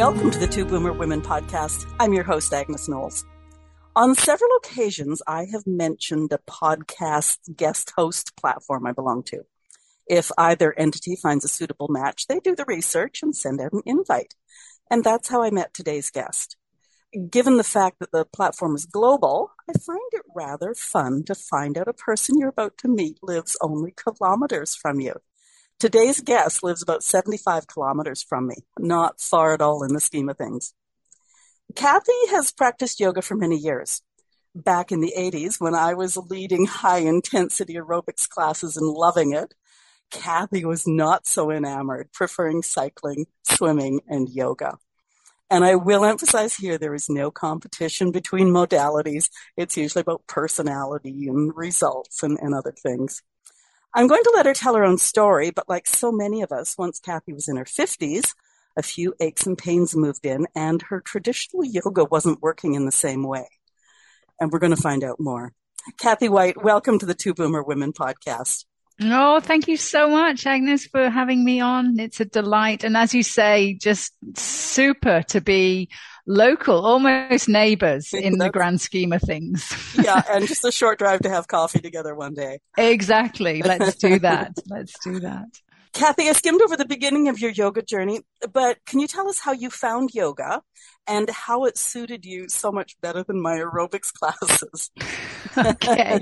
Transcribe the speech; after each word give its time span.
Welcome 0.00 0.30
to 0.30 0.38
the 0.38 0.46
Two 0.46 0.64
Boomer 0.64 0.94
Women 0.94 1.20
podcast. 1.20 1.84
I'm 2.00 2.14
your 2.14 2.24
host, 2.24 2.54
Agnes 2.54 2.88
Knowles. 2.88 3.22
On 3.94 4.14
several 4.14 4.48
occasions, 4.56 5.20
I 5.26 5.44
have 5.52 5.66
mentioned 5.66 6.32
a 6.32 6.38
podcast 6.50 7.36
guest 7.54 7.92
host 7.94 8.34
platform 8.34 8.86
I 8.86 8.92
belong 8.92 9.24
to. 9.24 9.42
If 10.08 10.32
either 10.38 10.72
entity 10.72 11.16
finds 11.16 11.44
a 11.44 11.48
suitable 11.48 11.88
match, 11.88 12.28
they 12.28 12.40
do 12.40 12.56
the 12.56 12.64
research 12.64 13.22
and 13.22 13.36
send 13.36 13.60
out 13.60 13.74
an 13.74 13.82
invite. 13.84 14.32
And 14.90 15.04
that's 15.04 15.28
how 15.28 15.42
I 15.42 15.50
met 15.50 15.74
today's 15.74 16.10
guest. 16.10 16.56
Given 17.28 17.58
the 17.58 17.62
fact 17.62 17.98
that 17.98 18.10
the 18.10 18.24
platform 18.24 18.76
is 18.76 18.86
global, 18.86 19.50
I 19.68 19.78
find 19.78 20.00
it 20.12 20.22
rather 20.34 20.72
fun 20.72 21.24
to 21.24 21.34
find 21.34 21.76
out 21.76 21.88
a 21.88 21.92
person 21.92 22.38
you're 22.38 22.48
about 22.48 22.78
to 22.78 22.88
meet 22.88 23.18
lives 23.20 23.54
only 23.60 23.92
kilometers 23.94 24.74
from 24.74 24.98
you. 24.98 25.20
Today's 25.80 26.20
guest 26.20 26.62
lives 26.62 26.82
about 26.82 27.02
75 27.02 27.66
kilometers 27.66 28.22
from 28.22 28.46
me, 28.46 28.56
not 28.78 29.18
far 29.18 29.54
at 29.54 29.62
all 29.62 29.82
in 29.82 29.94
the 29.94 30.00
scheme 30.00 30.28
of 30.28 30.36
things. 30.36 30.74
Kathy 31.74 32.26
has 32.28 32.52
practiced 32.52 33.00
yoga 33.00 33.22
for 33.22 33.34
many 33.34 33.56
years. 33.56 34.02
Back 34.54 34.92
in 34.92 35.00
the 35.00 35.14
80s, 35.16 35.58
when 35.58 35.74
I 35.74 35.94
was 35.94 36.18
leading 36.18 36.66
high 36.66 36.98
intensity 36.98 37.76
aerobics 37.76 38.28
classes 38.28 38.76
and 38.76 38.86
loving 38.86 39.32
it, 39.32 39.54
Kathy 40.10 40.66
was 40.66 40.86
not 40.86 41.26
so 41.26 41.50
enamored, 41.50 42.12
preferring 42.12 42.60
cycling, 42.60 43.24
swimming, 43.44 44.02
and 44.06 44.28
yoga. 44.28 44.76
And 45.48 45.64
I 45.64 45.76
will 45.76 46.04
emphasize 46.04 46.56
here 46.56 46.76
there 46.76 46.94
is 46.94 47.08
no 47.08 47.30
competition 47.30 48.12
between 48.12 48.48
modalities. 48.48 49.30
It's 49.56 49.78
usually 49.78 50.02
about 50.02 50.26
personality 50.26 51.26
and 51.26 51.56
results 51.56 52.22
and, 52.22 52.38
and 52.38 52.54
other 52.54 52.72
things. 52.72 53.22
I'm 53.92 54.06
going 54.06 54.22
to 54.22 54.32
let 54.34 54.46
her 54.46 54.54
tell 54.54 54.76
her 54.76 54.84
own 54.84 54.98
story, 54.98 55.50
but 55.50 55.68
like 55.68 55.88
so 55.88 56.12
many 56.12 56.42
of 56.42 56.52
us, 56.52 56.78
once 56.78 57.00
Kathy 57.00 57.32
was 57.32 57.48
in 57.48 57.56
her 57.56 57.64
50s, 57.64 58.34
a 58.76 58.84
few 58.84 59.14
aches 59.20 59.46
and 59.46 59.58
pains 59.58 59.96
moved 59.96 60.24
in, 60.24 60.46
and 60.54 60.80
her 60.82 61.00
traditional 61.00 61.64
yoga 61.64 62.04
wasn't 62.04 62.40
working 62.40 62.74
in 62.74 62.86
the 62.86 62.92
same 62.92 63.24
way. 63.24 63.48
And 64.38 64.52
we're 64.52 64.60
going 64.60 64.74
to 64.74 64.80
find 64.80 65.02
out 65.02 65.18
more. 65.18 65.52
Kathy 65.98 66.28
White, 66.28 66.62
welcome 66.62 67.00
to 67.00 67.06
the 67.06 67.14
Two 67.14 67.34
Boomer 67.34 67.64
Women 67.64 67.92
podcast. 67.92 68.64
Oh, 69.02 69.40
thank 69.40 69.66
you 69.66 69.76
so 69.76 70.08
much, 70.08 70.46
Agnes, 70.46 70.86
for 70.86 71.10
having 71.10 71.44
me 71.44 71.58
on. 71.60 71.98
It's 71.98 72.20
a 72.20 72.26
delight. 72.26 72.84
And 72.84 72.96
as 72.96 73.12
you 73.12 73.24
say, 73.24 73.74
just 73.74 74.12
super 74.36 75.22
to 75.30 75.40
be 75.40 75.88
local, 76.30 76.86
almost 76.86 77.48
neighbors 77.48 78.12
in 78.14 78.38
the 78.38 78.50
grand 78.50 78.80
scheme 78.80 79.12
of 79.12 79.20
things. 79.20 79.70
yeah, 80.02 80.22
and 80.30 80.46
just 80.46 80.64
a 80.64 80.72
short 80.72 80.98
drive 80.98 81.20
to 81.20 81.28
have 81.28 81.48
coffee 81.48 81.80
together 81.80 82.14
one 82.14 82.34
day. 82.34 82.60
Exactly. 82.78 83.62
Let's 83.64 83.96
do 83.96 84.18
that. 84.20 84.54
Let's 84.68 84.94
do 85.04 85.20
that. 85.20 85.46
Kathy, 85.92 86.28
I 86.28 86.32
skimmed 86.32 86.62
over 86.62 86.76
the 86.76 86.86
beginning 86.86 87.26
of 87.26 87.40
your 87.40 87.50
yoga 87.50 87.82
journey, 87.82 88.20
but 88.52 88.78
can 88.86 89.00
you 89.00 89.08
tell 89.08 89.28
us 89.28 89.40
how 89.40 89.50
you 89.50 89.70
found 89.70 90.14
yoga 90.14 90.62
and 91.08 91.28
how 91.28 91.64
it 91.64 91.76
suited 91.76 92.24
you 92.24 92.48
so 92.48 92.70
much 92.70 92.96
better 93.00 93.24
than 93.24 93.42
my 93.42 93.56
aerobics 93.56 94.12
classes? 94.12 94.90
okay. 95.58 96.20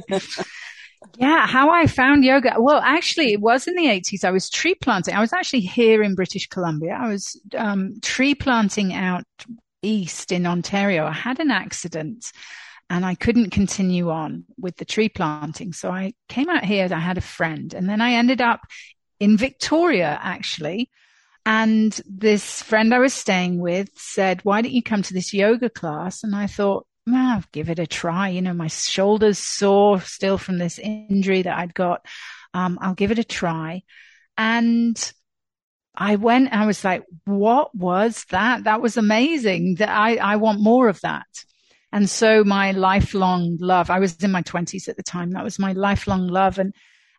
Yeah, 1.18 1.47
how 1.47 1.70
I 1.70 1.86
found 1.86 2.24
yoga. 2.24 2.54
Well, 2.58 2.80
actually, 2.82 3.34
it 3.34 3.41
was 3.42 3.66
in 3.66 3.74
the 3.74 3.84
80s. 3.84 4.24
I 4.24 4.30
was 4.30 4.48
tree 4.48 4.74
planting. 4.74 5.14
I 5.14 5.20
was 5.20 5.34
actually 5.34 5.60
here 5.60 6.02
in 6.02 6.14
British 6.14 6.48
Columbia. 6.48 6.98
I 6.98 7.08
was 7.08 7.38
um, 7.54 8.00
tree 8.00 8.34
planting 8.34 8.94
out 8.94 9.24
east 9.83 10.33
in 10.33 10.47
Ontario, 10.47 11.06
I 11.06 11.12
had 11.12 11.41
an 11.41 11.50
accident 11.50 12.33
and 12.91 13.05
I 13.05 13.15
couldn't 13.15 13.50
continue 13.50 14.11
on 14.11 14.44
with 14.59 14.77
the 14.77 14.84
tree 14.84 15.09
planting. 15.09 15.72
So 15.72 15.91
I 15.91 16.15
came 16.28 16.49
out 16.49 16.65
here. 16.65 16.89
I 16.91 16.99
had 16.99 17.19
a 17.19 17.22
friend 17.22 17.75
and 17.75 17.89
then 17.89 18.00
I 18.00 18.15
ended 18.15 18.41
up 18.41 18.61
in 19.21 19.37
Victoria 19.37 20.19
actually. 20.22 20.91
And 21.44 21.99
this 22.06 22.62
friend 22.62 22.93
I 22.93 22.99
was 22.99 23.15
staying 23.15 23.59
with 23.59 23.91
said, 23.94 24.41
why 24.43 24.61
don't 24.62 24.72
you 24.72 24.83
come 24.83 25.03
to 25.03 25.15
this 25.15 25.33
yoga 25.33 25.71
class? 25.71 26.22
And 26.22 26.34
I 26.34 26.47
thought, 26.47 26.87
well, 27.06 27.37
I'll 27.37 27.45
give 27.53 27.71
it 27.71 27.78
a 27.78 27.87
try. 27.87 28.28
You 28.28 28.43
know, 28.43 28.53
my 28.53 28.66
shoulders 28.66 29.39
sore 29.39 30.00
still 30.00 30.37
from 30.37 30.59
this 30.59 30.78
injury 30.78 31.43
that 31.43 31.56
I'd 31.56 31.75
got. 31.75 32.05
Um, 32.53 32.78
I'll 32.83 32.95
give 32.95 33.10
it 33.10 33.19
a 33.19 33.25
try. 33.25 33.83
And 34.37 35.12
I 36.00 36.14
went 36.14 36.53
I 36.53 36.64
was 36.64 36.84
like, 36.84 37.03
what 37.25 37.75
was 37.75 38.25
that? 38.31 38.64
That 38.64 38.81
was 38.81 38.97
amazing. 38.97 39.75
That 39.76 39.88
I, 39.88 40.14
I 40.16 40.36
want 40.36 40.60
more 40.60 40.88
of 40.88 41.00
that. 41.00 41.26
And 41.91 42.09
so 42.09 42.44
my 42.44 42.70
lifelong 42.70 43.56
love, 43.60 43.91
I 43.91 43.98
was 43.98 44.22
in 44.22 44.31
my 44.31 44.42
twenties 44.42 44.88
at 44.88 44.97
the 44.97 45.03
time. 45.03 45.32
That 45.32 45.42
was 45.42 45.59
my 45.59 45.72
lifelong 45.72 46.28
love. 46.28 46.59
And, 46.59 46.72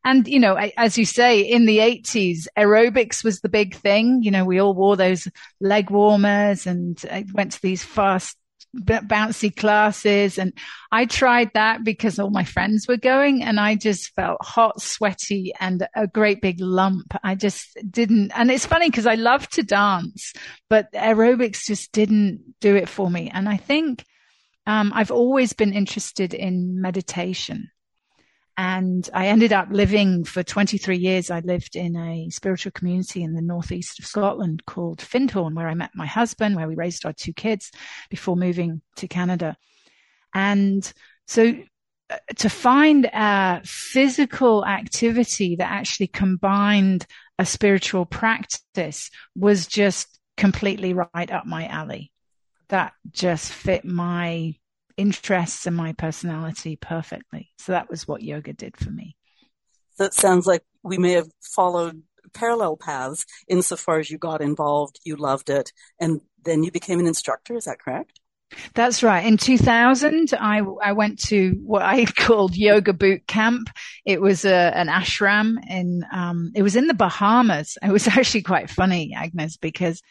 and, 0.06 0.28
you 0.28 0.40
know, 0.40 0.56
as 0.56 0.98
you 0.98 1.04
say, 1.04 1.42
in 1.42 1.66
the 1.66 1.80
eighties, 1.80 2.48
aerobics 2.58 3.22
was 3.22 3.42
the 3.42 3.50
big 3.50 3.76
thing. 3.76 4.22
You 4.24 4.32
know, 4.32 4.46
we 4.46 4.62
all 4.62 4.74
wore 4.74 4.96
those 4.96 5.28
leg 5.60 5.90
warmers 5.90 6.66
and 6.66 7.04
I 7.12 7.26
went 7.34 7.52
to 7.52 7.62
these 7.62 7.84
fast 7.84 8.38
bouncy 8.76 9.56
classes. 9.56 10.38
And 10.38 10.54
I 10.92 11.06
tried 11.06 11.52
that 11.54 11.84
because 11.84 12.20
all 12.20 12.30
my 12.30 12.44
friends 12.44 12.88
were 12.88 12.98
going 12.98 13.44
and 13.44 13.60
I 13.60 13.76
just 13.76 14.14
felt 14.16 14.38
hot, 14.42 14.82
sweaty 14.82 15.54
and 15.60 15.88
a 15.96 16.08
great 16.08 16.42
big 16.42 16.60
lump. 16.60 17.16
I 17.24 17.36
just 17.36 17.78
didn't. 17.90 18.32
And 18.36 18.52
it's 18.52 18.66
funny 18.66 18.90
because 18.90 19.08
I 19.08 19.16
love 19.16 19.48
to 19.50 19.64
dance, 19.64 20.34
but 20.70 20.92
aerobics 20.94 21.66
just 21.68 21.92
didn't 21.92 22.56
do 22.60 22.76
it 22.76 22.90
for 22.90 23.10
me. 23.10 23.32
And 23.34 23.50
I 23.50 23.58
think, 23.58 24.06
um, 24.66 24.92
I've 24.94 25.12
always 25.12 25.54
been 25.54 25.74
interested 25.74 26.34
in 26.34 26.80
meditation. 26.80 27.72
And 28.60 29.10
I 29.14 29.28
ended 29.28 29.54
up 29.54 29.70
living 29.72 30.26
for 30.26 30.44
23 30.44 30.98
years. 30.98 31.32
I 31.32 31.40
lived 31.40 31.78
in 31.78 31.96
a 31.96 32.30
spiritual 32.30 32.74
community 32.74 33.24
in 33.24 33.32
the 33.32 33.42
northeast 33.42 34.00
of 34.00 34.06
Scotland 34.06 34.66
called 34.66 35.00
Findhorn, 35.00 35.56
where 35.56 35.70
I 35.70 35.76
met 35.76 35.92
my 35.96 36.06
husband, 36.06 36.58
where 36.58 36.68
we 36.68 36.76
raised 36.76 37.06
our 37.06 37.14
two 37.14 37.32
kids 37.32 37.72
before 38.10 38.36
moving 38.36 38.82
to 38.98 39.08
Canada. 39.08 39.56
And 40.34 40.92
so 41.26 41.56
uh, 42.10 42.18
to 42.36 42.50
find 42.50 43.06
a 43.06 43.62
physical 43.64 44.66
activity 44.66 45.56
that 45.56 45.72
actually 45.72 46.08
combined 46.08 47.08
a 47.38 47.46
spiritual 47.46 48.06
practice 48.06 49.10
was 49.38 49.68
just 49.68 50.20
completely 50.36 50.94
right 50.94 51.32
up 51.32 51.46
my 51.46 51.66
alley. 51.68 52.12
That 52.68 52.92
just 53.10 53.54
fit 53.54 53.86
my 53.86 54.56
interests 55.00 55.66
and 55.66 55.76
my 55.76 55.94
personality 55.94 56.76
perfectly. 56.76 57.50
So 57.58 57.72
that 57.72 57.90
was 57.90 58.08
what 58.08 58.22
yoga 58.22 58.54
did 58.54 58.78
for 58.78 58.92
me. 58.92 59.16
That 59.98 60.14
sounds 60.14 60.46
like 60.46 60.64
we 60.84 60.98
may 60.98 61.14
have 61.14 61.30
followed 61.42 62.04
parallel 62.34 62.78
paths 62.78 63.26
insofar 63.48 64.00
as 64.00 64.10
you 64.10 64.18
got 64.18 64.42
involved, 64.42 65.00
you 65.04 65.16
loved 65.16 65.50
it, 65.50 65.72
and 66.00 66.22
then 66.46 66.64
you 66.64 66.72
became 66.72 67.00
an 67.00 67.08
instructor. 67.08 67.56
Is 67.56 67.66
that 67.66 67.80
correct? 67.80 68.20
That's 68.74 69.04
right. 69.04 69.26
In 69.26 69.38
2000, 69.38 70.34
I, 70.40 70.62
I 70.84 70.94
went 70.94 71.20
to 71.28 71.52
what 71.64 71.82
I 71.82 72.06
called 72.18 72.56
yoga 72.56 72.94
boot 72.94 73.28
camp. 73.28 73.70
It 74.06 74.22
was 74.22 74.46
a, 74.46 74.76
an 74.76 74.88
ashram 74.88 75.58
in, 75.70 76.04
um, 76.12 76.52
it 76.56 76.64
was 76.64 76.76
in 76.76 76.88
the 76.88 76.94
Bahamas. 76.94 77.78
It 77.82 77.92
was 77.92 78.08
actually 78.08 78.44
quite 78.44 78.70
funny, 78.70 79.14
Agnes, 79.16 79.58
because 79.58 80.02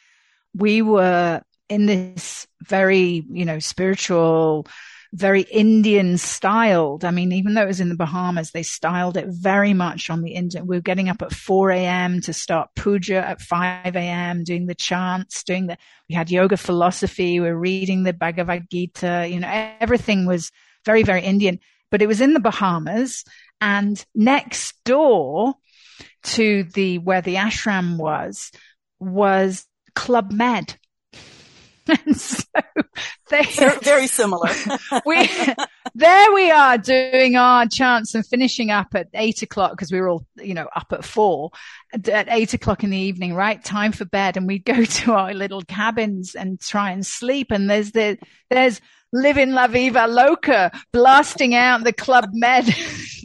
we 0.55 0.83
were 0.83 1.43
in 1.69 1.87
this 1.87 2.47
very, 2.63 3.25
you 3.31 3.45
know, 3.45 3.59
spiritual, 3.59 4.67
very 5.13 5.43
Indian 5.43 6.19
styled. 6.19 7.05
I 7.05 7.11
mean, 7.11 7.33
even 7.33 7.55
though 7.55 7.63
it 7.63 7.69
was 7.69 7.81
in 7.81 7.89
the 7.89 7.97
Bahamas, 7.97 8.51
they 8.51 8.63
styled 8.63 9.17
it 9.17 9.27
very 9.29 9.73
much 9.75 10.11
on 10.11 10.23
the 10.23 10.33
Indian. 10.33 10.67
We 10.67 10.77
were 10.77 10.83
getting 10.83 11.09
up 11.09 11.23
at 11.23 11.33
4 11.33 11.71
a.m. 11.71 12.21
to 12.23 12.33
start 12.33 12.71
puja 12.77 13.27
at 13.27 13.41
5 13.41 13.97
a.m., 13.97 14.45
doing 14.45 14.67
the 14.67 14.75
chants, 14.75 15.43
doing 15.45 15.67
the, 15.67 15.79
we 16.09 16.15
had 16.15 16.31
yoga 16.31 16.57
philosophy. 16.57 17.41
We 17.41 17.47
were 17.47 17.59
reading 17.59 18.03
the 18.03 18.13
Bhagavad 18.13 18.69
Gita. 18.71 19.27
You 19.31 19.41
know, 19.41 19.75
everything 19.81 20.27
was 20.27 20.51
very, 20.85 21.03
very 21.03 21.23
Indian, 21.23 21.59
but 21.91 22.03
it 22.03 22.07
was 22.07 22.21
in 22.21 22.35
the 22.35 22.41
Bahamas 22.41 23.25
and 23.61 24.05
next 24.15 24.75
door 24.85 25.55
to 26.23 26.65
the, 26.65 26.99
where 26.99 27.23
the 27.23 27.37
ashram 27.37 27.97
was, 27.97 28.53
was 29.01 29.67
Club 29.95 30.33
Med. 30.33 30.77
And 32.07 32.17
so 32.17 32.45
they 33.31 33.43
very, 33.57 33.79
very 33.79 34.07
similar. 34.07 34.51
we 35.07 35.29
there 35.95 36.33
we 36.35 36.51
are 36.51 36.77
doing 36.77 37.37
our 37.37 37.67
chants 37.67 38.15
and 38.15 38.27
finishing 38.27 38.71
up 38.71 38.89
at 38.95 39.09
eight 39.15 39.43
o'clock 39.43 39.73
because 39.73 39.91
we 39.91 40.01
were 40.01 40.09
all 40.09 40.27
you 40.37 40.55
know 40.55 40.69
up 40.77 40.93
at 40.93 41.05
four 41.05 41.51
at 41.93 42.27
eight 42.29 42.53
o'clock 42.53 42.85
in 42.85 42.91
the 42.91 42.99
evening. 42.99 43.35
Right, 43.35 43.63
time 43.63 43.93
for 43.93 44.05
bed, 44.05 44.37
and 44.37 44.47
we 44.47 44.59
go 44.59 44.85
to 44.85 45.13
our 45.13 45.33
little 45.33 45.63
cabins 45.63 46.35
and 46.35 46.61
try 46.61 46.91
and 46.91 47.07
sleep. 47.07 47.51
And 47.51 47.71
there's 47.71 47.93
the 47.93 48.19
there's 48.51 48.81
living 49.13 49.53
La 49.53 49.67
Vida 49.67 50.07
Loca 50.07 50.71
blasting 50.93 51.55
out 51.55 51.85
the 51.85 51.93
Club 51.93 52.29
Med 52.33 52.67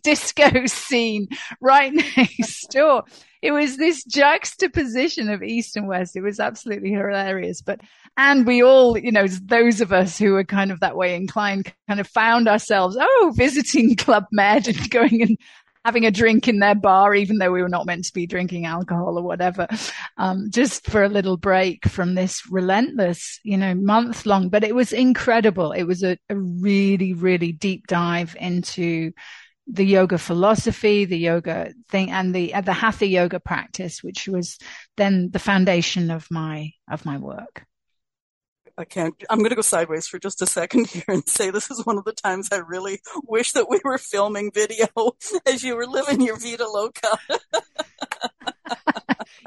disco 0.04 0.66
scene 0.68 1.28
right 1.60 1.94
next 1.94 2.72
door 2.72 3.04
it 3.44 3.52
was 3.52 3.76
this 3.76 4.06
juxtaposition 4.06 5.30
of 5.30 5.44
East 5.44 5.76
and 5.76 5.86
West. 5.86 6.16
It 6.16 6.22
was 6.22 6.40
absolutely 6.40 6.92
hilarious. 6.92 7.62
But, 7.62 7.82
and 8.16 8.48
we 8.48 8.64
all, 8.64 8.98
you 8.98 9.12
know, 9.12 9.28
those 9.28 9.82
of 9.82 9.92
us 9.92 10.18
who 10.18 10.32
were 10.32 10.46
kind 10.46 10.72
of 10.72 10.80
that 10.80 10.96
way 10.96 11.14
inclined 11.14 11.74
kind 11.90 12.00
of 12.00 12.08
found 12.08 12.48
ourselves, 12.48 12.98
oh, 12.98 13.34
visiting 13.36 13.96
Club 13.98 14.28
Med 14.32 14.70
and 14.70 14.90
going 14.90 15.22
and 15.22 15.38
having 15.84 16.06
a 16.06 16.12
drink 16.12 16.48
in 16.48 16.60
their 16.60 16.74
bar, 16.74 17.14
even 17.14 17.38
though 17.38 17.52
we 17.52 17.62
were 17.62 17.68
not 17.68 17.86
meant 17.86 18.06
to 18.06 18.14
be 18.14 18.26
drinking 18.26 18.66
alcohol 18.66 19.20
or 19.20 19.24
whatever, 19.24 19.68
um, 20.16 20.48
just 20.50 20.88
for 20.90 21.04
a 21.04 21.10
little 21.10 21.36
break 21.36 21.86
from 21.86 22.16
this 22.16 22.50
relentless, 22.50 23.42
you 23.44 23.58
know, 23.58 23.76
month 23.76 24.26
long. 24.26 24.48
But 24.48 24.64
it 24.64 24.74
was 24.74 24.94
incredible. 24.94 25.74
It 25.74 25.84
was 25.84 26.02
a, 26.02 26.18
a 26.30 26.38
really, 26.38 27.12
really 27.12 27.52
deep 27.52 27.88
dive 27.88 28.38
into 28.40 29.12
the 29.68 29.86
yoga 29.86 30.18
philosophy, 30.18 31.06
the 31.06 31.18
yoga 31.18 31.74
thing, 31.90 32.12
and 32.12 32.34
the 32.34 32.54
the 32.64 32.74
hatha 32.74 33.08
yoga 33.08 33.40
practice, 33.40 34.04
which 34.04 34.28
was 34.28 34.58
then 34.98 35.30
the 35.32 35.40
foundation 35.40 36.12
of 36.12 36.28
my 36.30 36.72
of 36.90 37.06
my 37.06 37.18
work. 37.18 37.66
I 38.78 38.86
can't. 38.86 39.14
I'm 39.30 39.40
going 39.40 39.50
to 39.50 39.56
go 39.56 39.62
sideways 39.62 40.08
for 40.08 40.20
just 40.20 40.42
a 40.42 40.48
second 40.48 40.88
here 40.92 41.04
and 41.08 41.28
say 41.28 41.52
this 41.52 41.70
is 41.70 41.86
one 41.86 41.98
of 41.98 42.06
the 42.06 42.14
times 42.14 42.50
I 42.52 42.58
really 42.58 43.02
wish 43.24 43.52
that 43.54 43.70
we 43.70 43.80
were 43.84 43.98
filming 43.98 44.52
video 44.52 44.88
as 45.46 45.64
you 45.64 45.76
were 45.76 45.88
living 45.88 46.22
your 46.22 46.38
vida 46.38 46.68
loca. 46.68 47.18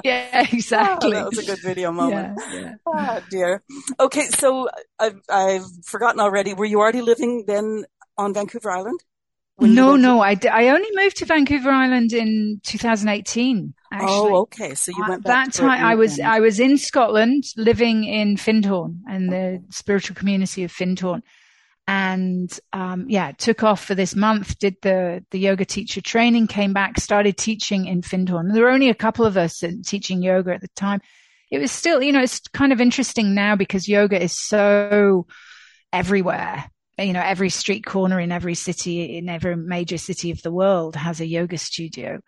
yeah, 0.05 0.47
exactly. 0.53 1.11
Oh, 1.11 1.15
that 1.15 1.31
was 1.31 1.39
a 1.39 1.47
good 1.47 1.63
video 1.63 1.91
moment. 1.93 2.39
Yeah, 2.53 2.61
yeah. 2.61 2.75
Oh 2.87 3.21
dear. 3.31 3.63
Okay, 3.99 4.27
so 4.27 4.69
I've 4.99 5.21
I've 5.29 5.67
forgotten 5.85 6.21
already. 6.21 6.55
Were 6.55 6.65
you 6.65 6.81
already 6.81 7.03
living 7.03 7.45
then 7.47 7.85
on 8.17 8.33
Vancouver 8.33 8.71
Island? 8.71 9.01
No, 9.59 9.97
no, 9.97 10.21
I, 10.21 10.35
d- 10.35 10.49
I 10.49 10.69
only 10.69 10.89
moved 10.93 11.17
to 11.19 11.25
Vancouver 11.25 11.71
Island 11.71 12.13
in 12.13 12.61
2018. 12.65 13.73
Actually. 13.91 14.09
Oh, 14.11 14.37
okay. 14.43 14.75
So 14.75 14.93
you 14.95 15.05
went 15.09 15.25
that 15.25 15.55
time. 15.55 15.83
I 15.83 15.95
was 15.95 16.21
I 16.21 16.41
was 16.41 16.61
in 16.61 16.77
Scotland, 16.77 17.45
living 17.57 18.05
in 18.05 18.37
Findhorn 18.37 19.01
and 19.09 19.33
the 19.33 19.63
spiritual 19.71 20.15
community 20.17 20.65
of 20.65 20.73
Findhorn, 20.73 21.23
and 21.89 22.51
um, 22.75 23.07
yeah, 23.09 23.33
took 23.33 23.63
off 23.63 23.83
for 23.83 23.95
this 23.95 24.15
month. 24.15 24.59
Did 24.59 24.77
the 24.83 25.25
the 25.31 25.39
yoga 25.39 25.65
teacher 25.65 26.03
training, 26.03 26.49
came 26.49 26.75
back, 26.75 27.01
started 27.01 27.39
teaching 27.39 27.87
in 27.87 28.03
Findhorn. 28.03 28.53
There 28.53 28.65
were 28.65 28.71
only 28.71 28.91
a 28.91 28.95
couple 28.95 29.25
of 29.25 29.39
us 29.39 29.63
teaching 29.87 30.21
yoga 30.23 30.53
at 30.53 30.61
the 30.61 30.69
time. 30.77 31.01
It 31.51 31.59
was 31.59 31.71
still, 31.71 32.03
you 32.03 32.13
know, 32.13 32.23
it's 32.23 32.41
kind 32.41 32.73
of 32.73 32.81
interesting 32.81 33.33
now 33.33 33.55
because 33.57 33.89
yoga 33.89 34.21
is 34.21 34.37
so 34.37 35.27
everywhere 35.93 36.71
you 36.99 37.13
know, 37.13 37.23
every 37.23 37.51
street 37.51 37.85
corner 37.85 38.19
in 38.19 38.33
every 38.33 38.55
city, 38.55 39.19
in 39.19 39.29
every 39.29 39.57
major 39.57 39.99
city 39.99 40.31
of 40.31 40.43
the 40.43 40.51
world 40.51 40.97
has 40.97 41.21
a 41.21 41.27
yoga 41.27 41.59
studio. 41.59 42.21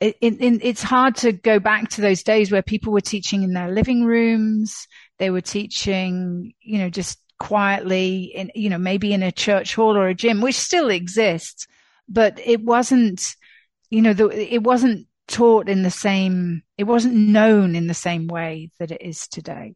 It, 0.00 0.16
it, 0.20 0.36
it's 0.40 0.82
hard 0.82 1.16
to 1.16 1.32
go 1.32 1.58
back 1.58 1.90
to 1.90 2.00
those 2.00 2.22
days 2.22 2.50
where 2.50 2.62
people 2.62 2.92
were 2.92 3.00
teaching 3.00 3.42
in 3.42 3.52
their 3.52 3.70
living 3.70 4.04
rooms. 4.04 4.86
They 5.18 5.30
were 5.30 5.40
teaching, 5.40 6.54
you 6.60 6.78
know, 6.78 6.90
just 6.90 7.18
quietly 7.38 8.32
in, 8.34 8.50
you 8.54 8.70
know, 8.70 8.78
maybe 8.78 9.12
in 9.12 9.22
a 9.22 9.32
church 9.32 9.74
hall 9.74 9.96
or 9.96 10.08
a 10.08 10.14
gym, 10.14 10.40
which 10.40 10.56
still 10.56 10.88
exists, 10.88 11.66
but 12.08 12.40
it 12.44 12.62
wasn't, 12.62 13.34
you 13.90 14.02
know, 14.02 14.12
the, 14.12 14.28
it 14.28 14.62
wasn't 14.62 15.06
taught 15.26 15.68
in 15.68 15.82
the 15.82 15.90
same, 15.90 16.62
it 16.78 16.84
wasn't 16.84 17.14
known 17.14 17.74
in 17.74 17.86
the 17.86 17.94
same 17.94 18.26
way 18.28 18.70
that 18.78 18.90
it 18.90 19.02
is 19.02 19.26
today. 19.26 19.74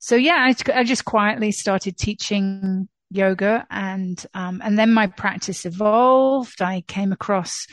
So 0.00 0.14
yeah, 0.14 0.46
I, 0.48 0.78
I 0.78 0.84
just 0.84 1.04
quietly 1.04 1.52
started 1.52 1.98
teaching 1.98 2.88
yoga 3.10 3.66
and 3.70 4.24
um, 4.34 4.60
and 4.64 4.78
then 4.78 4.92
my 4.92 5.06
practice 5.06 5.64
evolved. 5.64 6.60
I 6.62 6.82
came 6.82 7.12
across 7.12 7.66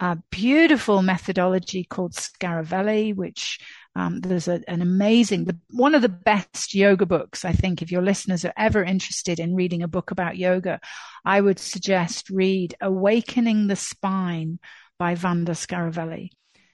a 0.00 0.16
beautiful 0.30 1.02
methodology 1.02 1.84
called 1.84 2.14
Scaravelli, 2.14 3.14
which 3.14 3.58
um, 3.94 4.20
there's 4.20 4.48
a, 4.48 4.62
an 4.66 4.80
amazing, 4.80 5.46
one 5.70 5.94
of 5.94 6.00
the 6.00 6.08
best 6.08 6.74
yoga 6.74 7.04
books. 7.04 7.44
I 7.44 7.52
think 7.52 7.82
if 7.82 7.92
your 7.92 8.02
listeners 8.02 8.44
are 8.44 8.52
ever 8.56 8.82
interested 8.82 9.38
in 9.38 9.54
reading 9.54 9.82
a 9.82 9.88
book 9.88 10.10
about 10.10 10.38
yoga, 10.38 10.80
I 11.24 11.40
would 11.40 11.58
suggest 11.58 12.30
read 12.30 12.74
Awakening 12.80 13.66
the 13.66 13.76
Spine 13.76 14.58
by 14.98 15.16
Vanda 15.16 15.52
Scaravelli. 15.52 16.30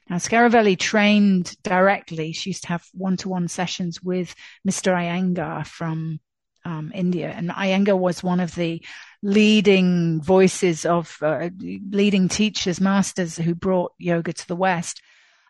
Now, 0.09 0.17
Scaravelli 0.17 0.79
trained 0.79 1.57
directly. 1.65 2.33
She 2.33 2.51
used 2.51 2.63
to 2.63 2.69
have 2.69 2.85
one-to-one 2.93 3.49
sessions 3.49 4.01
with 4.01 4.35
Mr. 4.69 4.95
Iyengar 4.95 5.67
from 5.67 6.21
um, 6.67 6.91
India. 6.93 7.29
And 7.29 7.51
Iyengar 7.51 7.97
was 7.97 8.25
one 8.25 8.41
of 8.41 8.55
the 8.57 8.83
leading 9.23 10.21
voices 10.21 10.85
of 10.85 11.17
uh, 11.23 11.49
leading 11.61 12.29
teachers, 12.29 12.81
masters 12.81 13.37
who 13.37 13.55
brought 13.55 13.93
yoga 13.99 14.33
to 14.33 14.49
the 14.49 14.57
West. 14.57 15.01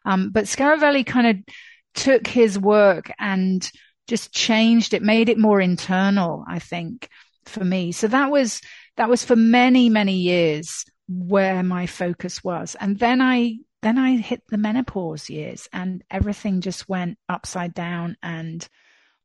Um, 0.05 0.31
but 0.31 0.45
Scaravelli 0.45 1.07
kind 1.07 1.27
of 1.27 1.55
took 1.95 2.27
his 2.27 2.59
work 2.59 3.11
and 3.19 3.69
just 4.07 4.33
changed 4.33 4.93
it, 4.93 5.03
made 5.03 5.31
it 5.31 5.39
more 5.39 5.61
internal, 5.61 6.45
I 6.47 6.59
think, 6.59 7.09
for 7.47 7.65
me. 7.65 7.93
So 7.93 8.09
that 8.09 8.31
was, 8.31 8.61
that 8.99 9.09
was 9.09 9.25
for 9.25 9.37
many, 9.37 9.89
many 9.89 10.19
years 10.19 10.85
where 11.09 11.63
my 11.63 11.87
focus 11.87 12.45
was. 12.45 12.77
And 12.79 12.99
then 12.99 13.23
I, 13.23 13.57
then 13.81 13.99
I 13.99 14.17
hit 14.17 14.43
the 14.49 14.59
menopause 14.59 15.31
years 15.31 15.67
and 15.73 16.05
everything 16.11 16.61
just 16.61 16.89
went 16.89 17.19
upside 17.29 17.73
down 17.73 18.17
and 18.23 18.69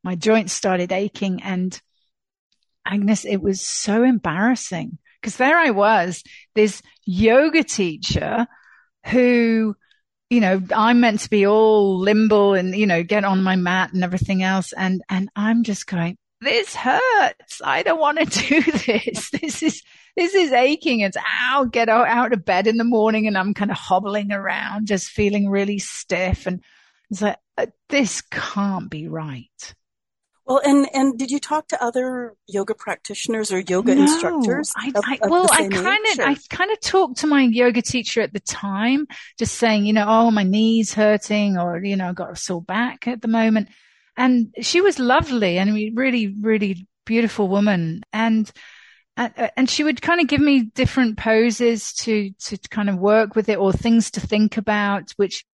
my 0.04 0.16
joints 0.16 0.54
started 0.54 0.92
aching 0.92 1.42
and 1.44 1.80
Agnes, 2.86 3.26
it 3.26 3.42
was 3.42 3.62
so 3.62 4.04
embarrassing 4.04 4.98
because 5.22 5.38
there 5.38 5.58
I 5.58 5.70
was, 5.70 6.24
this 6.56 6.82
yoga 7.06 7.64
teacher 7.64 8.48
who, 9.08 9.76
you 10.30 10.40
know, 10.40 10.62
I'm 10.76 11.00
meant 11.00 11.22
to 11.22 11.30
be 11.30 11.46
all 11.46 12.00
limble 12.00 12.56
and, 12.56 12.76
you 12.76 12.88
know, 12.88 13.04
get 13.04 13.24
on 13.24 13.44
my 13.44 13.56
mat 13.56 13.94
and 13.94 14.04
everything 14.04 14.42
else. 14.42 14.74
And, 14.74 15.04
and 15.10 15.30
I'm 15.36 15.64
just 15.64 15.86
going, 15.86 16.18
this 16.40 16.76
hurts. 16.76 17.62
I 17.64 17.84
don't 17.84 18.00
want 18.00 18.18
to 18.18 18.26
do 18.48 18.62
this. 18.64 19.30
This 19.30 19.62
is, 19.62 19.84
this 20.16 20.34
is 20.34 20.52
aching. 20.52 21.02
It's 21.02 21.18
ow, 21.18 21.66
get 21.66 21.88
out, 21.88 22.08
out 22.08 22.34
of 22.34 22.44
bed 22.44 22.66
in 22.66 22.78
the 22.78 22.84
morning 22.84 23.28
and 23.28 23.38
I'm 23.38 23.54
kind 23.54 23.70
of 23.70 23.78
hobbling 23.78 24.32
around, 24.32 24.88
just 24.88 25.10
feeling 25.10 25.50
really 25.50 25.78
stiff. 25.78 26.48
And 26.48 26.64
it's 27.12 27.22
like, 27.22 27.38
uh, 27.58 27.68
this 27.90 28.22
can't 28.22 28.90
be 28.90 29.08
right. 29.08 29.76
Well, 30.52 30.60
and 30.66 30.86
and 30.94 31.18
did 31.18 31.32
you 31.32 31.40
talk 31.40 31.70
to 31.70 31.82
other 31.82 32.36
yoga 32.46 32.76
practitioners 32.76 33.54
or 33.54 33.62
yoga 33.62 33.96
no, 33.96 34.02
instructors? 34.02 34.74
I, 34.76 34.92
of, 34.94 35.04
I, 35.08 35.18
of 35.22 35.30
well, 35.30 35.48
I 35.50 35.70
kind 35.70 36.06
of 36.12 36.20
I 36.20 36.36
kind 36.50 36.70
of 36.72 36.82
talked 36.82 37.20
to 37.20 37.28
my 37.28 37.44
yoga 37.44 37.82
teacher 37.82 38.20
at 38.20 38.34
the 38.34 38.42
time, 38.42 39.08
just 39.40 39.56
saying, 39.56 39.86
you 39.86 39.94
know, 39.94 40.04
oh, 40.06 40.30
my 40.30 40.44
knees 40.44 40.94
hurting, 40.94 41.58
or 41.58 41.82
you 41.82 41.96
know, 41.96 42.10
I 42.10 42.12
got 42.12 42.34
a 42.34 42.36
sore 42.36 42.62
back 42.62 43.08
at 43.08 43.22
the 43.22 43.30
moment, 43.30 43.70
and 44.18 44.54
she 44.60 44.82
was 44.82 45.00
lovely 45.00 45.58
and 45.58 45.70
a 45.70 45.92
really, 45.96 46.36
really 46.42 46.86
beautiful 47.06 47.48
woman, 47.48 48.02
and 48.12 48.52
uh, 49.16 49.30
uh, 49.38 49.48
and 49.56 49.70
she 49.70 49.86
would 49.86 50.02
kind 50.02 50.20
of 50.20 50.28
give 50.28 50.42
me 50.42 50.64
different 50.64 51.18
poses 51.18 51.94
to 51.94 52.32
to 52.40 52.58
kind 52.70 52.90
of 52.90 52.98
work 52.98 53.38
with 53.38 53.48
it 53.48 53.58
or 53.58 53.72
things 53.72 54.12
to 54.12 54.20
think 54.20 54.58
about, 54.58 55.12
which 55.12 55.46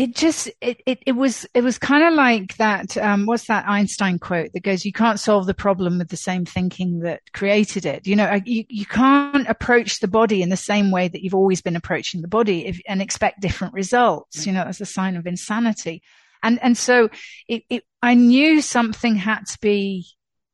it 0.00 0.14
just 0.14 0.48
it, 0.60 0.80
it, 0.86 0.98
it 1.04 1.12
was 1.12 1.46
it 1.52 1.62
was 1.62 1.76
kind 1.78 2.04
of 2.04 2.14
like 2.14 2.56
that 2.56 2.96
um, 2.96 3.26
what's 3.26 3.46
that 3.48 3.68
einstein 3.68 4.18
quote 4.18 4.50
that 4.54 4.62
goes 4.62 4.84
you 4.84 4.92
can't 4.92 5.20
solve 5.20 5.46
the 5.46 5.54
problem 5.54 5.98
with 5.98 6.08
the 6.08 6.16
same 6.16 6.46
thinking 6.46 7.00
that 7.00 7.20
created 7.32 7.84
it. 7.84 8.06
You 8.06 8.16
know 8.16 8.40
you, 8.46 8.64
you 8.68 8.86
can't 8.86 9.46
approach 9.48 10.00
the 10.00 10.08
body 10.08 10.40
in 10.40 10.48
the 10.48 10.56
same 10.56 10.90
way 10.90 11.08
that 11.08 11.22
you've 11.22 11.34
always 11.34 11.60
been 11.60 11.76
approaching 11.76 12.22
the 12.22 12.28
body 12.28 12.66
if, 12.66 12.80
and 12.88 13.02
expect 13.02 13.42
different 13.42 13.74
results 13.74 14.46
you 14.46 14.52
know 14.52 14.62
as 14.62 14.80
a 14.80 14.86
sign 14.86 15.16
of 15.16 15.26
insanity. 15.26 16.02
And 16.42 16.58
and 16.62 16.78
so 16.78 17.10
it, 17.46 17.64
it 17.68 17.84
i 18.00 18.14
knew 18.14 18.62
something 18.62 19.16
had 19.16 19.44
to 19.44 19.58
be 19.60 20.06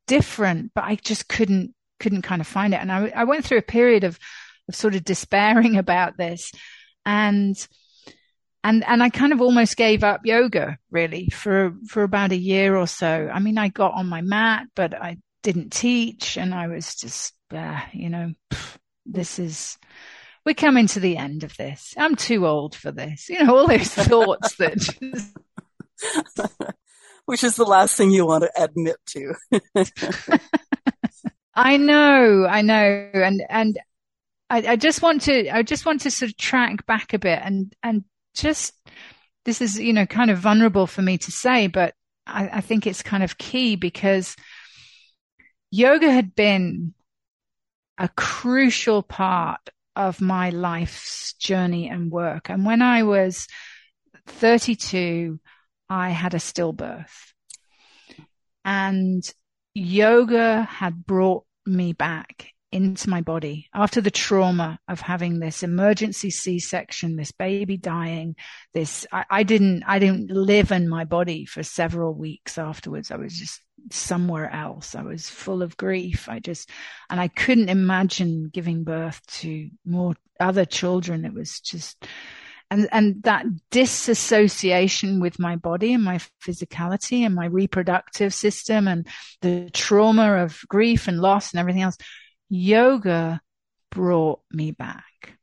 different 0.08 0.72
but 0.74 0.82
i 0.84 0.96
just 0.96 1.28
couldn't 1.28 1.72
couldn't 1.98 2.22
kind 2.22 2.40
of 2.40 2.46
find 2.46 2.74
it. 2.74 2.80
And 2.80 2.92
I, 2.92 3.12
I 3.14 3.24
went 3.24 3.44
through 3.44 3.58
a 3.58 3.62
period 3.62 4.04
of, 4.04 4.18
of 4.68 4.74
sort 4.74 4.94
of 4.94 5.04
despairing 5.04 5.76
about 5.78 6.16
this. 6.16 6.52
And, 7.04 7.56
and, 8.66 8.84
and 8.84 9.00
I 9.00 9.10
kind 9.10 9.32
of 9.32 9.40
almost 9.40 9.76
gave 9.76 10.02
up 10.02 10.22
yoga 10.26 10.76
really 10.90 11.28
for, 11.28 11.72
for 11.86 12.02
about 12.02 12.32
a 12.32 12.36
year 12.36 12.76
or 12.76 12.88
so. 12.88 13.30
I 13.32 13.38
mean, 13.38 13.58
I 13.58 13.68
got 13.68 13.94
on 13.94 14.08
my 14.08 14.22
mat, 14.22 14.66
but 14.74 14.92
I 14.92 15.18
didn't 15.44 15.70
teach 15.70 16.36
and 16.36 16.52
I 16.52 16.66
was 16.66 16.96
just, 16.96 17.32
uh, 17.52 17.80
you 17.92 18.10
know, 18.10 18.32
this 19.04 19.38
is, 19.38 19.78
we're 20.44 20.56
coming 20.56 20.88
to 20.88 20.98
the 20.98 21.16
end 21.16 21.44
of 21.44 21.56
this. 21.56 21.94
I'm 21.96 22.16
too 22.16 22.44
old 22.44 22.74
for 22.74 22.90
this. 22.90 23.28
You 23.28 23.44
know, 23.44 23.56
all 23.56 23.68
those 23.68 23.86
thoughts 23.94 24.56
that. 24.56 25.14
Which 27.26 27.44
is 27.44 27.54
the 27.54 27.64
last 27.64 27.96
thing 27.96 28.10
you 28.10 28.26
want 28.26 28.42
to 28.42 28.50
admit 28.60 28.96
to. 29.10 29.34
I 31.54 31.76
know, 31.76 32.46
I 32.50 32.62
know. 32.62 33.10
And, 33.14 33.44
and 33.48 33.78
I, 34.50 34.70
I 34.70 34.76
just 34.76 35.02
want 35.02 35.22
to, 35.22 35.50
I 35.50 35.62
just 35.62 35.86
want 35.86 36.00
to 36.00 36.10
sort 36.10 36.32
of 36.32 36.36
track 36.36 36.84
back 36.84 37.12
a 37.12 37.20
bit 37.20 37.38
and, 37.40 37.72
and 37.80 38.02
just, 38.42 38.72
this 39.44 39.60
is, 39.60 39.78
you 39.78 39.92
know, 39.92 40.06
kind 40.06 40.30
of 40.30 40.38
vulnerable 40.38 40.86
for 40.86 41.02
me 41.02 41.18
to 41.18 41.30
say, 41.30 41.66
but 41.66 41.94
I, 42.26 42.48
I 42.54 42.60
think 42.60 42.86
it's 42.86 43.02
kind 43.02 43.22
of 43.22 43.38
key 43.38 43.76
because 43.76 44.36
yoga 45.70 46.10
had 46.10 46.34
been 46.34 46.94
a 47.98 48.08
crucial 48.08 49.02
part 49.02 49.60
of 49.94 50.20
my 50.20 50.50
life's 50.50 51.32
journey 51.34 51.88
and 51.88 52.10
work. 52.10 52.50
And 52.50 52.66
when 52.66 52.82
I 52.82 53.02
was 53.04 53.46
32, 54.26 55.40
I 55.88 56.10
had 56.10 56.34
a 56.34 56.38
stillbirth. 56.38 57.32
And 58.64 59.22
yoga 59.74 60.62
had 60.62 61.06
brought 61.06 61.44
me 61.64 61.92
back 61.92 62.52
into 62.76 63.08
my 63.08 63.22
body 63.22 63.68
after 63.74 64.00
the 64.00 64.10
trauma 64.10 64.78
of 64.86 65.00
having 65.00 65.40
this 65.40 65.62
emergency 65.62 66.30
C-section, 66.30 67.16
this 67.16 67.32
baby 67.32 67.76
dying, 67.76 68.36
this, 68.74 69.06
I, 69.10 69.24
I, 69.30 69.42
didn't, 69.42 69.82
I 69.86 69.98
didn't 69.98 70.30
live 70.30 70.70
in 70.72 70.88
my 70.88 71.04
body 71.04 71.46
for 71.46 71.62
several 71.62 72.14
weeks 72.14 72.58
afterwards. 72.58 73.10
I 73.10 73.16
was 73.16 73.36
just 73.36 73.62
somewhere 73.90 74.52
else. 74.52 74.94
I 74.94 75.02
was 75.02 75.28
full 75.28 75.62
of 75.62 75.76
grief. 75.76 76.28
I 76.28 76.38
just, 76.38 76.70
and 77.08 77.20
I 77.20 77.28
couldn't 77.28 77.70
imagine 77.70 78.50
giving 78.52 78.84
birth 78.84 79.20
to 79.38 79.70
more 79.84 80.14
other 80.38 80.64
children. 80.64 81.24
It 81.24 81.32
was 81.32 81.60
just, 81.60 82.06
and, 82.70 82.88
and 82.90 83.22
that 83.22 83.46
disassociation 83.70 85.20
with 85.20 85.38
my 85.38 85.56
body 85.56 85.94
and 85.94 86.02
my 86.02 86.18
physicality 86.44 87.24
and 87.24 87.34
my 87.34 87.46
reproductive 87.46 88.34
system 88.34 88.88
and 88.88 89.06
the 89.40 89.70
trauma 89.72 90.42
of 90.42 90.60
grief 90.68 91.06
and 91.08 91.20
loss 91.20 91.52
and 91.52 91.60
everything 91.60 91.82
else, 91.82 91.96
yoga 92.48 93.40
brought 93.90 94.40
me 94.50 94.72
back. 94.72 95.38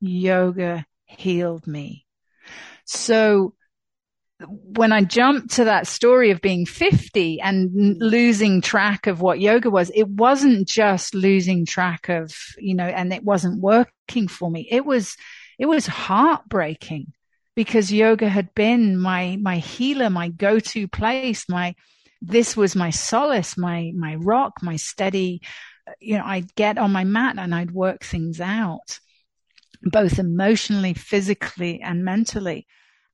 Yoga 0.00 0.86
healed 1.04 1.66
me. 1.66 2.06
So 2.84 3.54
when 4.48 4.92
I 4.92 5.02
jumped 5.02 5.54
to 5.54 5.64
that 5.64 5.86
story 5.86 6.30
of 6.30 6.42
being 6.42 6.66
50 6.66 7.40
and 7.40 7.96
losing 8.00 8.60
track 8.60 9.06
of 9.06 9.20
what 9.20 9.40
yoga 9.40 9.70
was, 9.70 9.90
it 9.94 10.08
wasn't 10.08 10.68
just 10.68 11.14
losing 11.14 11.64
track 11.64 12.08
of, 12.08 12.34
you 12.58 12.74
know, 12.74 12.84
and 12.84 13.12
it 13.12 13.24
wasn't 13.24 13.62
working 13.62 14.28
for 14.28 14.50
me. 14.50 14.68
It 14.70 14.84
was, 14.84 15.16
it 15.58 15.66
was 15.66 15.86
heartbreaking 15.86 17.12
because 17.54 17.90
yoga 17.90 18.28
had 18.28 18.54
been 18.54 18.98
my, 18.98 19.38
my 19.40 19.56
healer, 19.56 20.10
my 20.10 20.28
go-to 20.28 20.86
place, 20.86 21.48
my, 21.48 21.74
this 22.20 22.56
was 22.56 22.76
my 22.76 22.90
solace, 22.90 23.56
my, 23.56 23.92
my 23.96 24.16
rock, 24.16 24.62
my 24.62 24.76
steady, 24.76 25.40
you 26.00 26.18
know, 26.18 26.24
I'd 26.24 26.54
get 26.54 26.78
on 26.78 26.92
my 26.92 27.04
mat 27.04 27.36
and 27.38 27.54
I'd 27.54 27.70
work 27.70 28.04
things 28.04 28.40
out, 28.40 28.98
both 29.82 30.18
emotionally, 30.18 30.94
physically 30.94 31.80
and 31.80 32.04
mentally. 32.04 32.66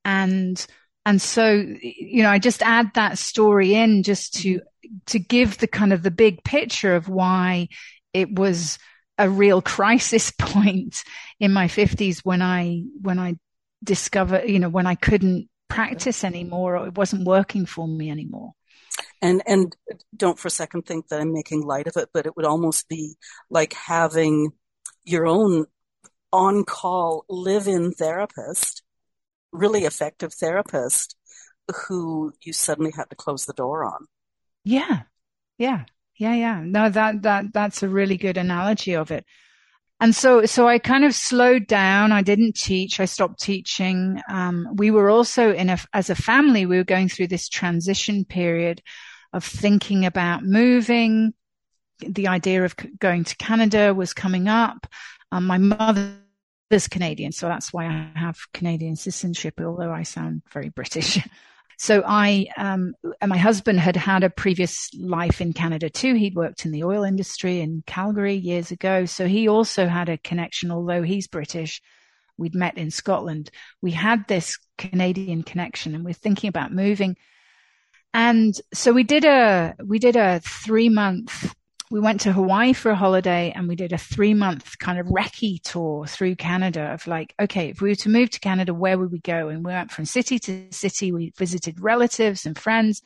And 0.04 0.64
and 1.04 1.20
so, 1.20 1.50
you 1.82 2.22
know, 2.22 2.30
I 2.30 2.38
just 2.38 2.62
add 2.62 2.92
that 2.94 3.18
story 3.18 3.74
in 3.74 4.02
just 4.02 4.34
to, 4.42 4.54
mm-hmm. 4.54 4.96
to 5.06 5.18
give 5.18 5.58
the 5.58 5.66
kind 5.66 5.92
of 5.92 6.02
the 6.02 6.10
big 6.10 6.44
picture 6.44 6.94
of 6.94 7.08
why 7.08 7.68
it 8.12 8.32
was 8.32 8.78
a 9.18 9.28
real 9.28 9.60
crisis 9.60 10.30
point 10.38 11.02
in 11.40 11.52
my 11.52 11.68
fifties 11.68 12.24
when 12.24 12.40
I, 12.40 12.84
when 13.00 13.18
I 13.18 13.36
discovered, 13.82 14.48
you 14.48 14.60
know, 14.60 14.68
when 14.68 14.86
I 14.86 14.94
couldn't 14.94 15.48
practice 15.68 16.18
mm-hmm. 16.18 16.34
anymore 16.34 16.76
or 16.76 16.86
it 16.86 16.96
wasn't 16.96 17.26
working 17.26 17.66
for 17.66 17.88
me 17.88 18.10
anymore. 18.10 18.52
And, 19.22 19.42
and 19.46 19.74
don't 20.14 20.38
for 20.38 20.48
a 20.48 20.50
second 20.50 20.82
think 20.82 21.08
that 21.08 21.20
I'm 21.20 21.32
making 21.32 21.62
light 21.62 21.86
of 21.86 21.96
it, 21.96 22.10
but 22.12 22.26
it 22.26 22.36
would 22.36 22.44
almost 22.44 22.88
be 22.88 23.14
like 23.48 23.72
having 23.72 24.50
your 25.04 25.26
own 25.26 25.64
on 26.32 26.64
call 26.64 27.24
live 27.28 27.68
in 27.68 27.92
therapist 27.92 28.82
really 29.52 29.84
effective 29.84 30.32
therapist 30.34 31.16
who 31.86 32.32
you 32.42 32.52
suddenly 32.52 32.92
had 32.96 33.08
to 33.10 33.16
close 33.16 33.44
the 33.44 33.52
door 33.52 33.84
on. 33.84 34.06
Yeah. 34.64 35.02
Yeah. 35.58 35.84
Yeah. 36.16 36.34
Yeah. 36.34 36.62
No, 36.64 36.88
that, 36.88 37.22
that, 37.22 37.52
that's 37.52 37.82
a 37.82 37.88
really 37.88 38.16
good 38.16 38.36
analogy 38.36 38.94
of 38.94 39.10
it. 39.10 39.24
And 40.00 40.14
so, 40.14 40.46
so 40.46 40.66
I 40.66 40.78
kind 40.80 41.04
of 41.04 41.14
slowed 41.14 41.68
down. 41.68 42.10
I 42.10 42.22
didn't 42.22 42.56
teach. 42.56 42.98
I 42.98 43.04
stopped 43.04 43.40
teaching. 43.40 44.20
Um, 44.28 44.68
we 44.74 44.90
were 44.90 45.08
also 45.08 45.52
in 45.52 45.70
a, 45.70 45.78
as 45.92 46.10
a 46.10 46.16
family, 46.16 46.66
we 46.66 46.76
were 46.76 46.84
going 46.84 47.08
through 47.08 47.28
this 47.28 47.48
transition 47.48 48.24
period 48.24 48.82
of 49.32 49.44
thinking 49.44 50.04
about 50.04 50.44
moving. 50.44 51.34
The 52.00 52.28
idea 52.28 52.64
of 52.64 52.74
going 52.98 53.24
to 53.24 53.36
Canada 53.36 53.94
was 53.94 54.12
coming 54.12 54.48
up. 54.48 54.86
Um, 55.30 55.46
my 55.46 55.58
mother 55.58 56.14
is 56.70 56.88
Canadian, 56.88 57.32
so 57.32 57.48
that's 57.48 57.72
why 57.72 57.86
I 57.86 58.10
have 58.18 58.38
Canadian 58.52 58.96
citizenship, 58.96 59.60
although 59.60 59.92
I 59.92 60.02
sound 60.02 60.42
very 60.52 60.68
British. 60.68 61.18
So 61.82 62.04
I, 62.06 62.46
um, 62.56 62.94
my 63.26 63.38
husband 63.38 63.80
had 63.80 63.96
had 63.96 64.22
a 64.22 64.30
previous 64.30 64.88
life 64.94 65.40
in 65.40 65.52
Canada 65.52 65.90
too. 65.90 66.14
He'd 66.14 66.36
worked 66.36 66.64
in 66.64 66.70
the 66.70 66.84
oil 66.84 67.02
industry 67.02 67.60
in 67.60 67.82
Calgary 67.88 68.36
years 68.36 68.70
ago. 68.70 69.04
So 69.04 69.26
he 69.26 69.48
also 69.48 69.88
had 69.88 70.08
a 70.08 70.16
connection, 70.16 70.70
although 70.70 71.02
he's 71.02 71.26
British. 71.26 71.82
We'd 72.36 72.54
met 72.54 72.78
in 72.78 72.92
Scotland. 72.92 73.50
We 73.80 73.90
had 73.90 74.28
this 74.28 74.58
Canadian 74.78 75.42
connection 75.42 75.96
and 75.96 76.04
we're 76.04 76.14
thinking 76.14 76.46
about 76.46 76.72
moving. 76.72 77.16
And 78.14 78.54
so 78.74 78.92
we 78.92 79.04
did 79.04 79.24
a, 79.24 79.74
we 79.84 79.98
did 79.98 80.16
a 80.16 80.40
three 80.40 80.88
month 80.88 81.54
we 81.92 82.00
went 82.00 82.22
to 82.22 82.32
Hawaii 82.32 82.72
for 82.72 82.90
a 82.90 82.96
holiday 82.96 83.52
and 83.54 83.68
we 83.68 83.76
did 83.76 83.92
a 83.92 83.98
three 83.98 84.32
month 84.32 84.78
kind 84.78 84.98
of 84.98 85.08
recce 85.08 85.60
tour 85.62 86.06
through 86.06 86.36
Canada 86.36 86.94
of 86.94 87.06
like, 87.06 87.34
okay, 87.38 87.68
if 87.68 87.82
we 87.82 87.90
were 87.90 87.94
to 87.96 88.08
move 88.08 88.30
to 88.30 88.40
Canada, 88.40 88.72
where 88.72 88.98
would 88.98 89.12
we 89.12 89.18
go? 89.18 89.48
And 89.48 89.62
we 89.62 89.74
went 89.74 89.90
from 89.90 90.06
city 90.06 90.38
to 90.38 90.68
city. 90.70 91.12
We 91.12 91.34
visited 91.36 91.80
relatives 91.80 92.46
and 92.46 92.58
friends. 92.58 93.02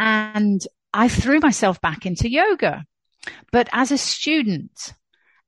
And 0.00 0.66
I 0.92 1.08
threw 1.08 1.38
myself 1.38 1.80
back 1.80 2.06
into 2.06 2.28
yoga, 2.28 2.84
but 3.52 3.68
as 3.72 3.92
a 3.92 3.98
student 3.98 4.92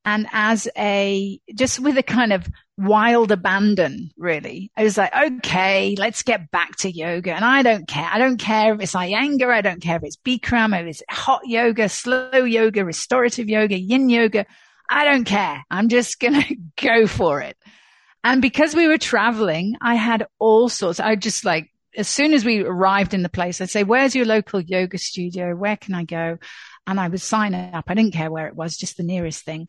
and 0.09 0.27
as 0.33 0.67
a, 0.75 1.39
just 1.55 1.81
with 1.81 1.99
a 1.99 2.03
kind 2.03 2.33
of 2.33 2.49
wild 2.79 3.31
abandon, 3.31 4.11
really. 4.17 4.73
I 4.75 4.83
was 4.83 4.97
like, 4.97 5.15
okay, 5.15 5.97
let's 5.99 6.23
get 6.23 6.51
back 6.51 6.77
to 6.77 6.91
yoga. 6.91 7.35
And 7.35 7.45
I 7.45 7.61
don't 7.61 7.87
care. 7.87 8.09
I 8.11 8.17
don't 8.17 8.39
care 8.39 8.73
if 8.73 8.81
it's 8.81 8.95
Iyengar. 8.95 9.53
I 9.53 9.61
don't 9.61 9.83
care 9.83 9.97
if 9.97 10.05
it's 10.05 10.17
Bikram, 10.17 10.81
if 10.81 10.87
it's 10.87 11.03
hot 11.11 11.43
yoga, 11.45 11.91
slow 11.91 12.43
yoga, 12.45 12.87
restorative 12.87 13.51
yoga, 13.51 13.79
yin 13.79 14.09
yoga. 14.09 14.47
I 14.89 15.05
don't 15.05 15.25
care. 15.25 15.63
I'm 15.71 15.91
just 15.91 16.19
to 16.21 16.57
go 16.81 17.07
for 17.07 17.43
it. 17.43 17.59
And 18.25 18.41
because 18.41 18.75
we 18.75 18.89
were 18.89 18.97
traveling, 18.97 19.77
I 19.83 19.97
had 19.97 20.27
all 20.39 20.71
sorts. 20.71 21.01
I 21.01 21.17
just 21.17 21.45
like, 21.45 21.71
as 21.99 22.09
soon 22.09 22.33
as 22.33 22.47
we 22.47 22.63
arrived 22.63 23.13
in 23.13 23.23
the 23.23 23.29
place, 23.29 23.61
I'd 23.61 23.69
say, 23.69 23.85
where's 23.85 24.15
your 24.15 24.25
local 24.25 24.63
yoga 24.63 24.97
studio? 24.97 25.55
Where 25.55 25.77
can 25.77 25.95
I 25.95 26.05
go? 26.05 26.39
And 26.87 26.99
I 26.99 27.09
would 27.09 27.21
sign 27.21 27.55
up. 27.55 27.85
I 27.89 27.95
didn't 27.95 28.15
care 28.15 28.31
where 28.31 28.47
it 28.47 28.57
was, 28.57 28.79
just 28.79 28.97
the 28.97 29.03
nearest 29.03 29.45
thing 29.45 29.69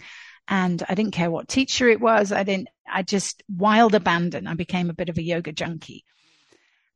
and 0.50 0.84
I 0.90 0.96
didn't 0.96 1.14
care 1.14 1.30
what 1.30 1.48
teacher 1.48 1.88
it 1.88 2.02
was. 2.02 2.32
I 2.32 2.44
didn't, 2.44 2.70
I 2.92 3.04
just 3.04 3.44
wild 3.48 3.94
abandon. 3.94 4.48
I 4.48 4.56
became 4.56 4.90
a 4.90 4.96
bit 4.96 5.08
of 5.08 5.18
a 5.20 5.24
yoga 5.24 5.52
junkie. 5.52 6.04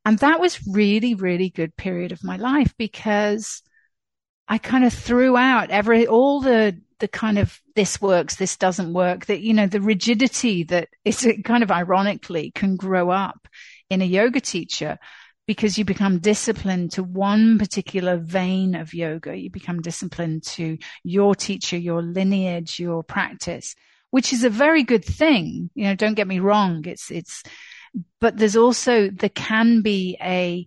And 0.04 0.18
that 0.18 0.40
was 0.40 0.66
really, 0.66 1.14
really 1.14 1.48
good 1.48 1.76
period 1.76 2.10
of 2.10 2.24
my 2.24 2.36
life 2.36 2.74
because 2.76 3.62
I 4.48 4.58
kind 4.58 4.84
of 4.84 4.92
threw 4.92 5.36
out 5.36 5.70
every, 5.70 6.06
all 6.06 6.40
the, 6.40 6.78
the 6.98 7.08
kind 7.08 7.38
of 7.38 7.58
this 7.76 8.02
works, 8.02 8.34
this 8.34 8.56
doesn't 8.56 8.92
work, 8.92 9.26
that, 9.26 9.40
you 9.40 9.54
know, 9.54 9.68
the 9.68 9.80
rigidity 9.80 10.64
that 10.64 10.88
is 11.04 11.26
kind 11.44 11.62
of 11.62 11.70
ironically 11.70 12.50
can 12.50 12.74
grow 12.74 13.10
up 13.10 13.46
in 13.88 14.02
a 14.02 14.06
yoga 14.06 14.40
teacher 14.40 14.98
because 15.46 15.76
you 15.76 15.84
become 15.84 16.18
disciplined 16.18 16.92
to 16.92 17.02
one 17.02 17.58
particular 17.58 18.16
vein 18.16 18.74
of 18.74 18.94
yoga. 18.94 19.36
You 19.36 19.50
become 19.50 19.82
disciplined 19.82 20.44
to 20.44 20.78
your 21.02 21.34
teacher, 21.34 21.76
your 21.76 22.02
lineage, 22.02 22.78
your 22.78 23.02
practice, 23.02 23.74
which 24.10 24.32
is 24.32 24.44
a 24.44 24.50
very 24.50 24.82
good 24.82 25.04
thing. 25.04 25.70
You 25.74 25.84
know, 25.84 25.94
don't 25.94 26.14
get 26.14 26.28
me 26.28 26.40
wrong. 26.40 26.86
It's, 26.86 27.10
it's, 27.10 27.42
but 28.20 28.36
there's 28.36 28.56
also, 28.56 29.10
there 29.10 29.28
can 29.28 29.82
be 29.82 30.16
a, 30.22 30.66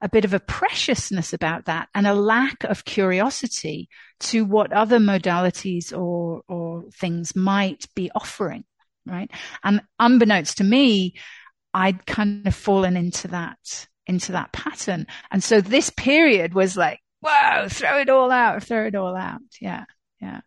a 0.00 0.08
bit 0.08 0.24
of 0.24 0.32
a 0.32 0.40
preciousness 0.40 1.34
about 1.34 1.66
that 1.66 1.88
and 1.94 2.06
a 2.06 2.14
lack 2.14 2.64
of 2.64 2.86
curiosity 2.86 3.90
to 4.20 4.44
what 4.46 4.72
other 4.72 4.98
modalities 4.98 5.96
or, 5.96 6.42
or 6.48 6.84
things 6.94 7.36
might 7.36 7.84
be 7.94 8.10
offering. 8.14 8.64
Right. 9.06 9.30
And 9.64 9.80
unbeknownst 9.98 10.58
to 10.58 10.64
me, 10.64 11.14
I'd 11.72 12.04
kind 12.04 12.46
of 12.46 12.54
fallen 12.54 12.96
into 12.96 13.28
that, 13.28 13.88
into 14.10 14.32
that 14.32 14.52
pattern. 14.52 15.06
And 15.30 15.42
so 15.42 15.60
this 15.60 15.88
period 15.88 16.52
was 16.52 16.76
like, 16.76 17.00
whoa, 17.20 17.68
throw 17.68 18.00
it 18.00 18.10
all 18.10 18.30
out, 18.30 18.64
throw 18.64 18.86
it 18.86 18.94
all 18.94 19.16
out. 19.16 19.40
Yeah. 19.60 19.84
Yeah. 20.20 20.40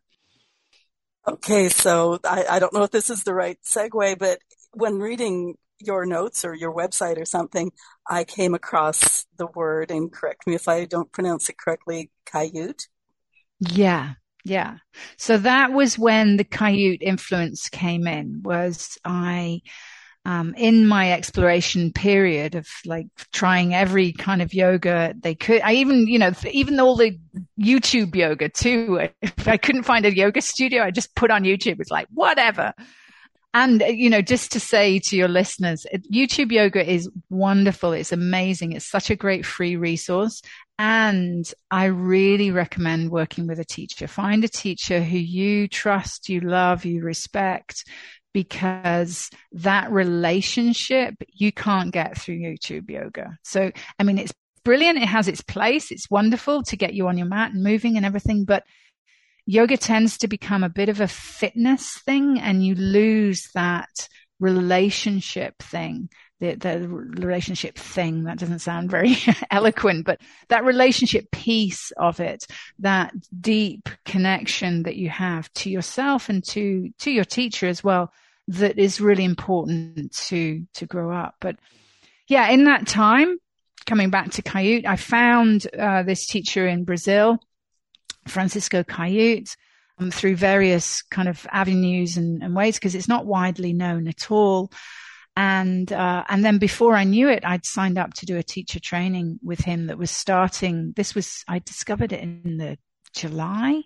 Okay. 1.27 1.70
So 1.70 2.20
I, 2.24 2.46
I 2.50 2.60
don't 2.60 2.74
know 2.74 2.84
if 2.84 2.91
this 2.91 3.10
is 3.10 3.24
the 3.24 3.34
right 3.34 3.58
segue, 3.65 4.20
but 4.20 4.38
when 4.74 5.00
reading 5.00 5.55
your 5.79 6.05
notes 6.05 6.46
or 6.46 6.53
your 6.53 6.74
website 6.74 7.17
or 7.20 7.25
something, 7.25 7.72
I 8.08 8.25
came 8.25 8.53
across 8.53 9.25
the 9.38 9.48
word, 9.48 9.91
and 9.91 10.12
correct 10.12 10.46
me 10.46 10.55
if 10.55 10.67
I 10.67 10.86
don't 10.86 11.12
pronounce 11.12 11.50
it 11.50 11.58
correctly, 11.58 12.12
Kaiut. 12.25 12.88
Yeah. 13.60 14.13
Yeah. 14.46 14.77
So 15.17 15.38
that 15.38 15.72
was 15.72 15.98
when 15.98 16.36
the 16.36 16.43
Kaiut 16.43 17.00
influence 17.01 17.70
came 17.70 18.08
in 18.08 18.41
was 18.43 18.98
I, 19.05 19.62
um, 20.25 20.53
in 20.56 20.88
my 20.88 21.12
exploration 21.12 21.92
period 21.92 22.56
of 22.56 22.68
like 22.86 23.08
trying 23.34 23.74
every 23.74 24.13
kind 24.13 24.42
of 24.42 24.53
yoga 24.53 25.13
they 25.20 25.36
could. 25.36 25.62
I 25.62 25.74
even, 25.74 26.08
you 26.08 26.18
know, 26.18 26.32
even 26.50 26.80
all 26.80 26.96
the 26.96 27.20
YouTube 27.60 28.15
yoga 28.15 28.50
too. 28.50 29.10
If 29.22 29.48
I 29.48 29.58
couldn't 29.58 29.84
find 29.84 30.06
a 30.06 30.15
yoga 30.15 30.42
studio, 30.42 30.84
I 30.84 30.92
just 30.92 31.15
put 31.15 31.30
on 31.30 31.44
YouTube. 31.44 31.82
It's 31.82 31.92
like, 31.92 32.08
whatever. 32.13 32.74
And, 33.53 33.84
uh, 33.84 33.88
you 33.88 34.10
know, 34.10 34.22
just 34.22 34.51
to 34.53 34.60
say 34.60 35.00
to 35.00 35.18
your 35.18 35.27
listeners, 35.27 35.86
YouTube 36.12 36.51
yoga 36.51 36.89
is 36.89 37.10
wonderful. 37.30 37.92
It's 37.92 38.12
amazing. 38.12 38.72
It's 38.72 38.89
such 38.89 39.10
a 39.10 39.15
great 39.15 39.46
free 39.46 39.75
resource. 39.75 40.42
And 40.80 41.51
I 41.70 41.86
really 41.86 42.51
recommend 42.51 43.12
working 43.12 43.46
with 43.46 43.60
a 43.60 43.65
teacher. 43.65 44.08
Find 44.08 44.44
a 44.44 44.48
teacher 44.48 45.03
who 45.03 45.18
you 45.18 45.68
trust, 45.68 46.30
you 46.30 46.39
love, 46.39 46.86
you 46.86 47.03
respect, 47.03 47.84
because 48.34 49.30
that 49.52 49.92
relationship 49.92 51.16
you 51.28 51.52
can't 51.52 51.92
get 51.92 52.18
through 52.18 52.40
YouTube 52.40 52.90
yoga. 52.90 53.38
So, 53.44 53.72
I 54.00 54.04
mean, 54.04 54.18
it's 54.18 54.34
brilliant. 54.63 54.98
It 54.98 55.08
has 55.08 55.28
its 55.28 55.42
place. 55.42 55.92
It's 55.92 56.10
wonderful 56.10 56.63
to 56.63 56.78
get 56.78 56.94
you 56.94 57.08
on 57.08 57.18
your 57.18 57.28
mat 57.28 57.54
and 57.54 57.63
moving 57.63 57.98
and 57.98 58.06
everything, 58.06 58.46
but 58.46 58.63
yoga 59.46 59.78
tends 59.78 60.18
to 60.20 60.28
become 60.28 60.63
a 60.63 60.70
bit 60.70 60.90
of 60.90 61.02
a 61.02 61.08
fitness 61.08 61.98
thing 62.06 62.40
and 62.40 62.66
you 62.66 62.75
lose 62.75 63.50
that 63.54 64.08
relationship 64.40 65.58
thing 65.62 66.10
the, 66.40 66.56
the 66.56 66.88
relationship 66.88 67.78
thing 67.78 68.25
that 68.25 68.38
doesn't 68.38 68.60
sound 68.60 68.92
very 68.92 69.16
eloquent 69.52 70.06
but 70.06 70.20
that 70.50 70.66
relationship 70.66 71.32
piece 71.32 71.92
of 71.96 72.20
it 72.20 72.46
that 72.80 73.13
deep 73.40 73.88
connection 74.06 74.84
that 74.84 74.98
you 74.98 75.10
have 75.10 75.52
to 75.54 75.70
yourself 75.70 76.28
and 76.28 76.44
to 76.44 76.90
to 77.00 77.12
your 77.12 77.24
teacher 77.24 77.68
as 77.68 77.84
well 77.84 78.12
that 78.48 78.78
is 78.78 79.02
really 79.02 79.24
important 79.24 80.12
to 80.12 80.66
to 80.74 80.86
grow 80.86 81.12
up 81.12 81.36
but 81.40 81.56
yeah 82.28 82.50
in 82.50 82.66
that 82.66 82.88
time 82.88 83.38
coming 83.86 84.10
back 84.10 84.32
to 84.32 84.42
Kaiut 84.42 84.86
I 84.86 84.96
found 84.96 85.68
uh, 85.78 86.04
this 86.04 86.26
teacher 86.28 86.68
in 86.68 86.84
Brazil 86.84 87.40
Francisco 88.28 88.84
Kaiut 88.84 89.56
um, 90.00 90.12
through 90.12 90.36
various 90.36 91.02
kind 91.04 91.30
of 91.30 91.46
avenues 91.52 92.18
and, 92.18 92.44
and 92.44 92.56
ways 92.56 92.76
because 92.76 92.96
it's 92.96 93.08
not 93.08 93.26
widely 93.26 93.74
known 93.74 94.08
at 94.08 94.32
all. 94.32 94.72
And 95.36 95.92
uh, 95.92 96.24
and 96.30 96.46
then 96.46 96.60
before 96.60 96.96
I 96.96 97.06
knew 97.06 97.28
it, 97.28 97.44
I'd 97.44 97.66
signed 97.66 97.98
up 97.98 98.14
to 98.16 98.26
do 98.26 98.38
a 98.38 98.44
teacher 98.44 98.80
training 98.80 99.40
with 99.42 99.60
him 99.60 99.88
that 99.88 99.98
was 99.98 100.12
starting. 100.12 100.94
This 100.96 101.16
was 101.16 101.44
I 101.48 101.60
discovered 101.60 102.12
it 102.14 102.22
in 102.22 102.58
the 102.58 102.78
July, 103.16 103.82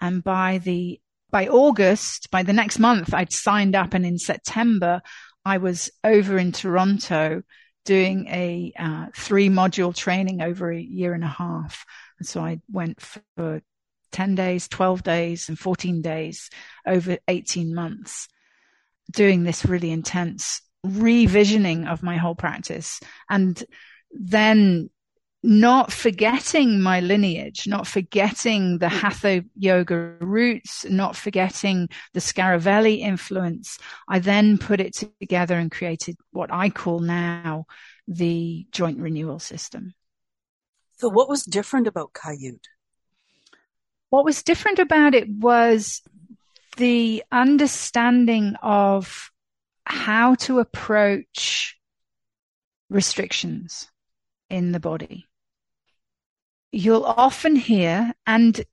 and 0.00 0.22
by 0.22 0.58
the 0.58 1.00
by 1.34 1.48
August, 1.48 2.30
by 2.30 2.44
the 2.44 2.52
next 2.52 2.78
month, 2.78 3.12
I'd 3.12 3.32
signed 3.32 3.74
up, 3.74 3.92
and 3.92 4.06
in 4.06 4.18
September, 4.18 5.02
I 5.44 5.58
was 5.58 5.90
over 6.04 6.38
in 6.38 6.52
Toronto 6.52 7.42
doing 7.84 8.28
a 8.28 8.72
uh, 8.78 9.06
three 9.16 9.48
module 9.48 9.92
training 9.92 10.42
over 10.42 10.70
a 10.70 10.80
year 10.80 11.12
and 11.12 11.24
a 11.24 11.26
half. 11.26 11.84
And 12.20 12.28
so 12.28 12.40
I 12.40 12.60
went 12.70 13.00
for 13.36 13.62
10 14.12 14.36
days, 14.36 14.68
12 14.68 15.02
days, 15.02 15.48
and 15.48 15.58
14 15.58 16.02
days 16.02 16.50
over 16.86 17.18
18 17.26 17.74
months 17.74 18.28
doing 19.10 19.42
this 19.42 19.64
really 19.64 19.90
intense 19.90 20.62
revisioning 20.86 21.90
of 21.90 22.04
my 22.04 22.16
whole 22.16 22.36
practice. 22.36 23.00
And 23.28 23.60
then 24.12 24.88
not 25.44 25.92
forgetting 25.92 26.80
my 26.80 27.00
lineage, 27.00 27.66
not 27.66 27.86
forgetting 27.86 28.78
the 28.78 28.86
mm. 28.86 28.98
Hatha 28.98 29.44
yoga 29.54 30.16
roots, 30.20 30.86
not 30.88 31.14
forgetting 31.14 31.90
the 32.14 32.20
Scaravelli 32.20 33.00
influence. 33.00 33.78
I 34.08 34.20
then 34.20 34.56
put 34.56 34.80
it 34.80 34.94
together 34.94 35.58
and 35.58 35.70
created 35.70 36.16
what 36.30 36.50
I 36.50 36.70
call 36.70 37.00
now 37.00 37.66
the 38.08 38.66
joint 38.72 38.98
renewal 38.98 39.38
system. 39.38 39.92
So 40.96 41.10
what 41.10 41.28
was 41.28 41.42
different 41.44 41.88
about 41.88 42.14
Kaiut? 42.14 42.64
What 44.08 44.24
was 44.24 44.42
different 44.42 44.78
about 44.78 45.14
it 45.14 45.28
was 45.28 46.00
the 46.78 47.22
understanding 47.30 48.54
of 48.62 49.30
how 49.84 50.36
to 50.36 50.60
approach 50.60 51.76
restrictions 52.88 53.90
in 54.48 54.72
the 54.72 54.80
body. 54.80 55.26
You'll 56.74 57.04
often 57.04 57.56
hear, 57.56 58.12
and 58.26 58.64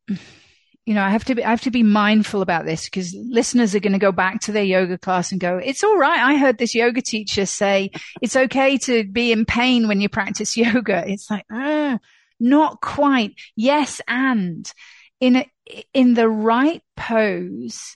you 0.85 0.95
know, 0.95 1.03
I 1.03 1.09
have 1.09 1.25
to 1.25 1.35
be, 1.35 1.43
I 1.43 1.49
have 1.51 1.61
to 1.61 1.71
be 1.71 1.83
mindful 1.83 2.41
about 2.41 2.65
this 2.65 2.85
because 2.85 3.13
listeners 3.13 3.75
are 3.75 3.79
going 3.79 3.93
to 3.93 3.99
go 3.99 4.11
back 4.11 4.41
to 4.41 4.51
their 4.51 4.63
yoga 4.63 4.97
class 4.97 5.31
and 5.31 5.39
go, 5.39 5.57
it's 5.57 5.83
all 5.83 5.97
right. 5.97 6.19
I 6.19 6.37
heard 6.37 6.57
this 6.57 6.73
yoga 6.73 7.01
teacher 7.01 7.45
say 7.45 7.91
it's 8.21 8.35
okay 8.35 8.77
to 8.79 9.03
be 9.03 9.31
in 9.31 9.45
pain 9.45 9.87
when 9.87 10.01
you 10.01 10.09
practice 10.09 10.57
yoga. 10.57 11.03
It's 11.07 11.29
like, 11.29 11.45
ah, 11.51 11.99
not 12.39 12.81
quite. 12.81 13.35
Yes. 13.55 14.01
And 14.07 14.71
in 15.19 15.35
a, 15.37 15.49
in 15.93 16.15
the 16.15 16.27
right 16.27 16.81
pose 16.97 17.95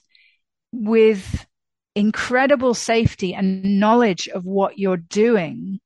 with 0.72 1.44
incredible 1.96 2.74
safety 2.74 3.34
and 3.34 3.80
knowledge 3.80 4.28
of 4.28 4.44
what 4.44 4.78
you're 4.78 4.96
doing, 4.96 5.80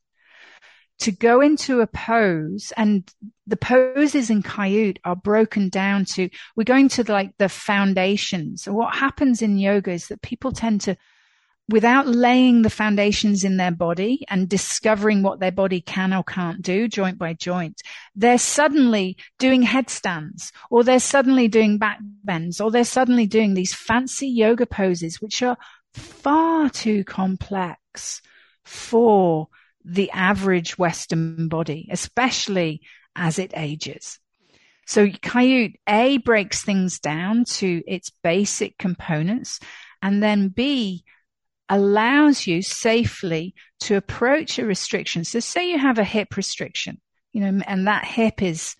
to 1.01 1.11
go 1.11 1.41
into 1.41 1.81
a 1.81 1.87
pose 1.87 2.73
and 2.77 3.11
the 3.47 3.57
poses 3.57 4.31
in 4.31 4.43
Kaiut 4.43 4.99
are 5.05 5.17
broken 5.17 5.69
down 5.69 6.05
to, 6.05 6.29
we're 6.57 6.65
going 6.65 6.89
to 6.91 7.11
like 7.11 7.37
the 7.39 7.49
foundations. 7.49 8.63
So 8.63 8.73
what 8.73 8.95
happens 8.95 9.43
in 9.43 9.59
yoga 9.59 9.93
is 9.93 10.09
that 10.09 10.23
people 10.23 10.53
tend 10.53 10.83
to, 10.83 10.97
without 11.69 12.07
laying 12.07 12.63
the 12.63 12.71
foundations 12.71 13.45
in 13.45 13.57
their 13.57 13.71
body 13.71 14.25
and 14.29 14.49
discovering 14.49 15.23
what 15.23 15.41
their 15.41 15.53
body 15.53 15.81
can 15.81 16.13
or 16.13 16.23
can't 16.23 16.61
do 16.61 16.87
joint 16.87 17.19
by 17.19 17.33
joint, 17.33 17.81
they're 18.15 18.39
suddenly 18.39 19.17
doing 19.39 19.63
headstands 19.63 20.53
or 20.71 20.85
they're 20.85 21.01
suddenly 21.01 21.49
doing 21.49 21.79
back 21.79 21.99
bends 22.25 22.61
or 22.61 22.71
they're 22.71 22.85
suddenly 22.85 23.27
doing 23.27 23.55
these 23.55 23.73
fancy 23.73 24.29
yoga 24.29 24.67
poses, 24.67 25.21
which 25.21 25.43
are 25.43 25.57
far 25.95 26.69
too 26.69 27.05
complex 27.05 28.21
for 28.65 29.49
the 29.85 30.11
average 30.11 30.79
Western 30.79 31.49
body, 31.49 31.89
especially 31.91 32.83
as 33.17 33.39
it 33.39 33.53
ages. 33.57 34.19
So 34.87 35.07
Kaiut 35.07 35.75
A 35.89 36.19
breaks 36.19 36.63
things 36.63 36.99
down 36.99 37.45
to 37.45 37.83
its 37.87 38.11
basic 38.23 38.77
components 38.77 39.61
and 40.03 40.23
then 40.23 40.49
B 40.49 41.05
allows 41.69 42.47
you 42.47 42.63
safely 42.63 43.55
to 43.81 43.97
approach 43.97 44.59
a 44.59 44.67
restriction. 44.67 45.25
So 45.25 45.39
say 45.39 45.71
you 45.71 45.79
have 45.79 45.99
a 45.99 46.05
hip 46.05 46.37
restriction, 46.37 47.01
you 47.33 47.41
know, 47.41 47.63
and 47.67 47.87
that 47.87 48.05
hip 48.05 48.43
is 48.43 48.75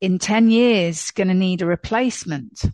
in 0.00 0.18
10 0.18 0.50
years 0.50 1.12
going 1.12 1.28
to 1.28 1.34
need 1.34 1.62
a 1.62 1.66
replacement. 1.66 2.64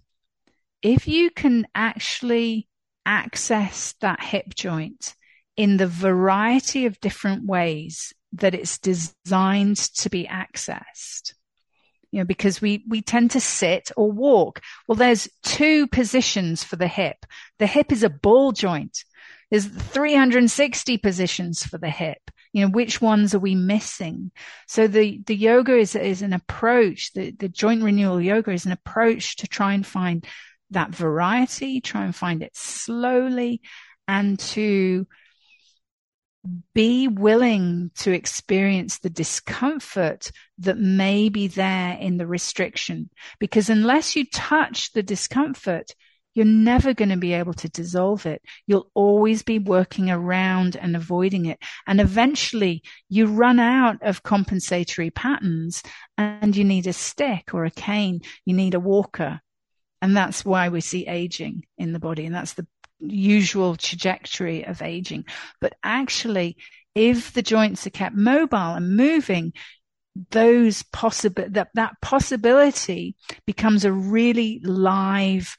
If 0.81 1.07
you 1.07 1.31
can 1.31 1.67
actually 1.75 2.69
access 3.05 3.95
that 4.01 4.23
hip 4.23 4.55
joint 4.55 5.15
in 5.57 5.77
the 5.77 5.87
variety 5.87 6.87
of 6.87 7.01
different 7.01 7.47
ways 7.47 8.13
that 8.33 8.55
it's 8.55 8.79
designed 8.79 9.77
to 9.77 10.09
be 10.09 10.27
accessed. 10.27 11.35
You 12.11 12.21
know, 12.21 12.25
because 12.25 12.61
we, 12.61 12.85
we 12.89 13.01
tend 13.01 13.33
to 13.33 13.41
sit 13.41 13.91
or 13.97 14.11
walk. 14.13 14.61
Well, 14.87 14.97
there's 14.97 15.29
two 15.43 15.87
positions 15.87 16.63
for 16.63 16.77
the 16.77 16.89
hip. 16.89 17.25
The 17.59 17.67
hip 17.67 17.91
is 17.91 18.03
a 18.03 18.11
ball 18.11 18.53
joint. 18.53 19.05
There's 19.51 19.67
360 19.67 20.99
positions 20.99 21.63
for 21.65 21.79
the 21.79 21.91
hip. 21.91 22.19
You 22.53 22.63
know, 22.67 22.71
which 22.71 23.01
ones 23.01 23.35
are 23.35 23.39
we 23.39 23.55
missing? 23.55 24.31
So 24.69 24.87
the, 24.87 25.23
the 25.27 25.37
yoga 25.37 25.77
is, 25.77 25.97
is 25.97 26.21
an 26.21 26.35
approach, 26.35 27.13
the, 27.15 27.31
the 27.31 27.49
joint 27.49 27.83
renewal 27.83 28.21
yoga 28.21 28.53
is 28.53 28.67
an 28.67 28.73
approach 28.73 29.37
to 29.37 29.49
try 29.49 29.73
and 29.73 29.87
find 29.87 30.27
that 30.71 30.95
variety, 30.95 31.81
try 31.81 32.05
and 32.05 32.15
find 32.15 32.43
it 32.43 32.55
slowly 32.55 33.63
and 34.07 34.39
to 34.39 35.07
be 36.75 37.09
willing 37.09 37.91
to 37.99 38.13
experience 38.13 38.99
the 38.99 39.11
discomfort 39.11 40.31
that 40.59 40.79
may 40.79 41.29
be 41.29 41.47
there 41.47 41.97
in 41.99 42.17
the 42.17 42.27
restriction. 42.27 43.11
Because 43.39 43.71
unless 43.71 44.17
you 44.17 44.25
touch 44.27 44.93
the 44.93 45.03
discomfort, 45.03 45.95
you're 46.35 46.47
never 46.47 46.95
going 46.95 47.11
to 47.11 47.17
be 47.17 47.35
able 47.35 47.53
to 47.55 47.69
dissolve 47.69 48.27
it. 48.27 48.43
You'll 48.67 48.91
always 48.95 49.43
be 49.43 49.59
working 49.59 50.11
around 50.11 50.77
and 50.77 50.97
avoiding 50.97 51.47
it. 51.47 51.59
And 51.87 52.01
eventually 52.01 52.83
you 53.09 53.27
run 53.27 53.61
out 53.61 54.03
of 54.03 54.23
compensatory 54.23 55.11
patterns 55.11 55.83
and 56.17 56.57
you 56.57 56.65
need 56.65 56.87
a 56.87 56.93
stick 56.93 57.53
or 57.53 57.65
a 57.65 57.71
cane. 57.71 58.21
You 58.45 58.55
need 58.55 58.75
a 58.75 58.81
walker. 58.81 59.41
And 60.01 60.17
that's 60.17 60.45
why 60.45 60.71
we 60.71 60.81
see 60.81 61.07
aging 61.07 61.65
in 61.79 61.93
the 61.93 62.01
body. 62.01 62.27
And 62.27 62.35
that's 62.35 62.55
the 62.55 62.67
usual 63.03 63.77
trajectory 63.77 64.65
of 64.65 64.83
aging. 64.83 65.25
But 65.61 65.75
actually, 65.83 66.57
if 66.95 67.33
the 67.33 67.43
joints 67.43 67.87
are 67.87 67.91
kept 67.91 68.17
mobile 68.17 68.57
and 68.57 68.97
moving, 68.97 69.53
those 70.31 70.83
possible 70.83 71.45
that 71.49 71.71
that 71.75 71.95
possibility 72.03 73.17
becomes 73.47 73.85
a 73.85 73.93
really 73.93 74.61
live 74.63 75.57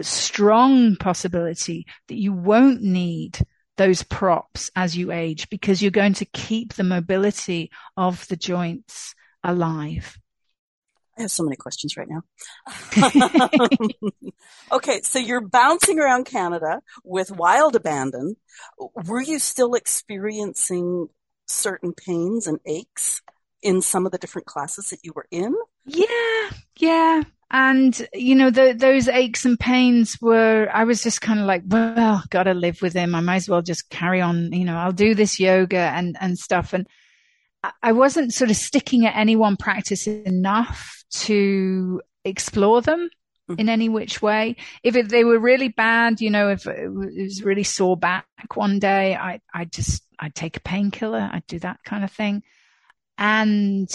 strong 0.00 0.96
possibility 0.96 1.86
that 2.08 2.18
you 2.18 2.32
won't 2.32 2.80
need 2.82 3.38
those 3.76 4.02
props 4.02 4.70
as 4.76 4.96
you 4.96 5.12
age 5.12 5.48
because 5.50 5.80
you're 5.82 5.90
going 5.90 6.14
to 6.14 6.24
keep 6.26 6.74
the 6.74 6.84
mobility 6.84 7.70
of 7.96 8.26
the 8.28 8.36
joints 8.36 9.14
alive. 9.44 10.18
I 11.20 11.24
have 11.24 11.30
so 11.30 11.42
many 11.42 11.56
questions 11.56 11.98
right 11.98 12.08
now. 12.08 12.22
okay, 14.72 15.02
so 15.02 15.18
you're 15.18 15.46
bouncing 15.46 15.98
around 15.98 16.24
Canada 16.24 16.80
with 17.04 17.30
wild 17.30 17.76
abandon. 17.76 18.36
Were 18.78 19.20
you 19.20 19.38
still 19.38 19.74
experiencing 19.74 21.08
certain 21.46 21.92
pains 21.92 22.46
and 22.46 22.58
aches 22.64 23.20
in 23.60 23.82
some 23.82 24.06
of 24.06 24.12
the 24.12 24.18
different 24.18 24.46
classes 24.46 24.88
that 24.88 25.00
you 25.02 25.12
were 25.14 25.26
in? 25.30 25.54
Yeah, 25.84 26.50
yeah. 26.78 27.22
And, 27.50 28.08
you 28.14 28.34
know, 28.34 28.48
the, 28.48 28.72
those 28.72 29.06
aches 29.06 29.44
and 29.44 29.60
pains 29.60 30.16
were, 30.22 30.70
I 30.72 30.84
was 30.84 31.02
just 31.02 31.20
kind 31.20 31.38
of 31.38 31.44
like, 31.44 31.64
well, 31.66 32.22
gotta 32.30 32.54
live 32.54 32.80
with 32.80 32.94
him. 32.94 33.14
I 33.14 33.20
might 33.20 33.36
as 33.36 33.48
well 33.48 33.60
just 33.60 33.90
carry 33.90 34.22
on, 34.22 34.52
you 34.52 34.64
know, 34.64 34.78
I'll 34.78 34.92
do 34.92 35.14
this 35.14 35.38
yoga 35.38 35.76
and, 35.76 36.16
and 36.18 36.38
stuff. 36.38 36.72
And 36.72 36.86
I 37.82 37.92
wasn't 37.92 38.32
sort 38.32 38.50
of 38.50 38.56
sticking 38.56 39.04
at 39.04 39.16
any 39.16 39.36
one 39.36 39.56
practice 39.56 40.06
enough 40.06 40.99
to 41.10 42.00
explore 42.24 42.82
them 42.82 43.10
mm-hmm. 43.48 43.60
in 43.60 43.68
any 43.68 43.88
which 43.88 44.22
way. 44.22 44.56
If 44.82 44.96
it, 44.96 45.08
they 45.08 45.24
were 45.24 45.38
really 45.38 45.68
bad, 45.68 46.20
you 46.20 46.30
know, 46.30 46.48
if 46.50 46.66
it 46.66 46.88
was 46.88 47.42
really 47.42 47.64
sore 47.64 47.96
back 47.96 48.26
one 48.54 48.78
day, 48.78 49.14
I, 49.16 49.40
I 49.52 49.64
just, 49.64 50.04
I'd 50.18 50.34
take 50.34 50.56
a 50.56 50.60
painkiller. 50.60 51.28
I'd 51.32 51.46
do 51.46 51.58
that 51.60 51.80
kind 51.84 52.04
of 52.04 52.12
thing. 52.12 52.42
And 53.18 53.90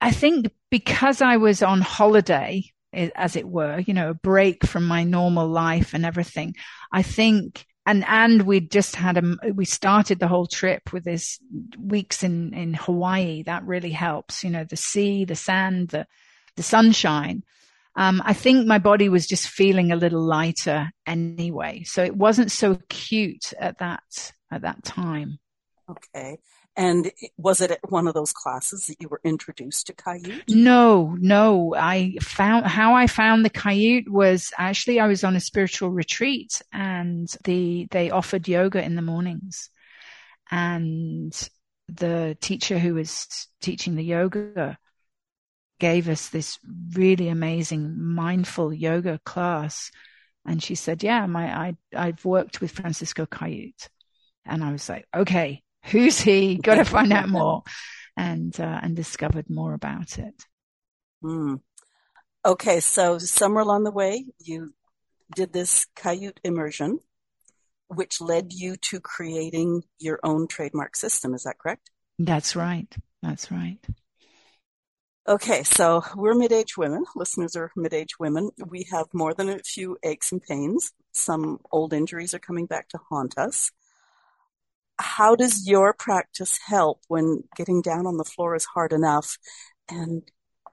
I 0.00 0.10
think 0.10 0.50
because 0.70 1.22
I 1.22 1.36
was 1.36 1.62
on 1.62 1.80
holiday, 1.80 2.64
as 2.92 3.36
it 3.36 3.46
were, 3.46 3.78
you 3.78 3.94
know, 3.94 4.10
a 4.10 4.14
break 4.14 4.64
from 4.64 4.86
my 4.86 5.04
normal 5.04 5.48
life 5.48 5.92
and 5.94 6.04
everything, 6.06 6.54
I 6.90 7.02
think, 7.02 7.66
and, 7.86 8.04
and 8.08 8.42
we 8.42 8.60
just 8.60 8.96
had 8.96 9.16
a, 9.16 9.52
we 9.52 9.64
started 9.64 10.18
the 10.18 10.26
whole 10.26 10.48
trip 10.48 10.92
with 10.92 11.04
this 11.04 11.38
weeks 11.78 12.24
in, 12.24 12.52
in 12.52 12.74
Hawaii. 12.74 13.44
That 13.44 13.64
really 13.64 13.92
helps, 13.92 14.42
you 14.42 14.50
know, 14.50 14.64
the 14.64 14.76
sea, 14.76 15.24
the 15.24 15.36
sand, 15.36 15.90
the, 15.90 16.06
the 16.56 16.64
sunshine. 16.64 17.44
Um, 17.94 18.20
I 18.24 18.34
think 18.34 18.66
my 18.66 18.78
body 18.78 19.08
was 19.08 19.26
just 19.26 19.48
feeling 19.48 19.92
a 19.92 19.96
little 19.96 20.20
lighter 20.20 20.90
anyway. 21.06 21.84
So 21.84 22.02
it 22.02 22.16
wasn't 22.16 22.50
so 22.50 22.72
acute 22.72 23.54
at 23.58 23.78
that, 23.78 24.32
at 24.50 24.62
that 24.62 24.84
time. 24.84 25.38
Okay. 25.88 26.38
And 26.76 27.10
was 27.38 27.62
it 27.62 27.70
at 27.70 27.90
one 27.90 28.06
of 28.06 28.12
those 28.12 28.32
classes 28.32 28.86
that 28.86 29.00
you 29.00 29.08
were 29.08 29.20
introduced 29.24 29.86
to 29.86 29.94
Kaiut? 29.94 30.42
No, 30.54 31.16
no. 31.18 31.74
I 31.74 32.16
found 32.20 32.66
how 32.66 32.94
I 32.94 33.06
found 33.06 33.44
the 33.44 33.50
Kaiut 33.50 34.08
was 34.08 34.52
actually 34.58 35.00
I 35.00 35.06
was 35.06 35.24
on 35.24 35.36
a 35.36 35.40
spiritual 35.40 35.90
retreat 35.90 36.60
and 36.72 37.34
the 37.44 37.88
they 37.90 38.10
offered 38.10 38.46
yoga 38.46 38.84
in 38.84 38.94
the 38.94 39.02
mornings. 39.02 39.70
And 40.50 41.32
the 41.88 42.36
teacher 42.40 42.78
who 42.78 42.94
was 42.94 43.48
teaching 43.62 43.94
the 43.94 44.04
yoga 44.04 44.76
gave 45.78 46.08
us 46.08 46.28
this 46.28 46.58
really 46.92 47.28
amazing 47.28 48.02
mindful 48.02 48.72
yoga 48.72 49.18
class. 49.24 49.90
And 50.44 50.62
she 50.62 50.74
said, 50.74 51.02
yeah, 51.02 51.26
my, 51.26 51.46
I, 51.46 51.76
I've 51.94 52.24
worked 52.24 52.60
with 52.60 52.70
Francisco 52.70 53.26
Kayut. 53.26 53.88
And 54.44 54.62
I 54.62 54.72
was 54.72 54.88
like, 54.88 55.06
okay, 55.14 55.62
who's 55.86 56.20
he? 56.20 56.56
Got 56.62 56.76
to 56.76 56.84
find 56.84 57.12
out 57.12 57.28
more, 57.28 57.62
and 58.16 58.58
uh, 58.58 58.80
and 58.82 58.96
discovered 58.96 59.48
more 59.48 59.74
about 59.74 60.18
it. 60.18 60.44
Mm. 61.22 61.60
Okay, 62.44 62.80
so 62.80 63.18
somewhere 63.18 63.62
along 63.62 63.84
the 63.84 63.90
way, 63.90 64.26
you 64.38 64.72
did 65.34 65.52
this 65.52 65.86
Kaiut 65.96 66.38
immersion, 66.44 67.00
which 67.88 68.20
led 68.20 68.52
you 68.52 68.76
to 68.76 69.00
creating 69.00 69.82
your 69.98 70.20
own 70.22 70.46
trademark 70.46 70.94
system. 70.94 71.34
Is 71.34 71.42
that 71.42 71.58
correct? 71.58 71.90
That's 72.18 72.54
right. 72.54 72.94
That's 73.22 73.50
right. 73.50 73.84
Okay, 75.28 75.64
so 75.64 76.04
we're 76.14 76.36
mid-aged 76.36 76.76
women. 76.76 77.04
Listeners 77.16 77.56
are 77.56 77.72
mid-aged 77.74 78.14
women. 78.20 78.50
We 78.64 78.86
have 78.92 79.06
more 79.12 79.34
than 79.34 79.48
a 79.48 79.58
few 79.58 79.98
aches 80.04 80.30
and 80.30 80.40
pains. 80.40 80.92
Some 81.12 81.58
old 81.72 81.92
injuries 81.92 82.32
are 82.32 82.38
coming 82.38 82.66
back 82.66 82.88
to 82.90 83.00
haunt 83.10 83.36
us 83.36 83.72
how 84.98 85.36
does 85.36 85.68
your 85.68 85.92
practice 85.92 86.58
help 86.66 87.00
when 87.08 87.44
getting 87.56 87.82
down 87.82 88.06
on 88.06 88.16
the 88.16 88.24
floor 88.24 88.54
is 88.54 88.64
hard 88.64 88.92
enough 88.92 89.38
and 89.88 90.22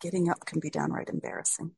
getting 0.02 0.30
up 0.30 0.46
can 0.46 0.60
be 0.60 0.70
downright 0.70 1.10
embarrassing? 1.10 1.72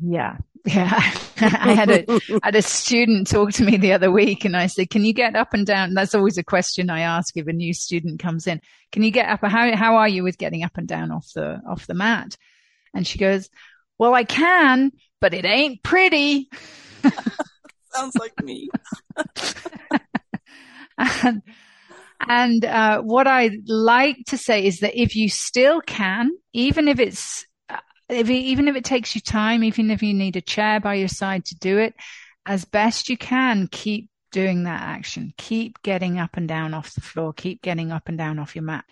Yeah. 0.00 0.38
Yeah. 0.64 0.90
I 1.40 1.72
had 1.74 1.90
a, 1.90 2.04
I 2.42 2.46
had 2.46 2.56
a 2.56 2.62
student 2.62 3.28
talk 3.28 3.52
to 3.52 3.64
me 3.64 3.76
the 3.76 3.92
other 3.92 4.10
week 4.10 4.44
and 4.44 4.56
I 4.56 4.66
said, 4.66 4.90
can 4.90 5.04
you 5.04 5.12
get 5.12 5.36
up 5.36 5.54
and 5.54 5.66
down? 5.66 5.94
That's 5.94 6.14
always 6.14 6.38
a 6.38 6.44
question 6.44 6.90
I 6.90 7.00
ask 7.00 7.36
if 7.36 7.46
a 7.46 7.52
new 7.52 7.74
student 7.74 8.20
comes 8.20 8.46
in. 8.46 8.60
Can 8.92 9.02
you 9.02 9.10
get 9.10 9.28
up? 9.28 9.40
How, 9.42 9.76
how 9.76 9.96
are 9.96 10.08
you 10.08 10.22
with 10.22 10.38
getting 10.38 10.64
up 10.64 10.76
and 10.76 10.88
down 10.88 11.10
off 11.10 11.30
the, 11.34 11.60
off 11.68 11.86
the 11.86 11.94
mat? 11.94 12.36
And 12.94 13.06
she 13.06 13.18
goes, 13.18 13.50
well, 13.98 14.14
I 14.14 14.24
can, 14.24 14.92
but 15.20 15.34
it 15.34 15.44
ain't 15.44 15.82
pretty. 15.82 16.48
Sounds 17.92 18.16
like 18.16 18.42
me. 18.42 18.68
And, 20.98 21.42
and 22.28 22.64
uh, 22.64 23.02
what 23.02 23.26
I 23.26 23.50
like 23.66 24.18
to 24.28 24.38
say 24.38 24.64
is 24.64 24.80
that 24.80 25.00
if 25.00 25.16
you 25.16 25.28
still 25.28 25.80
can, 25.80 26.30
even 26.52 26.88
if 26.88 26.98
it's 26.98 27.44
uh, 27.68 27.78
if 28.08 28.30
even 28.30 28.68
if 28.68 28.76
it 28.76 28.84
takes 28.84 29.14
you 29.14 29.20
time, 29.20 29.64
even 29.64 29.90
if 29.90 30.02
you 30.02 30.14
need 30.14 30.36
a 30.36 30.40
chair 30.40 30.80
by 30.80 30.94
your 30.94 31.08
side 31.08 31.44
to 31.46 31.56
do 31.56 31.78
it, 31.78 31.94
as 32.46 32.64
best 32.64 33.08
you 33.08 33.16
can, 33.16 33.68
keep 33.70 34.10
doing 34.34 34.64
that 34.64 34.82
action. 34.82 35.32
Keep 35.38 35.80
getting 35.82 36.18
up 36.18 36.36
and 36.36 36.48
down 36.48 36.74
off 36.74 36.94
the 36.94 37.00
floor. 37.00 37.32
Keep 37.32 37.62
getting 37.62 37.92
up 37.92 38.08
and 38.08 38.18
down 38.18 38.40
off 38.40 38.56
your 38.56 38.64
mat. 38.64 38.84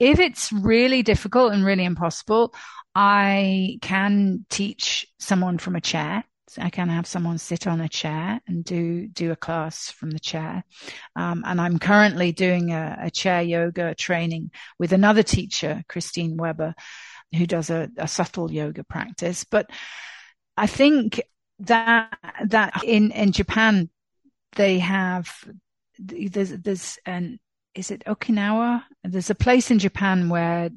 If 0.00 0.18
it's 0.18 0.52
really 0.52 1.02
difficult 1.04 1.52
and 1.52 1.64
really 1.64 1.84
impossible, 1.84 2.52
I 2.96 3.78
can 3.80 4.44
teach 4.50 5.06
someone 5.18 5.58
from 5.58 5.76
a 5.76 5.80
chair. 5.80 6.24
I 6.56 6.70
can 6.70 6.88
have 6.88 7.06
someone 7.06 7.38
sit 7.38 7.66
on 7.66 7.80
a 7.80 7.88
chair 7.88 8.40
and 8.46 8.64
do 8.64 9.06
do 9.08 9.32
a 9.32 9.36
class 9.36 9.90
from 9.90 10.10
the 10.10 10.20
chair. 10.20 10.64
Um, 11.16 11.42
and 11.46 11.60
I'm 11.60 11.78
currently 11.78 12.32
doing 12.32 12.72
a, 12.72 12.98
a, 13.02 13.10
chair 13.10 13.42
yoga 13.42 13.94
training 13.94 14.52
with 14.78 14.92
another 14.92 15.22
teacher, 15.22 15.82
Kristine 15.88 16.36
Weber, 16.36 16.74
who 17.34 17.46
does 17.46 17.70
a, 17.70 17.90
a 17.98 18.08
subtle 18.08 18.50
yoga 18.50 18.84
practice. 18.84 19.44
But 19.44 19.68
I 20.56 20.66
think 20.66 21.20
that 21.60 22.16
that 22.46 22.84
in 22.84 23.10
in 23.10 23.32
Japan 23.32 23.90
they 24.56 24.78
have 24.78 25.28
there's 25.98 26.50
there's 26.50 26.98
an 27.04 27.40
is 27.74 27.90
it 27.90 28.04
Okinawa? 28.06 28.82
There's 29.04 29.30
a 29.30 29.34
place 29.34 29.70
in 29.70 29.78
Japan 29.78 30.28
where 30.28 30.70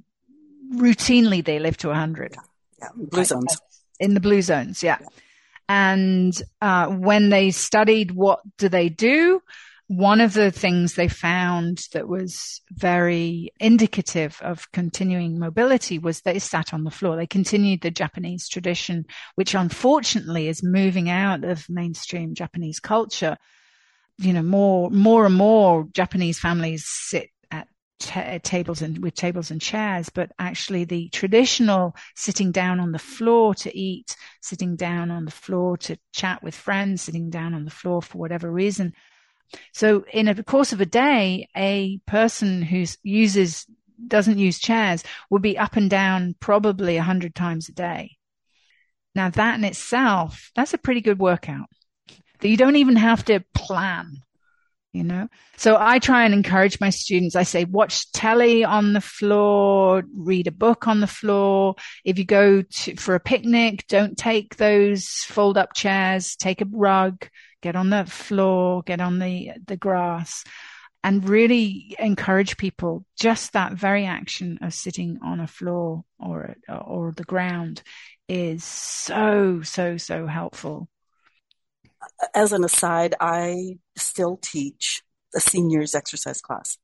routinely 0.74 1.44
they 1.44 1.60
live 1.60 1.78
to 1.78 1.88
100. 1.88 2.36
Yeah, 2.80 2.88
blue 2.96 3.24
zones. 3.24 3.58
In 4.00 4.14
the 4.14 4.20
blue 4.20 4.42
zones, 4.42 4.84
yeah. 4.84 4.98
yeah. 5.00 5.08
And 5.74 6.34
uh, 6.60 6.88
when 6.88 7.30
they 7.30 7.52
studied 7.52 8.12
what 8.12 8.42
do 8.58 8.68
they 8.68 8.90
do, 8.90 9.42
one 9.88 10.20
of 10.20 10.34
the 10.34 10.52
things 10.52 10.96
they 10.96 11.08
found 11.08 11.86
that 11.94 12.10
was 12.10 12.60
very 12.72 13.54
indicative 13.58 14.38
of 14.42 14.70
continuing 14.74 15.40
mobility 15.40 15.98
was 15.98 16.20
they 16.20 16.40
sat 16.40 16.74
on 16.74 16.84
the 16.84 16.92
floor. 16.92 17.16
They 17.16 17.26
continued 17.26 17.84
the 17.84 17.90
Japanese 17.90 18.50
tradition, 18.50 19.06
which 19.36 19.56
unfortunately 19.56 20.50
is 20.50 20.62
moving 20.62 21.10
out 21.10 21.46
of 21.46 21.70
mainstream 21.70 22.36
Japanese 22.36 22.82
culture. 22.82 23.38
You 24.18 24.34
know, 24.34 24.44
more, 24.44 24.90
more 24.90 25.26
and 25.26 25.36
more 25.36 25.88
Japanese 25.94 26.38
families 26.38 26.84
sit 26.86 27.30
t- 28.02 28.20
uh, 28.20 28.40
tables 28.44 28.82
and 28.82 29.02
with 29.02 29.16
tables 29.16 29.52
and 29.52 29.62
chairs, 29.62 30.10
but 30.10 30.32
actually 30.38 30.84
the 30.84 31.10
traditional 31.10 31.96
sitting 32.16 32.52
down 32.52 32.80
on 32.80 32.92
the 32.92 33.00
floor 33.00 33.56
to 33.56 33.78
eat, 33.78 34.16
sitting 34.42 34.76
down 34.76 35.12
on 35.12 35.26
the 35.26 35.32
floor 35.32 35.78
to 35.78 35.98
chat 36.12 36.44
with 36.44 36.56
friends, 36.56 37.04
sitting 37.04 37.30
down 37.30 37.54
on 37.54 37.64
the 37.64 37.72
floor 37.72 38.02
for 38.02 38.18
whatever 38.18 38.52
reason, 38.52 38.94
So 39.74 40.06
in 40.12 40.28
a 40.28 40.44
course 40.44 40.74
of 40.74 40.82
a 40.82 40.86
day, 40.86 41.48
a 41.56 42.00
person 42.06 42.62
who 42.62 42.86
uses, 43.04 43.66
doesn't 44.08 44.38
use 44.38 44.60
chairs 44.60 45.04
would 45.30 45.42
be 45.42 45.58
up 45.58 45.76
and 45.76 45.90
down 45.90 46.36
probably 46.40 46.98
a 46.98 47.04
hundred 47.04 47.36
times 47.36 47.70
a 47.70 47.74
day. 47.74 48.18
Now 49.14 49.30
that 49.30 49.58
in 49.58 49.66
itself, 49.66 50.52
that's 50.56 50.74
a 50.74 50.78
pretty 50.78 51.02
good 51.02 51.20
workout. 51.20 51.68
That 52.40 52.50
you 52.50 52.58
don't 52.58 52.78
even 52.78 52.96
have 52.96 53.26
to 53.26 53.44
plan 53.54 54.24
you 54.94 55.04
know? 55.04 55.28
So 55.58 55.78
i 55.80 56.00
try 56.00 56.26
and 56.26 56.34
encourage 56.34 56.80
my 56.80 56.90
students. 56.90 57.36
I 57.36 57.44
say 57.44 57.66
watch 57.66 58.12
telly 58.12 58.64
on 58.64 58.94
the 58.94 59.02
floor 59.02 60.04
read 60.16 60.48
a 60.48 60.52
book 60.52 60.88
on 60.88 61.00
the 61.00 61.08
floor. 61.08 61.76
If 62.04 62.18
you 62.18 62.26
go 62.26 62.62
to, 62.62 62.96
for 62.96 63.16
a 63.16 63.20
picnic 63.20 63.86
don't 63.88 64.18
take 64.18 64.58
those 64.58 65.08
fold 65.26 65.58
up 65.58 65.74
chairs. 65.74 66.36
Take 66.36 66.62
a 66.62 66.68
rug 66.72 67.28
get 67.62 67.76
on 67.76 67.90
the 67.90 68.06
floor 68.06 68.82
get 68.84 69.00
on 69.00 69.20
the 69.20 69.52
the 69.68 69.78
grass 69.78 70.44
and 71.04 71.28
really 71.28 71.96
encourage 71.98 72.58
people. 72.58 73.06
Just 73.20 73.54
that 73.54 73.74
very 73.74 74.06
action 74.06 74.60
of 74.62 74.74
sitting 74.74 75.20
on 75.24 75.40
a 75.40 75.48
floor 75.48 76.04
or 76.20 76.56
or 76.70 77.12
the 77.12 77.24
ground 77.24 77.82
is 78.28 78.64
so 78.64 79.62
so 79.62 79.98
so 79.98 80.28
helpful 80.28 80.88
as 82.34 82.54
an 82.54 82.64
aside, 82.64 83.16
I 83.20 83.78
still 83.98 84.38
teach 84.42 85.04
a 85.36 85.40
seniors 85.40 85.96
exercise 85.96 86.42
class. 86.42 86.78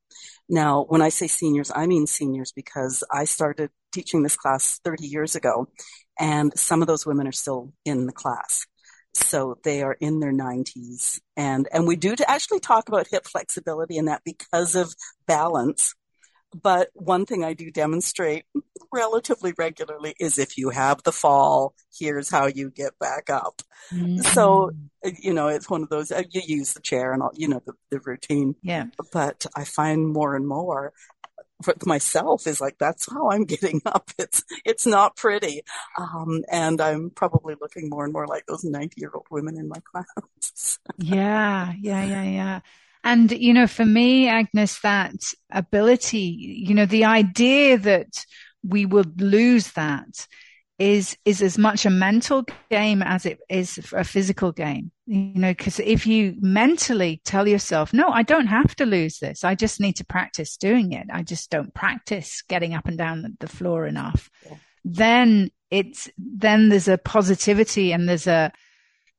Now, 0.50 0.86
when 0.88 1.02
I 1.02 1.10
say 1.10 1.28
seniors, 1.28 1.72
I 1.74 1.86
mean 1.86 2.08
seniors 2.08 2.52
because 2.52 3.04
I 3.12 3.26
started 3.26 3.70
teaching 3.92 4.24
this 4.24 4.38
class 4.38 4.80
30 4.84 5.08
years 5.08 5.36
ago 5.36 5.68
and 6.20 6.58
some 6.58 6.82
of 6.82 6.88
those 6.88 7.06
women 7.06 7.28
are 7.28 7.34
still 7.34 7.74
in 7.86 8.06
the 8.06 8.14
class. 8.14 8.66
So 9.14 9.58
they 9.64 9.82
are 9.82 9.98
in 10.00 10.20
their 10.20 10.32
90s 10.32 11.20
and, 11.36 11.68
and 11.74 11.88
we 11.88 11.96
do 11.96 12.16
to 12.16 12.30
actually 12.30 12.60
talk 12.60 12.88
about 12.88 13.08
hip 13.10 13.26
flexibility 13.26 13.98
and 13.98 14.08
that 14.08 14.22
because 14.24 14.76
of 14.76 14.94
balance 15.26 15.96
but 16.62 16.90
one 16.94 17.26
thing 17.26 17.44
I 17.44 17.54
do 17.54 17.72
demonstrate 17.72 18.46
relatively 18.92 19.54
regularly 19.58 20.16
is 20.20 20.38
if 20.38 20.58
you 20.58 20.70
have 20.70 21.04
the 21.04 21.12
fall, 21.12 21.74
here's 21.98 22.30
how 22.30 22.48
you 22.48 22.72
get 22.72 22.98
back 23.00 23.30
up. 23.30 23.62
Mm-hmm. 23.94 24.22
So, 24.22 24.72
you 25.20 25.34
know, 25.34 25.48
it's 25.48 25.70
one 25.70 25.84
of 25.84 25.90
those, 25.90 26.12
uh, 26.12 26.24
you 26.32 26.42
use 26.46 26.74
the 26.74 26.82
chair 26.82 27.14
and 27.14 27.22
all, 27.22 27.32
you 27.34 27.48
know, 27.48 27.62
the, 27.66 27.74
the 27.92 28.00
routine. 28.00 28.56
Yeah. 28.62 28.86
But 29.12 29.46
I 29.56 29.64
find 29.64 30.12
more 30.12 30.36
and 30.36 30.48
more 30.48 30.94
for 31.64 31.74
myself 31.86 32.46
is 32.46 32.62
like, 32.62 32.78
that's 32.78 33.12
how 33.12 33.32
I'm 33.32 33.46
getting 33.46 33.82
up. 33.86 34.10
It's, 34.18 34.44
it's 34.66 34.86
not 34.86 35.16
pretty. 35.16 35.62
Um, 35.98 36.44
and 36.52 36.80
I'm 36.80 37.10
probably 37.10 37.56
looking 37.60 37.90
more 37.90 38.04
and 38.04 38.14
more 38.14 38.28
like 38.28 38.46
those 38.46 38.64
90 38.64 39.00
year 39.00 39.12
old 39.14 39.28
women 39.32 39.58
in 39.58 39.68
my 39.68 39.82
class. 39.92 40.80
yeah. 40.98 41.74
Yeah. 41.80 42.04
Yeah. 42.04 42.24
Yeah. 42.24 42.60
And, 43.08 43.32
you 43.32 43.54
know, 43.54 43.68
for 43.68 43.86
me, 43.86 44.28
Agnes, 44.28 44.82
that 44.82 45.16
ability, 45.50 46.20
you 46.68 46.76
know, 46.76 46.86
the 46.86 47.06
idea 47.06 47.78
that 47.78 48.26
we 48.64 48.86
would 48.86 49.22
lose 49.22 49.72
that 49.72 50.28
is, 50.78 51.18
is 51.24 51.42
as 51.42 51.58
much 51.58 51.86
a 51.86 51.90
mental 51.90 52.44
game 52.70 53.02
as 53.02 53.26
it 53.26 53.40
is 53.48 53.80
a 53.94 54.04
physical 54.04 54.52
game. 54.52 54.92
You 55.06 55.32
know, 55.36 55.52
because 55.52 55.80
if 55.80 56.06
you 56.06 56.36
mentally 56.42 57.22
tell 57.24 57.48
yourself, 57.48 57.94
no, 57.94 58.10
I 58.10 58.24
don't 58.24 58.48
have 58.48 58.76
to 58.76 58.86
lose 58.86 59.20
this. 59.20 59.46
I 59.46 59.56
just 59.56 59.80
need 59.80 59.96
to 59.96 60.06
practice 60.06 60.58
doing 60.58 60.92
it. 60.92 61.08
I 61.10 61.24
just 61.24 61.50
don't 61.50 61.74
practice 61.74 62.44
getting 62.50 62.74
up 62.74 62.88
and 62.88 62.98
down 62.98 63.38
the 63.40 63.48
floor 63.48 63.88
enough. 63.88 64.30
Yeah. 64.46 64.58
Then 64.84 65.52
it's, 65.72 66.10
then 66.18 66.68
there's 66.68 66.90
a 66.90 66.98
positivity 66.98 67.94
and 67.94 68.10
there's 68.10 68.28
a, 68.28 68.52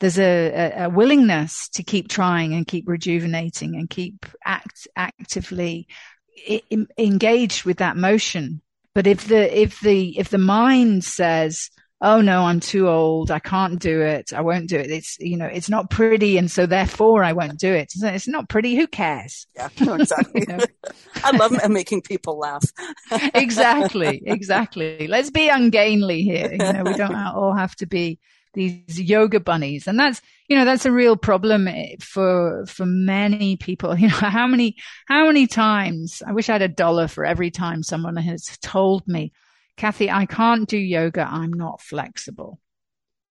there's 0.00 0.18
a, 0.18 0.72
a, 0.76 0.90
willingness 0.90 1.68
to 1.70 1.82
keep 1.82 2.08
trying 2.08 2.54
and 2.54 2.66
keep 2.66 2.88
rejuvenating 2.88 3.74
and 3.74 3.90
keep 3.90 4.26
act, 4.44 4.86
actively 4.96 5.88
I- 6.48 6.62
engaged 6.96 7.64
with 7.64 7.78
that 7.78 7.96
motion. 7.96 8.62
But 8.94 9.06
if 9.06 9.28
the 9.28 9.60
if 9.60 9.80
the 9.80 10.18
if 10.18 10.28
the 10.28 10.38
mind 10.38 11.04
says, 11.04 11.70
"Oh 12.00 12.20
no, 12.20 12.44
I'm 12.44 12.58
too 12.58 12.88
old. 12.88 13.30
I 13.30 13.38
can't 13.38 13.78
do 13.78 14.00
it. 14.00 14.32
I 14.32 14.40
won't 14.40 14.68
do 14.68 14.76
it. 14.76 14.90
It's 14.90 15.16
you 15.20 15.36
know, 15.36 15.46
it's 15.46 15.68
not 15.68 15.90
pretty, 15.90 16.36
and 16.36 16.50
so 16.50 16.66
therefore 16.66 17.22
I 17.22 17.32
won't 17.32 17.58
do 17.58 17.72
it." 17.72 17.92
It's 17.94 18.28
not 18.28 18.48
pretty. 18.48 18.74
Who 18.76 18.86
cares? 18.86 19.46
Yeah, 19.54 19.68
no, 19.84 19.94
exactly. 19.94 20.40
you 20.48 20.56
know? 20.56 20.64
I 21.22 21.36
love 21.36 21.52
making 21.70 22.02
people 22.02 22.38
laugh. 22.38 22.64
exactly, 23.34 24.22
exactly. 24.24 25.06
Let's 25.06 25.30
be 25.30 25.48
ungainly 25.48 26.22
here. 26.22 26.50
You 26.52 26.72
know, 26.72 26.82
we 26.84 26.94
don't 26.94 27.14
all 27.14 27.54
have 27.54 27.76
to 27.76 27.86
be 27.86 28.18
these 28.54 29.00
yoga 29.00 29.40
bunnies. 29.40 29.86
And 29.86 29.98
that's, 29.98 30.20
you 30.48 30.56
know, 30.56 30.64
that's 30.64 30.86
a 30.86 30.92
real 30.92 31.16
problem 31.16 31.68
eh, 31.68 31.96
for, 32.00 32.64
for 32.66 32.86
many 32.86 33.56
people. 33.56 33.94
You 33.98 34.08
know, 34.08 34.14
how 34.14 34.46
many, 34.46 34.76
how 35.06 35.26
many 35.26 35.46
times, 35.46 36.22
I 36.26 36.32
wish 36.32 36.48
I 36.48 36.54
had 36.54 36.62
a 36.62 36.68
dollar 36.68 37.08
for 37.08 37.24
every 37.24 37.50
time 37.50 37.82
someone 37.82 38.16
has 38.16 38.58
told 38.62 39.06
me, 39.06 39.32
Kathy, 39.76 40.10
I 40.10 40.26
can't 40.26 40.68
do 40.68 40.78
yoga. 40.78 41.26
I'm 41.28 41.52
not 41.52 41.80
flexible. 41.80 42.58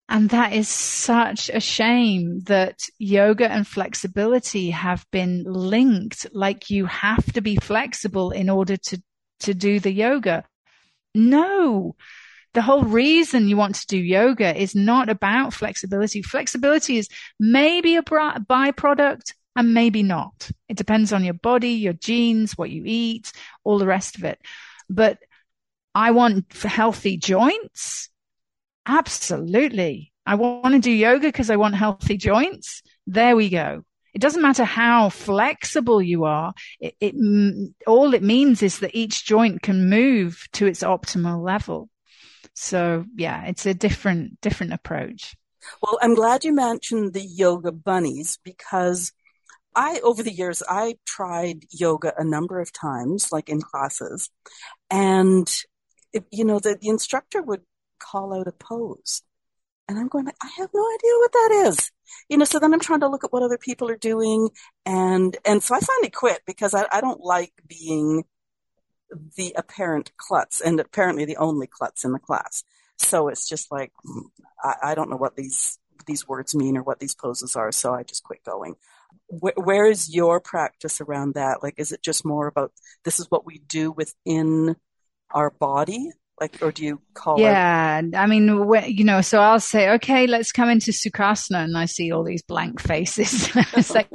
And 0.09 0.29
that 0.31 0.53
is 0.53 0.69
such 0.69 1.49
a 1.49 1.61
shame 1.61 2.41
that 2.45 2.81
yoga 2.99 3.51
and 3.51 3.67
flexibility 3.67 4.71
have 4.71 5.07
been 5.11 5.45
linked 5.45 6.27
like 6.33 6.69
you 6.69 6.87
have 6.87 7.33
to 7.33 7.41
be 7.41 7.57
flexible 7.57 8.31
in 8.31 8.51
order 8.51 8.77
to, 8.77 9.03
to 9.41 9.55
do 9.55 9.81
the 9.81 9.93
yoga. 9.93 10.45
No, 11.15 11.97
the 12.55 12.63
whole 12.63 12.85
reason 12.85 13.49
you 13.49 13.57
want 13.57 13.75
to 13.75 13.87
do 13.87 13.99
yoga 13.99 14.57
is 14.57 14.75
not 14.75 15.09
about 15.09 15.53
flexibility. 15.53 16.23
Flexibility 16.23 16.99
is 16.99 17.09
maybe 17.39 17.97
a 17.97 18.03
byproduct 18.03 19.35
and 19.57 19.75
maybe 19.75 20.03
not. 20.03 20.51
It 20.69 20.77
depends 20.77 21.13
on 21.13 21.25
your 21.25 21.35
body, 21.35 21.71
your 21.71 21.93
genes, 21.93 22.57
what 22.57 22.71
you 22.71 22.85
eat, 22.87 23.33
all 23.65 23.79
the 23.79 23.87
rest 23.87 24.17
of 24.17 24.25
it. 24.25 24.41
But 24.89 25.19
I 25.95 26.13
want 26.13 26.53
healthy 26.53 27.17
joints. 27.17 28.09
Absolutely. 28.87 30.13
I 30.25 30.37
want 30.37 30.75
to 30.75 30.81
do 30.81 30.91
yoga 30.91 31.29
because 31.29 31.51
I 31.51 31.57
want 31.57 31.75
healthy 31.75 32.17
joints. 32.17 32.83
There 33.07 33.37
we 33.37 33.49
go. 33.49 33.85
It 34.15 34.21
doesn't 34.21 34.43
matter 34.43 34.65
how 34.65 35.09
flexible 35.09 36.01
you 36.01 36.25
are. 36.25 36.55
It, 36.79 36.95
it, 37.01 37.75
all 37.87 38.15
it 38.15 38.23
means 38.23 38.63
is 38.63 38.79
that 38.79 38.95
each 38.95 39.25
joint 39.25 39.61
can 39.63 39.89
move 39.89 40.47
to 40.53 40.67
its 40.67 40.85
optimal 40.85 41.45
level. 41.45 41.89
So 42.55 43.05
yeah, 43.17 43.45
it's 43.45 43.67
a 43.67 43.75
different, 43.75 44.41
different 44.41 44.73
approach. 44.73 45.37
Well, 45.83 45.99
I'm 46.01 46.15
glad 46.15 46.45
you 46.45 46.55
mentioned 46.55 47.13
the 47.13 47.25
yoga 47.25 47.73
bunnies 47.73 48.39
because 48.45 49.13
I, 49.75 50.01
over 50.01 50.23
the 50.23 50.33
years, 50.33 50.63
I 50.69 50.97
tried 51.05 51.65
yoga 51.71 52.13
a 52.17 52.25
number 52.25 52.61
of 52.61 52.73
times, 52.73 53.33
like 53.33 53.49
in 53.49 53.61
classes, 53.61 54.31
and 54.91 55.49
it, 56.13 56.25
you 56.31 56.45
know, 56.45 56.61
the, 56.61 56.79
the 56.81 56.89
instructor 56.89 57.43
would 57.43 57.63
call 57.99 58.33
out 58.39 58.47
a 58.47 58.53
pose. 58.53 59.23
And 59.89 59.99
I'm 59.99 60.09
going, 60.09 60.29
I 60.29 60.51
have 60.57 60.71
no 60.73 60.95
idea 60.95 61.11
what 61.19 61.33
that 61.33 61.65
is. 61.67 61.91
You 62.29 62.39
know, 62.39 62.45
so 62.45 62.59
then 62.59 62.73
I'm 62.73 62.81
trying 62.81 63.01
to 63.01 63.09
look 63.09 63.25
at 63.25 63.33
what 63.33 63.43
other 63.43 63.59
people 63.59 63.91
are 63.91 63.97
doing. 63.97 64.49
And, 64.87 65.37
and 65.45 65.63
so 65.63 65.75
I 65.75 65.81
finally 65.81 66.11
quit 66.11 66.41
because 66.47 66.73
I, 66.73 66.87
I 66.91 67.01
don't 67.03 67.21
like 67.21 67.53
being 67.67 68.25
the 69.37 69.55
apparent 69.57 70.13
klutz 70.17 70.61
and 70.61 70.81
apparently 70.81 71.25
the 71.25 71.37
only 71.37 71.67
klutz 71.67 72.05
in 72.05 72.13
the 72.13 72.19
class. 72.19 72.65
So 72.99 73.29
it's 73.29 73.49
just 73.49 73.71
like, 73.73 73.93
I, 74.63 74.75
I 74.83 74.95
don't 74.95 75.11
know 75.11 75.17
what 75.17 75.37
these, 75.37 75.79
these 76.07 76.29
words 76.29 76.55
mean 76.55 76.77
or 76.77 76.83
what 76.83 77.01
these 77.01 77.15
poses 77.15 77.57
are. 77.57 77.73
So 77.73 77.95
I 77.95 78.03
just 78.03 78.23
quit 78.23 78.45
going. 78.45 78.75
Where, 79.27 79.55
where 79.57 79.87
is 79.87 80.15
your 80.15 80.41
practice 80.41 81.01
around 81.01 81.35
that? 81.35 81.63
Like, 81.63 81.75
is 81.79 81.93
it 81.93 82.03
just 82.03 82.25
more 82.25 82.47
about 82.47 82.73
this 83.05 83.19
is 83.19 83.31
what 83.31 83.47
we 83.47 83.59
do 83.59 83.91
within 83.91 84.77
our 85.31 85.51
body 85.51 86.11
like, 86.41 86.61
or 86.63 86.73
do 86.73 86.85
you 86.85 87.01
call 87.15 87.39
yeah, 87.39 87.99
it? 87.99 88.07
Yeah, 88.13 88.23
I 88.23 88.27
mean, 88.27 88.49
you 88.87 89.05
know, 89.05 89.21
so 89.21 89.41
I'll 89.41 89.61
say, 89.61 89.91
okay, 89.91 90.27
let's 90.27 90.51
come 90.51 90.69
into 90.69 90.91
Sukhasana, 90.91 91.63
and 91.63 91.79
I 91.79 91.85
see 91.85 92.11
all 92.11 92.25
these 92.25 92.43
blank 92.43 92.81
faces. 92.81 93.51
it's 93.73 93.95
like, 93.95 94.09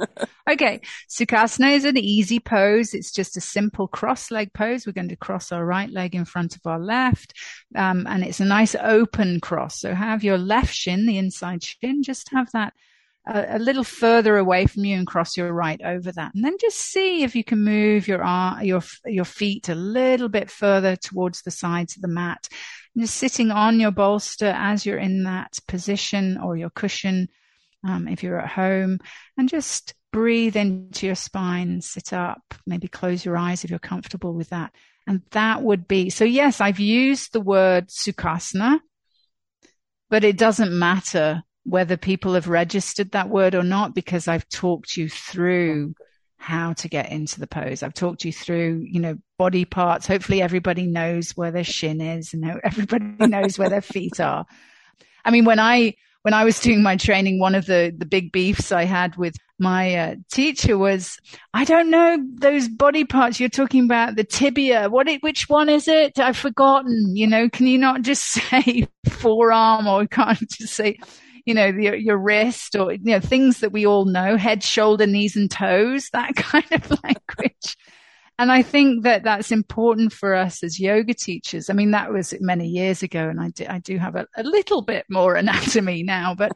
okay, 0.48 0.80
Sukhasana 1.08 1.72
is 1.72 1.84
an 1.84 1.96
easy 1.96 2.38
pose. 2.38 2.92
It's 2.92 3.10
just 3.10 3.38
a 3.38 3.40
simple 3.40 3.88
cross 3.88 4.30
leg 4.30 4.52
pose. 4.52 4.86
We're 4.86 4.92
going 4.92 5.08
to 5.08 5.16
cross 5.16 5.50
our 5.50 5.64
right 5.64 5.90
leg 5.90 6.14
in 6.14 6.26
front 6.26 6.56
of 6.56 6.60
our 6.66 6.78
left, 6.78 7.32
um, 7.74 8.06
and 8.06 8.22
it's 8.22 8.40
a 8.40 8.44
nice 8.44 8.74
open 8.74 9.40
cross. 9.40 9.80
So 9.80 9.94
have 9.94 10.22
your 10.22 10.38
left 10.38 10.74
shin, 10.74 11.06
the 11.06 11.16
inside 11.16 11.64
shin, 11.64 12.02
just 12.02 12.30
have 12.32 12.50
that 12.52 12.74
a, 13.26 13.56
a, 13.56 13.58
little 13.58 13.84
further 13.84 14.36
away 14.36 14.66
from 14.66 14.84
you 14.84 14.96
and 14.96 15.06
cross 15.06 15.36
your 15.36 15.52
right 15.52 15.80
over 15.84 16.10
that. 16.12 16.34
And 16.34 16.44
then 16.44 16.56
just 16.60 16.78
see 16.78 17.22
if 17.22 17.34
you 17.34 17.44
can 17.44 17.62
move 17.62 18.08
your 18.08 18.22
arm, 18.22 18.64
your, 18.64 18.82
your 19.04 19.24
feet 19.24 19.68
a 19.68 19.74
little 19.74 20.28
bit 20.28 20.50
further 20.50 20.96
towards 20.96 21.42
the 21.42 21.50
sides 21.50 21.96
of 21.96 22.02
the 22.02 22.08
mat. 22.08 22.48
And 22.94 23.04
just 23.04 23.16
sitting 23.16 23.50
on 23.50 23.80
your 23.80 23.90
bolster 23.90 24.52
as 24.56 24.84
you're 24.86 24.98
in 24.98 25.24
that 25.24 25.58
position 25.68 26.38
or 26.38 26.56
your 26.56 26.70
cushion, 26.70 27.28
um, 27.86 28.08
if 28.08 28.22
you're 28.22 28.40
at 28.40 28.48
home 28.48 28.98
and 29.36 29.48
just 29.48 29.94
breathe 30.12 30.56
into 30.56 31.06
your 31.06 31.14
spine, 31.14 31.80
sit 31.80 32.12
up, 32.12 32.42
maybe 32.66 32.88
close 32.88 33.24
your 33.24 33.36
eyes 33.36 33.64
if 33.64 33.70
you're 33.70 33.78
comfortable 33.78 34.34
with 34.34 34.50
that. 34.50 34.72
And 35.06 35.22
that 35.30 35.62
would 35.62 35.88
be, 35.88 36.10
so 36.10 36.24
yes, 36.24 36.60
I've 36.60 36.80
used 36.80 37.32
the 37.32 37.40
word 37.40 37.88
sukhasana, 37.88 38.80
but 40.08 40.24
it 40.24 40.36
doesn't 40.36 40.76
matter 40.76 41.42
whether 41.64 41.96
people 41.96 42.34
have 42.34 42.48
registered 42.48 43.12
that 43.12 43.28
word 43.28 43.54
or 43.54 43.62
not, 43.62 43.94
because 43.94 44.28
I've 44.28 44.48
talked 44.48 44.96
you 44.96 45.08
through 45.08 45.94
how 46.40 46.72
to 46.72 46.88
get 46.88 47.12
into 47.12 47.38
the 47.38 47.46
pose. 47.46 47.82
I've 47.82 47.92
talked 47.92 48.24
you 48.24 48.32
through, 48.32 48.86
you 48.88 48.98
know, 48.98 49.18
body 49.38 49.66
parts. 49.66 50.06
Hopefully 50.06 50.40
everybody 50.40 50.86
knows 50.86 51.32
where 51.32 51.50
their 51.50 51.64
shin 51.64 52.00
is 52.00 52.32
and 52.32 52.60
everybody 52.64 53.04
knows 53.26 53.58
where 53.58 53.68
their 53.68 53.82
feet 53.82 54.18
are. 54.20 54.46
I 55.22 55.30
mean, 55.30 55.44
when 55.44 55.58
I, 55.58 55.96
when 56.22 56.32
I 56.32 56.44
was 56.44 56.58
doing 56.58 56.82
my 56.82 56.96
training, 56.96 57.38
one 57.38 57.54
of 57.54 57.66
the, 57.66 57.94
the 57.96 58.06
big 58.06 58.32
beefs 58.32 58.72
I 58.72 58.84
had 58.84 59.16
with 59.16 59.36
my 59.58 59.94
uh, 59.94 60.14
teacher 60.32 60.78
was, 60.78 61.18
I 61.52 61.64
don't 61.64 61.90
know 61.90 62.16
those 62.36 62.68
body 62.68 63.04
parts 63.04 63.38
you're 63.38 63.50
talking 63.50 63.84
about, 63.84 64.16
the 64.16 64.24
tibia. 64.24 64.88
What, 64.88 65.08
it, 65.08 65.22
which 65.22 65.48
one 65.50 65.68
is 65.68 65.88
it? 65.88 66.18
I've 66.18 66.38
forgotten. 66.38 67.16
You 67.16 67.26
know, 67.26 67.50
can 67.50 67.66
you 67.66 67.76
not 67.76 68.00
just 68.00 68.24
say 68.32 68.88
forearm 69.06 69.86
or 69.86 70.06
can't 70.06 70.38
just 70.50 70.72
say, 70.72 70.98
you 71.50 71.54
know, 71.54 71.66
your, 71.66 71.96
your 71.96 72.16
wrist 72.16 72.76
or, 72.76 72.92
you 72.92 73.00
know, 73.02 73.18
things 73.18 73.58
that 73.58 73.72
we 73.72 73.84
all 73.84 74.04
know, 74.04 74.36
head, 74.36 74.62
shoulder, 74.62 75.04
knees 75.04 75.34
and 75.34 75.50
toes, 75.50 76.08
that 76.12 76.36
kind 76.36 76.70
of 76.70 76.88
language. 77.02 77.76
And 78.38 78.52
I 78.52 78.62
think 78.62 79.02
that 79.02 79.24
that's 79.24 79.50
important 79.50 80.12
for 80.12 80.32
us 80.32 80.62
as 80.62 80.78
yoga 80.78 81.12
teachers. 81.12 81.68
I 81.68 81.72
mean, 81.72 81.90
that 81.90 82.12
was 82.12 82.32
many 82.40 82.68
years 82.68 83.02
ago 83.02 83.28
and 83.28 83.40
I 83.40 83.48
do, 83.48 83.66
I 83.68 83.80
do 83.80 83.98
have 83.98 84.14
a, 84.14 84.28
a 84.36 84.44
little 84.44 84.80
bit 84.80 85.06
more 85.10 85.34
anatomy 85.36 86.04
now, 86.04 86.36
but 86.36 86.52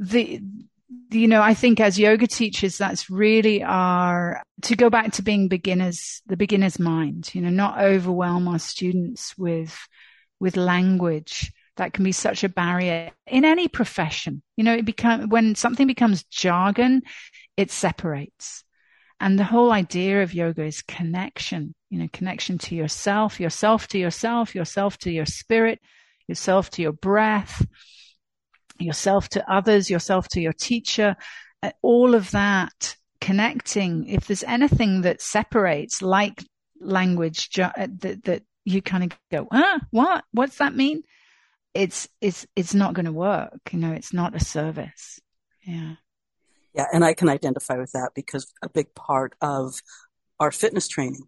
the, 0.00 0.40
you 1.10 1.28
know, 1.28 1.42
I 1.42 1.52
think 1.52 1.78
as 1.78 1.98
yoga 1.98 2.26
teachers, 2.26 2.78
that's 2.78 3.10
really 3.10 3.62
our, 3.62 4.42
to 4.62 4.76
go 4.76 4.88
back 4.88 5.12
to 5.12 5.22
being 5.22 5.48
beginners, 5.48 6.22
the 6.24 6.38
beginner's 6.38 6.78
mind, 6.78 7.34
you 7.34 7.42
know, 7.42 7.50
not 7.50 7.80
overwhelm 7.80 8.48
our 8.48 8.58
students 8.58 9.36
with, 9.36 9.78
with 10.40 10.56
language 10.56 11.52
that 11.76 11.92
can 11.92 12.04
be 12.04 12.12
such 12.12 12.44
a 12.44 12.48
barrier 12.48 13.10
in 13.26 13.44
any 13.44 13.68
profession. 13.68 14.42
You 14.56 14.64
know, 14.64 14.74
it 14.74 14.84
become, 14.84 15.28
when 15.28 15.54
something 15.54 15.86
becomes 15.86 16.24
jargon, 16.24 17.02
it 17.56 17.70
separates. 17.70 18.64
And 19.20 19.38
the 19.38 19.44
whole 19.44 19.72
idea 19.72 20.22
of 20.22 20.34
yoga 20.34 20.64
is 20.64 20.82
connection, 20.82 21.74
you 21.90 21.98
know, 21.98 22.08
connection 22.12 22.58
to 22.58 22.74
yourself, 22.74 23.40
yourself 23.40 23.88
to 23.88 23.98
yourself, 23.98 24.54
yourself 24.54 24.98
to 24.98 25.10
your 25.10 25.26
spirit, 25.26 25.80
yourself 26.28 26.70
to 26.70 26.82
your 26.82 26.92
breath, 26.92 27.66
yourself 28.78 29.28
to 29.30 29.50
others, 29.50 29.88
yourself 29.88 30.28
to 30.28 30.40
your 30.40 30.52
teacher, 30.52 31.16
uh, 31.62 31.70
all 31.82 32.14
of 32.14 32.30
that 32.32 32.96
connecting. 33.20 34.06
If 34.08 34.26
there's 34.26 34.44
anything 34.44 35.02
that 35.02 35.22
separates, 35.22 36.02
like 36.02 36.44
language, 36.78 37.58
uh, 37.58 37.70
that, 37.76 38.24
that 38.24 38.42
you 38.64 38.82
kind 38.82 39.04
of 39.04 39.18
go, 39.30 39.48
ah, 39.50 39.80
what? 39.90 40.24
What's 40.32 40.58
that 40.58 40.74
mean? 40.74 41.02
It's 41.76 42.08
it's 42.20 42.46
it's 42.56 42.74
not 42.74 42.94
going 42.94 43.06
to 43.06 43.12
work. 43.12 43.60
You 43.72 43.78
know, 43.78 43.92
it's 43.92 44.12
not 44.12 44.34
a 44.34 44.44
service. 44.44 45.20
Yeah. 45.62 45.94
Yeah, 46.74 46.86
and 46.92 47.04
I 47.04 47.14
can 47.14 47.30
identify 47.30 47.78
with 47.78 47.92
that 47.92 48.10
because 48.14 48.52
a 48.62 48.68
big 48.68 48.94
part 48.94 49.34
of 49.40 49.80
our 50.38 50.52
fitness 50.52 50.88
training 50.88 51.26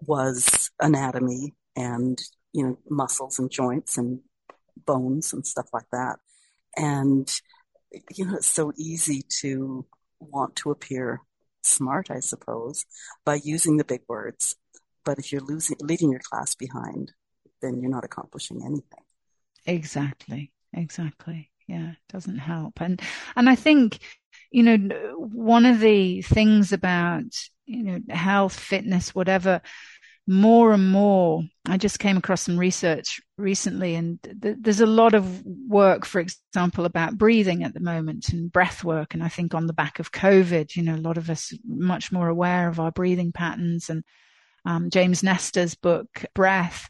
was 0.00 0.70
anatomy 0.80 1.54
and 1.76 2.20
you 2.52 2.64
know 2.64 2.78
muscles 2.88 3.38
and 3.38 3.50
joints 3.50 3.98
and 3.98 4.20
bones 4.86 5.32
and 5.32 5.46
stuff 5.46 5.68
like 5.72 5.88
that. 5.92 6.18
And, 6.76 7.30
you 8.14 8.24
know, 8.24 8.34
it's 8.36 8.46
so 8.46 8.72
easy 8.76 9.22
to 9.40 9.86
want 10.20 10.56
to 10.56 10.70
appear 10.70 11.20
smart, 11.62 12.10
I 12.10 12.20
suppose, 12.20 12.84
by 13.24 13.40
using 13.42 13.76
the 13.76 13.84
big 13.84 14.02
words. 14.08 14.56
But 15.04 15.18
if 15.18 15.32
you're 15.32 15.42
losing, 15.42 15.76
leaving 15.80 16.10
your 16.10 16.20
class 16.20 16.54
behind, 16.54 17.12
then 17.62 17.80
you're 17.80 17.90
not 17.90 18.04
accomplishing 18.04 18.62
anything. 18.64 19.04
Exactly. 19.66 20.52
Exactly. 20.72 21.50
Yeah. 21.66 21.90
It 21.90 22.12
doesn't 22.12 22.38
help. 22.38 22.80
And, 22.80 23.00
and 23.36 23.48
I 23.48 23.54
think, 23.54 23.98
you 24.50 24.62
know, 24.62 24.76
one 25.16 25.66
of 25.66 25.80
the 25.80 26.22
things 26.22 26.72
about, 26.72 27.24
you 27.66 27.82
know, 27.82 28.00
health, 28.08 28.58
fitness, 28.58 29.14
whatever, 29.14 29.60
more 30.26 30.72
and 30.72 30.88
more, 30.90 31.42
I 31.66 31.76
just 31.76 31.98
came 31.98 32.16
across 32.16 32.42
some 32.42 32.58
research 32.58 33.20
recently, 33.36 33.96
and 33.96 34.22
th- 34.22 34.58
there's 34.60 34.80
a 34.80 34.86
lot 34.86 35.14
of 35.14 35.44
work, 35.44 36.04
for 36.04 36.20
example, 36.20 36.84
about 36.84 37.18
breathing 37.18 37.64
at 37.64 37.74
the 37.74 37.80
moment 37.80 38.28
and 38.28 38.52
breath 38.52 38.84
work. 38.84 39.14
And 39.14 39.24
I 39.24 39.28
think 39.28 39.54
on 39.54 39.66
the 39.66 39.72
back 39.72 39.98
of 39.98 40.12
COVID, 40.12 40.76
you 40.76 40.82
know, 40.82 40.94
a 40.94 40.96
lot 40.96 41.16
of 41.16 41.30
us 41.30 41.52
much 41.66 42.12
more 42.12 42.28
aware 42.28 42.68
of 42.68 42.78
our 42.78 42.92
breathing 42.92 43.32
patterns 43.32 43.90
and 43.90 44.04
um, 44.64 44.90
James 44.90 45.22
Nestor's 45.22 45.74
book, 45.74 46.24
Breath. 46.34 46.88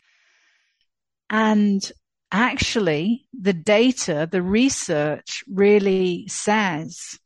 And 1.31 1.91
actually, 2.33 3.27
the 3.39 3.53
data, 3.53 4.29
the 4.31 4.43
research 4.43 5.43
really 5.49 6.27
says 6.29 7.19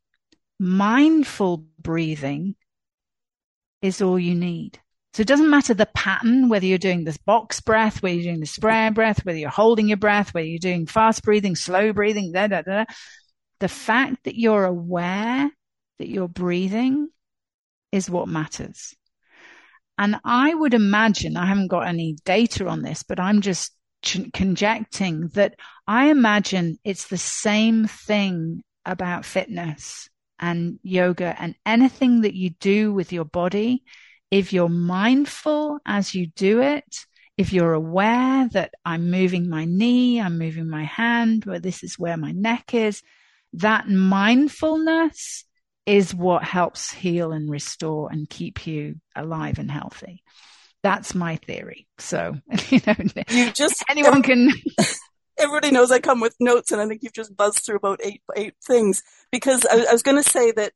mindful 0.58 1.66
breathing 1.80 2.54
is 3.82 4.00
all 4.00 4.18
you 4.18 4.34
need. 4.34 4.78
So 5.12 5.20
it 5.20 5.28
doesn't 5.28 5.50
matter 5.50 5.74
the 5.74 5.86
pattern, 5.86 6.48
whether 6.48 6.66
you're 6.66 6.78
doing 6.78 7.04
this 7.04 7.18
box 7.18 7.60
breath, 7.60 8.02
whether 8.02 8.14
you're 8.14 8.24
doing 8.24 8.40
the 8.40 8.46
sprayer 8.46 8.90
breath, 8.90 9.24
whether 9.24 9.38
you're 9.38 9.50
holding 9.50 9.86
your 9.86 9.96
breath, 9.96 10.34
whether 10.34 10.46
you're 10.46 10.58
doing 10.58 10.86
fast 10.86 11.22
breathing, 11.22 11.54
slow 11.54 11.92
breathing, 11.92 12.32
da, 12.32 12.48
da, 12.48 12.62
da. 12.62 12.84
The 13.60 13.68
fact 13.68 14.24
that 14.24 14.34
you're 14.34 14.64
aware 14.64 15.50
that 15.98 16.08
you're 16.08 16.28
breathing 16.28 17.08
is 17.92 18.10
what 18.10 18.26
matters. 18.26 18.94
And 19.96 20.16
I 20.24 20.52
would 20.52 20.74
imagine, 20.74 21.36
I 21.36 21.46
haven't 21.46 21.68
got 21.68 21.86
any 21.86 22.16
data 22.24 22.66
on 22.66 22.82
this, 22.82 23.04
but 23.04 23.20
I'm 23.20 23.40
just 23.40 23.72
conjecting 24.32 25.28
that 25.28 25.56
I 25.86 26.06
imagine 26.06 26.78
it's 26.84 27.08
the 27.08 27.18
same 27.18 27.86
thing 27.86 28.62
about 28.84 29.24
fitness 29.24 30.08
and 30.38 30.78
yoga 30.82 31.34
and 31.38 31.54
anything 31.64 32.22
that 32.22 32.34
you 32.34 32.50
do 32.50 32.92
with 32.92 33.12
your 33.12 33.24
body 33.24 33.82
if 34.34 34.52
you're 34.52 34.68
mindful 34.68 35.78
as 35.86 36.12
you 36.12 36.26
do 36.26 36.60
it, 36.60 37.06
if 37.38 37.52
you're 37.52 37.72
aware 37.72 38.48
that 38.48 38.74
I'm 38.84 39.08
moving 39.08 39.48
my 39.48 39.64
knee, 39.64 40.20
I'm 40.20 40.38
moving 40.38 40.68
my 40.68 40.82
hand, 40.82 41.44
where 41.44 41.60
this 41.60 41.84
is 41.84 42.00
where 42.00 42.16
my 42.16 42.32
neck 42.32 42.74
is, 42.74 43.00
that 43.52 43.88
mindfulness 43.88 45.44
is 45.86 46.12
what 46.12 46.42
helps 46.42 46.90
heal 46.90 47.30
and 47.30 47.48
restore 47.48 48.10
and 48.10 48.28
keep 48.28 48.66
you 48.66 48.96
alive 49.14 49.60
and 49.60 49.70
healthy. 49.70 50.24
That's 50.84 51.14
my 51.14 51.36
theory. 51.36 51.88
So, 51.98 52.34
you 52.68 52.80
know, 52.86 52.94
you 53.30 53.50
just 53.52 53.82
anyone 53.90 54.22
can. 54.22 54.50
Everybody 55.38 55.72
knows 55.72 55.90
I 55.90 55.98
come 55.98 56.20
with 56.20 56.36
notes, 56.38 56.70
and 56.70 56.80
I 56.80 56.86
think 56.86 57.02
you've 57.02 57.14
just 57.14 57.36
buzzed 57.36 57.64
through 57.64 57.76
about 57.76 58.00
eight 58.04 58.22
eight 58.36 58.54
things. 58.64 59.02
Because 59.32 59.64
I, 59.64 59.86
I 59.88 59.92
was 59.92 60.02
going 60.02 60.22
to 60.22 60.30
say 60.30 60.52
that, 60.52 60.74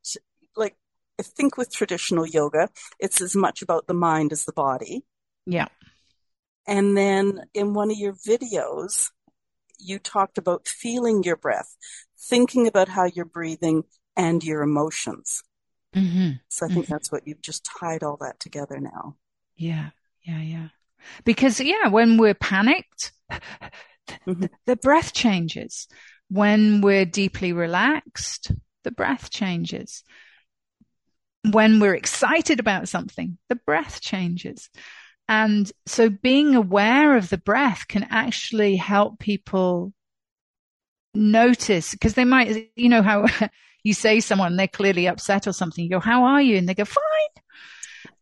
like 0.57 0.75
I 1.21 1.23
think 1.23 1.59
with 1.59 1.71
traditional 1.71 2.27
yoga, 2.27 2.71
it's 2.99 3.21
as 3.21 3.37
much 3.37 3.61
about 3.61 3.87
the 3.87 3.95
mind 3.95 4.33
as 4.33 4.47
the 4.47 4.53
body. 4.55 5.05
Yeah. 5.45 5.69
And 6.67 6.97
then 6.97 7.43
in 7.53 7.75
one 7.75 7.91
of 7.91 7.99
your 7.99 8.15
videos, 8.15 9.11
you 9.79 9.99
talked 9.99 10.39
about 10.39 10.67
feeling 10.67 11.23
your 11.23 11.37
breath, 11.37 11.77
thinking 12.19 12.67
about 12.67 12.89
how 12.89 13.05
you're 13.05 13.27
breathing 13.27 13.85
and 14.17 14.43
your 14.43 14.63
emotions. 14.63 15.45
Mm-hmm. 15.95 16.31
So 16.49 16.65
I 16.65 16.69
think 16.71 16.87
mm-hmm. 16.87 16.95
that's 16.95 17.13
what 17.13 17.27
you've 17.27 17.43
just 17.43 17.69
tied 17.79 18.03
all 18.03 18.17
that 18.23 18.41
together 18.41 18.81
now. 18.81 19.17
Yeah, 19.57 19.91
yeah, 20.29 20.43
yeah. 20.43 20.69
Because, 21.25 21.61
yeah, 21.61 21.89
when 21.89 22.19
we're 22.19 22.35
panicked, 22.35 23.13
mm-hmm. 23.31 24.45
the 24.67 24.77
breath 24.77 25.13
changes. 25.13 25.89
When 26.31 26.83
we're 26.83 27.07
deeply 27.07 27.55
relaxed, 27.55 28.53
the 28.85 28.91
breath 28.91 29.31
changes 29.31 30.05
when 31.53 31.81
we're 31.81 31.95
excited 31.95 32.61
about 32.61 32.89
something, 32.89 33.39
the 33.49 33.57
breath 33.57 34.01
changes. 34.01 34.71
And 35.29 35.71
so 35.87 36.09
being 36.09 36.55
aware 36.55 37.17
of 37.17 37.29
the 37.29 37.39
breath 37.39 37.87
can 37.89 38.07
actually 38.11 38.77
help 38.77 39.19
people 39.19 39.93
notice 41.15 41.93
because 41.93 42.15
they 42.15 42.25
might, 42.25 42.71
you 42.77 42.89
know, 42.89 43.03
how 43.03 43.27
you 43.85 43.95
say 43.95 44.21
someone, 44.21 44.57
they're 44.57 44.69
clearly 44.69 45.07
upset 45.07 45.47
or 45.47 45.53
something. 45.53 45.85
You 45.85 45.91
go, 45.91 46.01
how 46.01 46.25
are 46.25 46.41
you? 46.41 46.57
And 46.57 46.69
they 46.69 46.75
go, 46.75 46.85
fine. 46.85 47.03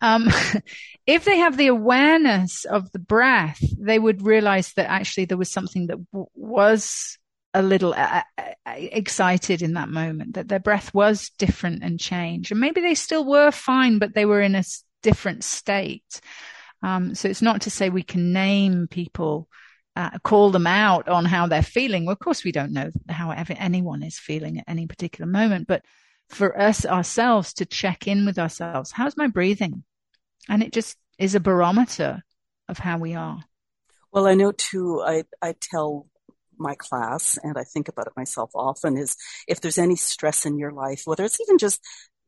Um, 0.00 0.28
if 1.06 1.24
they 1.24 1.38
have 1.38 1.56
the 1.56 1.68
awareness 1.68 2.64
of 2.64 2.90
the 2.92 2.98
breath, 2.98 3.62
they 3.78 3.98
would 3.98 4.22
realize 4.22 4.72
that 4.74 4.90
actually 4.90 5.26
there 5.26 5.38
was 5.38 5.50
something 5.50 5.86
that 5.86 5.98
w- 6.12 6.26
was 6.34 7.16
a 7.54 7.62
little 7.62 7.94
uh, 7.94 8.22
uh, 8.36 8.42
uh, 8.66 8.74
excited 8.76 9.62
in 9.62 9.74
that 9.74 9.88
moment 9.88 10.34
that 10.34 10.48
their 10.48 10.60
breath 10.60 10.92
was 10.92 11.30
different 11.38 11.82
and 11.82 12.00
changed. 12.00 12.50
And 12.50 12.60
maybe 12.60 12.80
they 12.80 12.94
still 12.94 13.24
were 13.24 13.50
fine 13.50 13.98
but 13.98 14.14
they 14.14 14.26
were 14.26 14.42
in 14.42 14.54
a 14.54 14.64
different 15.02 15.44
state. 15.44 16.20
Um, 16.82 17.14
so 17.14 17.28
it's 17.28 17.42
not 17.42 17.62
to 17.62 17.70
say 17.70 17.88
we 17.88 18.02
can 18.02 18.32
name 18.32 18.88
people 18.88 19.48
uh, 19.94 20.18
call 20.22 20.50
them 20.50 20.66
out 20.66 21.08
on 21.08 21.24
how 21.24 21.46
they're 21.46 21.62
feeling. 21.62 22.04
Well, 22.04 22.12
of 22.12 22.18
course 22.18 22.44
we 22.44 22.52
don't 22.52 22.72
know 22.72 22.90
how 23.08 23.30
anyone 23.30 24.02
is 24.02 24.18
feeling 24.18 24.58
at 24.58 24.64
any 24.68 24.86
particular 24.86 25.30
moment 25.30 25.68
but 25.68 25.82
for 26.28 26.60
us 26.60 26.84
ourselves 26.84 27.54
to 27.54 27.64
check 27.64 28.08
in 28.08 28.26
with 28.26 28.38
ourselves 28.38 28.90
how's 28.90 29.16
my 29.16 29.28
breathing 29.28 29.84
and 30.48 30.62
it 30.62 30.72
just 30.72 30.96
is 31.18 31.34
a 31.34 31.40
barometer 31.40 32.22
of 32.68 32.78
how 32.78 32.98
we 32.98 33.14
are 33.14 33.42
well 34.12 34.26
i 34.26 34.34
know 34.34 34.52
too 34.52 35.02
i 35.04 35.22
i 35.42 35.54
tell 35.60 36.06
my 36.58 36.74
class, 36.74 37.38
and 37.42 37.58
I 37.58 37.64
think 37.64 37.88
about 37.88 38.06
it 38.06 38.14
myself 38.16 38.50
often, 38.54 38.96
is 38.96 39.16
if 39.46 39.60
there's 39.60 39.78
any 39.78 39.96
stress 39.96 40.46
in 40.46 40.58
your 40.58 40.72
life, 40.72 41.02
whether 41.04 41.24
it's 41.24 41.40
even 41.40 41.58
just 41.58 41.80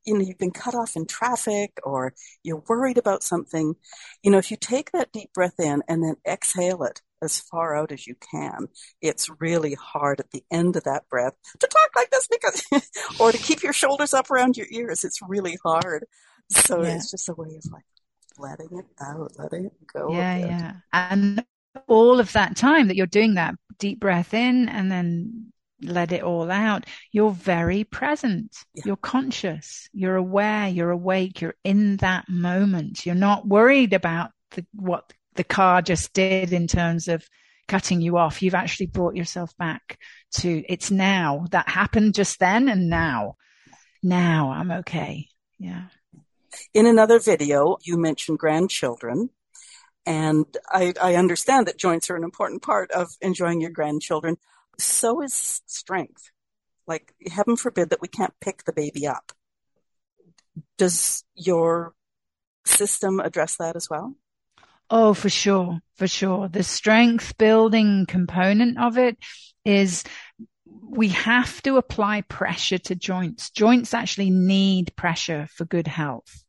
you 0.07 0.15
know, 0.15 0.25
you've 0.25 0.39
been 0.39 0.53
cut 0.53 0.75
off 0.75 0.97
in 0.97 1.05
traffic 1.05 1.79
or 1.83 2.15
you're 2.43 2.63
worried 2.67 2.97
about 2.97 3.23
something, 3.23 3.75
you 4.23 4.31
know, 4.31 4.39
if 4.39 4.51
you 4.51 4.57
take 4.57 4.91
that 4.93 5.13
deep 5.13 5.31
breath 5.35 5.61
in 5.61 5.83
and 5.87 6.03
then 6.03 6.15
exhale 6.27 6.83
it 6.85 7.03
as 7.21 7.41
far 7.41 7.77
out 7.77 7.93
as 7.93 8.07
you 8.07 8.15
can, 8.33 8.69
it's 9.03 9.29
really 9.39 9.75
hard 9.75 10.19
at 10.21 10.31
the 10.31 10.43
end 10.51 10.77
of 10.77 10.85
that 10.85 11.07
breath 11.11 11.35
to 11.59 11.67
talk 11.67 11.91
like 11.95 12.09
this 12.11 12.27
because, 12.27 12.63
or 13.21 13.33
to 13.33 13.39
keep 13.39 13.63
your 13.63 13.75
shoulders 13.75 14.15
up 14.15 14.31
around 14.31 14.57
your 14.57 14.69
ears. 14.71 15.05
It's 15.05 15.21
really 15.21 15.59
hard. 15.63 16.07
So 16.49 16.83
yeah. 16.83 16.95
it's 16.95 17.11
just 17.11 17.29
a 17.29 17.35
way 17.35 17.49
of 17.49 17.71
like 17.71 17.85
letting 18.39 18.79
it 18.79 18.87
out, 19.01 19.33
letting 19.39 19.67
it 19.67 19.73
go. 19.93 20.13
Yeah, 20.13 20.37
yeah. 20.37 20.73
And 20.93 21.45
all 21.87 22.21
of 22.21 22.33
that 22.33 22.57
time 22.57 22.89
that 22.89 22.97
you're 22.97 23.07
doing 23.07 23.35
that 23.35 23.55
deep 23.79 24.01
breath 24.01 24.35
in 24.35 24.69
and 24.69 24.91
then 24.91 25.53
let 25.83 26.13
it 26.13 26.23
all 26.23 26.51
out, 26.51 26.87
you're 27.13 27.31
very 27.31 27.85
present. 27.85 28.57
Yeah. 28.75 28.83
You're 28.87 28.97
conscious. 28.97 29.89
You're 29.93 30.17
aware. 30.17 30.69
You're 30.69 30.91
awake. 30.91 31.41
You're 31.41 31.55
in 31.65 31.99
that 31.99 32.29
moment. 32.29 33.07
You're 33.07 33.15
not 33.15 33.47
worried 33.47 33.93
about 33.93 34.31
the, 34.53 34.67
what 34.75 35.13
the 35.35 35.45
car 35.45 35.83
just 35.83 36.13
did 36.13 36.53
in 36.53 36.67
terms 36.67 37.07
of 37.09 37.25
cutting 37.69 38.01
you 38.01 38.17
off. 38.17 38.43
You've 38.43 38.55
actually 38.55 38.87
brought 38.87 39.15
yourself 39.15 39.57
back 39.57 39.99
to 40.39 40.65
it's 40.69 40.91
now 40.91 41.47
that 41.51 41.69
happened 41.69 42.15
just 42.15 42.41
then 42.41 42.69
and 42.69 42.89
now. 42.91 43.37
Now 44.03 44.51
I'm 44.51 44.71
okay. 44.71 45.29
Yeah. 45.59 45.85
In 46.75 46.87
another 46.87 47.19
video, 47.19 47.79
you 47.83 47.99
mentioned 47.99 48.39
grandchildren. 48.39 49.31
And 50.07 50.47
I, 50.71 50.95
I 51.01 51.17
understand 51.17 51.67
that 51.67 51.79
joints 51.79 52.09
are 52.09 52.17
an 52.17 52.25
important 52.25 52.63
part 52.63 52.91
of 52.93 53.11
enjoying 53.21 53.61
your 53.61 53.71
grandchildren 53.71 54.37
so 54.79 55.23
is 55.23 55.63
strength. 55.67 56.31
Like, 56.87 57.13
heaven 57.31 57.57
forbid 57.57 57.91
that 57.91 58.01
we 58.01 58.09
can't 58.09 58.33
pick 58.41 58.65
the 58.65 58.73
baby 58.73 59.07
up. 59.07 59.33
Does 60.79 61.25
your 61.35 61.95
system 62.65 63.21
address 63.21 63.57
that 63.57 63.77
as 63.77 63.91
well? 63.91 64.15
Oh, 64.91 65.13
for 65.13 65.29
sure, 65.29 65.81
for 65.97 66.07
sure. 66.07 66.49
The 66.49 66.63
strength 66.63 67.37
building 67.37 68.07
component 68.07 68.79
of 68.79 68.97
it 68.97 69.19
is 69.65 70.05
we 70.91 71.09
have 71.09 71.63
to 71.63 71.77
apply 71.77 72.23
pressure 72.23 72.79
to 72.79 72.95
joints. 72.95 73.51
Joints 73.51 73.95
actually 73.95 74.31
need 74.31 74.95
pressure 74.97 75.49
for 75.55 75.65
good 75.65 75.87
health. 75.87 76.45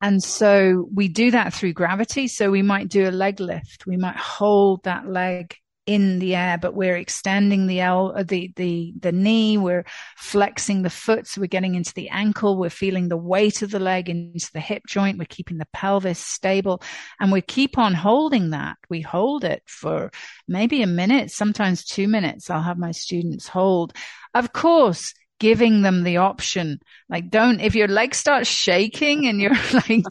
And 0.00 0.22
so 0.22 0.88
we 0.94 1.08
do 1.08 1.30
that 1.32 1.52
through 1.52 1.72
gravity. 1.72 2.28
So 2.28 2.50
we 2.50 2.62
might 2.62 2.88
do 2.88 3.08
a 3.08 3.10
leg 3.10 3.40
lift. 3.40 3.86
We 3.86 3.96
might 3.96 4.16
hold 4.16 4.84
that 4.84 5.08
leg 5.08 5.56
in 5.88 6.18
the 6.18 6.36
air, 6.36 6.58
but 6.58 6.74
we're 6.74 6.98
extending 6.98 7.66
the 7.66 7.80
L, 7.80 8.12
uh, 8.14 8.22
the, 8.22 8.52
the, 8.56 8.92
the 9.00 9.10
knee. 9.10 9.56
We're 9.56 9.86
flexing 10.18 10.82
the 10.82 10.90
foot. 10.90 11.26
So 11.26 11.40
we're 11.40 11.46
getting 11.46 11.76
into 11.76 11.94
the 11.94 12.10
ankle. 12.10 12.58
We're 12.58 12.68
feeling 12.68 13.08
the 13.08 13.16
weight 13.16 13.62
of 13.62 13.70
the 13.70 13.78
leg 13.78 14.10
into 14.10 14.50
the 14.52 14.60
hip 14.60 14.82
joint. 14.86 15.18
We're 15.18 15.24
keeping 15.24 15.56
the 15.56 15.66
pelvis 15.72 16.18
stable 16.18 16.82
and 17.18 17.32
we 17.32 17.40
keep 17.40 17.78
on 17.78 17.94
holding 17.94 18.50
that. 18.50 18.76
We 18.90 19.00
hold 19.00 19.44
it 19.44 19.62
for 19.66 20.10
maybe 20.46 20.82
a 20.82 20.86
minute, 20.86 21.30
sometimes 21.30 21.86
two 21.86 22.06
minutes. 22.06 22.50
I'll 22.50 22.60
have 22.60 22.78
my 22.78 22.90
students 22.90 23.48
hold. 23.48 23.94
Of 24.34 24.52
course, 24.52 25.14
giving 25.38 25.82
them 25.82 26.02
the 26.02 26.18
option. 26.18 26.80
Like, 27.08 27.30
don't, 27.30 27.60
if 27.60 27.74
your 27.74 27.88
leg 27.88 28.14
starts 28.14 28.48
shaking 28.48 29.26
and 29.26 29.40
you're 29.40 29.54
like 29.72 30.04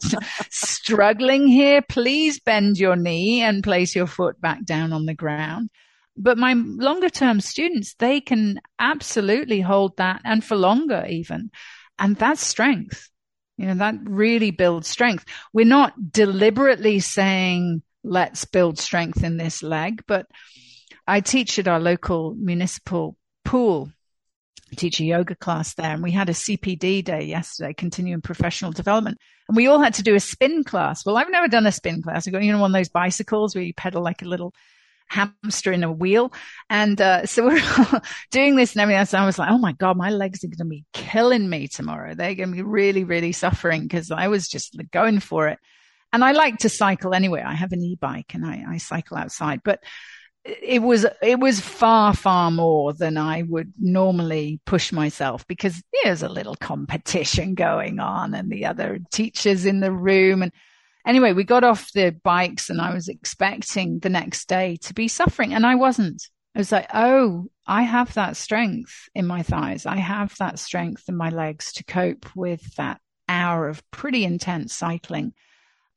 struggling 0.50 1.48
here, 1.48 1.82
please 1.82 2.40
bend 2.40 2.78
your 2.78 2.96
knee 2.96 3.42
and 3.42 3.64
place 3.64 3.96
your 3.96 4.08
foot 4.08 4.40
back 4.40 4.64
down 4.66 4.94
on 4.94 5.06
the 5.06 5.14
ground. 5.14 5.70
But 6.16 6.38
my 6.38 6.54
longer 6.54 7.10
term 7.10 7.42
students, 7.42 7.94
they 7.96 8.22
can 8.22 8.60
absolutely 8.80 9.62
hold 9.62 9.98
that 9.98 10.22
and 10.26 10.44
for 10.44 10.56
longer 10.56 11.06
even. 11.08 11.52
And 12.00 12.16
that's 12.16 12.46
strength. 12.46 13.10
You 13.58 13.68
know, 13.68 13.76
that 13.76 13.96
really 14.04 14.52
builds 14.52 14.88
strength. 14.88 15.26
We're 15.54 15.66
not 15.66 16.12
deliberately 16.12 17.00
saying, 17.00 17.82
let's 18.04 18.46
build 18.46 18.80
strength 18.80 19.24
in 19.24 19.38
this 19.38 19.64
leg, 19.64 20.04
but 20.08 20.28
I 21.08 21.22
teach 21.22 21.58
at 21.58 21.68
our 21.68 21.80
local 21.80 22.36
municipal 22.36 23.18
pool 23.46 23.90
teach 24.76 25.00
a 25.00 25.06
yoga 25.06 25.36
class 25.36 25.74
there 25.76 25.92
and 25.92 26.04
we 26.04 26.12
had 26.12 26.30
a 26.30 26.34
CPD 26.34 27.04
day 27.04 27.24
yesterday, 27.24 27.74
continuing 27.74 28.22
professional 28.22 28.72
development. 28.72 29.18
And 29.48 29.56
we 29.56 29.68
all 29.68 29.82
had 29.82 29.94
to 29.96 30.04
do 30.04 30.16
a 30.16 30.20
spin 30.20 30.64
class. 30.64 31.06
Well, 31.06 31.18
I've 31.18 31.32
never 31.32 31.48
done 31.48 31.68
a 31.68 31.72
spin 31.72 32.02
class. 32.02 32.28
I 32.28 32.32
got, 32.32 32.44
you 32.44 32.52
know, 32.52 32.60
one 32.60 32.72
of 32.72 32.80
those 32.80 32.90
bicycles 32.90 33.56
where 33.56 33.64
you 33.64 33.74
pedal 33.74 34.04
like 34.04 34.22
a 34.22 34.28
little 34.28 34.54
hamster 35.08 35.72
in 35.72 35.84
a 35.84 35.92
wheel. 35.92 36.34
And, 36.70 37.00
uh, 37.00 37.26
so 37.26 37.46
we're 37.46 38.02
doing 38.32 38.56
this 38.56 38.74
and 38.74 38.82
everything. 38.82 39.06
So 39.06 39.18
I 39.18 39.26
was 39.26 39.40
like, 39.40 39.52
Oh 39.52 39.58
my 39.58 39.72
God, 39.72 39.96
my 39.96 40.10
legs 40.10 40.44
are 40.44 40.48
going 40.48 40.58
to 40.58 40.66
be 40.66 40.86
killing 40.94 41.50
me 41.50 41.68
tomorrow. 41.68 42.14
They're 42.14 42.36
going 42.36 42.50
to 42.50 42.56
be 42.56 42.62
really, 42.62 43.06
really 43.06 43.32
suffering 43.32 43.84
because 43.84 44.12
I 44.12 44.28
was 44.28 44.50
just 44.50 44.78
going 44.92 45.20
for 45.20 45.48
it. 45.48 45.60
And 46.14 46.24
I 46.24 46.32
like 46.32 46.60
to 46.60 46.70
cycle 46.70 47.14
anyway. 47.14 47.42
I 47.42 47.54
have 47.54 47.74
an 47.74 47.84
e-bike 47.84 48.34
and 48.34 48.46
I, 48.46 48.64
I 48.70 48.78
cycle 48.78 49.18
outside, 49.18 49.62
but 49.64 49.82
it 50.48 50.82
was 50.82 51.06
it 51.22 51.40
was 51.40 51.60
far 51.60 52.14
far 52.14 52.52
more 52.52 52.94
than 52.94 53.18
I 53.18 53.44
would 53.44 53.74
normally 53.78 54.60
push 54.66 54.92
myself 54.92 55.46
because 55.48 55.82
there's 56.04 56.24
a 56.24 56.30
little 56.30 56.56
competition 56.56 57.54
going 57.54 58.00
on 58.00 58.34
and 58.34 58.50
the 58.50 58.66
other 58.66 59.00
teachers 59.12 59.66
in 59.66 59.82
the 59.82 59.92
room. 59.92 60.42
And 60.42 60.52
anyway 61.06 61.34
we 61.34 61.44
got 61.44 61.64
off 61.64 61.92
the 61.92 62.16
bikes 62.24 62.70
and 62.70 62.80
I 62.80 62.94
was 62.94 63.10
expecting 63.10 64.00
the 64.00 64.10
next 64.10 64.48
day 64.48 64.78
to 64.84 64.94
be 64.94 65.08
suffering 65.08 65.54
and 65.54 65.66
I 65.66 65.76
wasn't. 65.76 66.24
I 66.56 66.60
was 66.60 66.72
like 66.72 66.90
oh 66.94 67.48
I 67.66 67.84
have 67.84 68.14
that 68.14 68.38
strength 68.38 69.10
in 69.14 69.28
my 69.28 69.44
thighs. 69.44 69.86
I 69.86 69.98
have 69.98 70.36
that 70.38 70.60
strength 70.60 71.10
in 71.10 71.18
my 71.18 71.30
legs 71.30 71.74
to 71.74 71.84
cope 71.84 72.26
with 72.36 72.76
that 72.76 73.02
hour 73.28 73.68
of 73.68 73.90
pretty 73.92 74.24
intense 74.24 74.74
cycling 74.74 75.34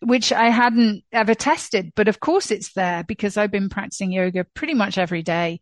which 0.01 0.33
I 0.33 0.49
hadn't 0.49 1.05
ever 1.13 1.35
tested. 1.35 1.93
But 1.95 2.09
of 2.09 2.21
course 2.21 2.51
it's 2.51 2.73
there 2.73 3.05
because 3.05 3.37
I've 3.37 3.51
been 3.51 3.69
practicing 3.69 4.13
yoga 4.13 4.45
pretty 4.55 4.75
much 4.75 4.99
every 4.99 5.23
day 5.23 5.61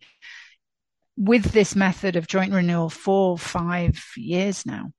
with 1.16 1.52
this 1.52 1.74
method 1.74 2.16
of 2.16 2.28
joint 2.28 2.52
renewal 2.52 2.88
for 2.88 3.36
five 3.36 4.02
years 4.16 4.64
now. 4.64 4.92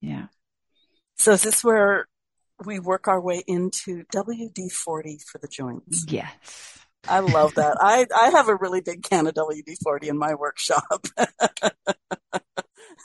Yeah. 0.00 0.26
So 1.16 1.32
is 1.32 1.42
this 1.42 1.62
where 1.62 2.06
we 2.64 2.78
work 2.78 3.08
our 3.08 3.20
way 3.20 3.42
into 3.46 4.04
WD 4.14 4.72
40 4.72 5.20
for 5.30 5.38
the 5.38 5.48
joints? 5.48 6.06
Yes. 6.08 6.78
I 7.06 7.20
love 7.20 7.54
that. 7.54 7.76
I, 7.80 8.06
I 8.16 8.30
have 8.30 8.48
a 8.48 8.56
really 8.56 8.80
big 8.80 9.02
can 9.02 9.26
of 9.26 9.34
WD 9.34 9.76
40 9.82 10.08
in 10.08 10.18
my 10.18 10.34
workshop. 10.34 11.06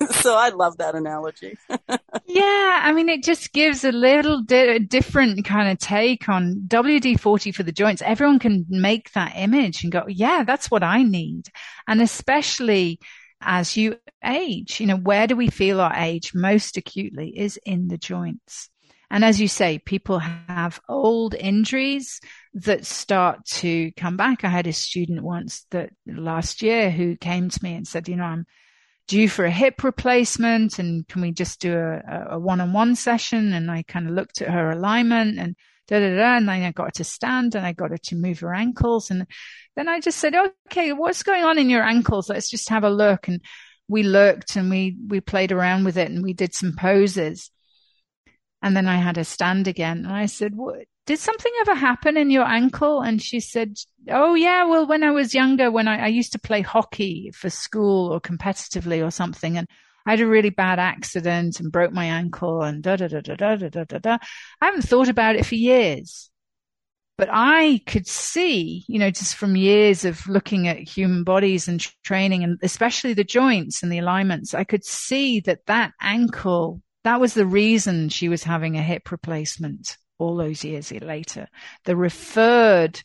so 0.12 0.36
I 0.36 0.50
love 0.50 0.78
that 0.78 0.96
analogy. 0.96 1.58
yeah, 2.26 2.82
I 2.84 2.92
mean, 2.94 3.10
it 3.10 3.24
just 3.24 3.54
gives 3.54 3.84
a 3.84 3.92
little 3.92 4.42
di- 4.44 4.80
different 4.80 5.46
kind 5.46 5.70
of 5.70 5.80
take 5.80 6.30
on 6.30 6.64
WD 6.68 7.20
40 7.20 7.52
for 7.52 7.64
the 7.64 7.72
joints. 7.72 8.02
Everyone 8.02 8.40
can 8.40 8.66
make 8.70 9.12
that 9.14 9.34
image 9.36 9.84
and 9.84 9.92
go, 9.92 10.06
yeah, 10.08 10.44
that's 10.44 10.72
what 10.72 10.84
I 10.84 11.04
need. 11.04 11.50
And 11.88 12.02
especially 12.02 13.00
as 13.42 13.76
you 13.78 13.98
age, 14.24 14.80
you 14.80 14.88
know, 14.88 14.98
where 14.98 15.28
do 15.28 15.36
we 15.36 15.50
feel 15.50 15.82
our 15.82 15.94
age 15.96 16.34
most 16.34 16.78
acutely 16.78 17.38
is 17.38 17.60
in 17.66 17.88
the 17.88 17.98
joints. 17.98 18.70
And 19.14 19.24
as 19.24 19.40
you 19.40 19.48
say, 19.48 19.78
people 19.78 20.18
have 20.20 20.82
old 20.90 21.36
injuries 21.36 22.20
that 22.56 22.84
start 22.86 23.46
to 23.46 23.92
come 23.92 24.18
back. 24.18 24.44
I 24.44 24.50
had 24.50 24.66
a 24.66 24.74
student 24.74 25.22
once 25.22 25.68
that 25.70 25.92
last 26.08 26.64
year 26.64 26.90
who 26.90 27.16
came 27.16 27.50
to 27.50 27.60
me 27.62 27.76
and 27.76 27.88
said, 27.88 28.10
you 28.10 28.16
know, 28.16 28.24
I'm 28.24 28.48
due 29.08 29.28
for 29.28 29.46
a 29.46 29.52
hip 29.52 29.84
replacement 29.84 30.80
and 30.80 31.08
can 31.08 31.22
we 31.22 31.32
just 31.32 31.60
do 31.60 31.76
a, 31.76 32.28
a 32.32 32.40
one-on-one 32.40 32.96
session? 32.96 33.54
And 33.54 33.70
I 33.70 33.84
kind 33.84 34.08
of 34.08 34.14
looked 34.14 34.42
at 34.42 34.50
her 34.50 34.72
alignment 34.72 35.38
and 35.40 35.56
da 35.88 36.00
da 36.00 36.16
da. 36.16 36.38
And 36.38 36.48
then 36.48 36.64
I 36.64 36.72
got 36.72 36.86
her 36.86 36.92
to 36.92 37.04
stand 37.04 37.56
and 37.56 37.66
I 37.66 37.74
got 37.74 37.92
her 37.92 37.98
to 37.98 38.16
move 38.16 38.40
her 38.40 38.54
ankles. 38.54 39.12
And 39.12 39.28
then 39.76 39.88
I 39.88 40.00
just 40.00 40.20
said, 40.20 40.34
okay, 40.68 40.94
what's 40.94 41.24
going 41.24 41.44
on 41.44 41.58
in 41.58 41.70
your 41.70 41.84
ankles? 41.84 42.30
Let's 42.30 42.50
just 42.50 42.70
have 42.70 42.84
a 42.84 42.90
look. 42.90 43.28
And 43.28 43.42
we 43.88 44.04
looked 44.04 44.56
and 44.56 44.70
we, 44.70 44.98
we 45.08 45.20
played 45.20 45.52
around 45.52 45.84
with 45.84 45.98
it 45.98 46.10
and 46.10 46.24
we 46.24 46.34
did 46.34 46.54
some 46.54 46.74
poses. 46.78 47.52
And 48.62 48.78
then 48.78 48.88
I 48.88 48.96
had 48.96 49.18
her 49.18 49.26
stand 49.26 49.68
again. 49.68 50.06
And 50.06 50.14
I 50.14 50.28
said, 50.28 50.56
what, 50.56 50.86
did 51.06 51.20
something 51.20 51.52
ever 51.62 51.76
happen 51.76 52.16
in 52.16 52.30
your 52.30 52.46
ankle? 52.46 53.02
And 53.02 53.22
she 53.22 53.40
said, 53.40 53.78
Oh 54.10 54.36
yeah, 54.36 54.66
well, 54.66 54.88
when 54.88 55.04
I 55.04 55.12
was 55.12 55.34
younger, 55.34 55.70
when 55.70 55.88
I, 55.88 56.06
I 56.06 56.08
used 56.08 56.32
to 56.34 56.40
play 56.40 56.62
hockey 56.62 57.32
for 57.36 57.50
school 57.50 58.12
or 58.14 58.22
competitively 58.22 59.06
or 59.06 59.12
something, 59.12 59.58
and 59.58 59.68
I 60.06 60.12
had 60.12 60.22
a 60.22 60.28
really 60.28 60.50
bad 60.50 60.80
accident 60.80 61.60
and 61.60 61.72
broke 61.72 61.94
my 61.94 62.06
ankle 62.06 62.62
and 62.62 62.82
da 62.82 62.96
da 62.96 63.08
da 63.08 63.22
da 63.22 63.36
da 63.36 63.56
da 63.56 63.84
da 63.84 63.98
da. 63.98 64.18
I 64.62 64.66
haven't 64.66 64.84
thought 64.84 65.10
about 65.10 65.36
it 65.36 65.46
for 65.46 65.56
years. 65.56 66.30
But 67.16 67.30
I 67.32 67.82
could 67.86 68.08
see, 68.08 68.86
you 68.88 68.98
know, 68.98 69.12
just 69.12 69.36
from 69.36 69.56
years 69.56 70.04
of 70.04 70.28
looking 70.28 70.68
at 70.68 70.80
human 70.80 71.24
bodies 71.24 71.68
and 71.68 71.80
training 72.04 72.44
and 72.44 72.58
especially 72.64 73.14
the 73.14 73.24
joints 73.24 73.84
and 73.84 73.92
the 73.92 74.00
alignments, 74.00 74.56
I 74.56 74.64
could 74.64 74.84
see 74.84 75.40
that 75.42 75.68
that 75.68 75.94
ankle, 76.02 76.82
that 77.04 77.22
was 77.22 77.36
the 77.36 77.46
reason 77.46 78.10
she 78.10 78.30
was 78.30 78.44
having 78.44 78.78
a 78.78 78.84
hip 78.84 79.12
replacement 79.12 79.96
all 80.24 80.36
those 80.36 80.64
years 80.64 80.92
later. 80.92 81.48
The 81.86 81.96
referred 81.96 83.02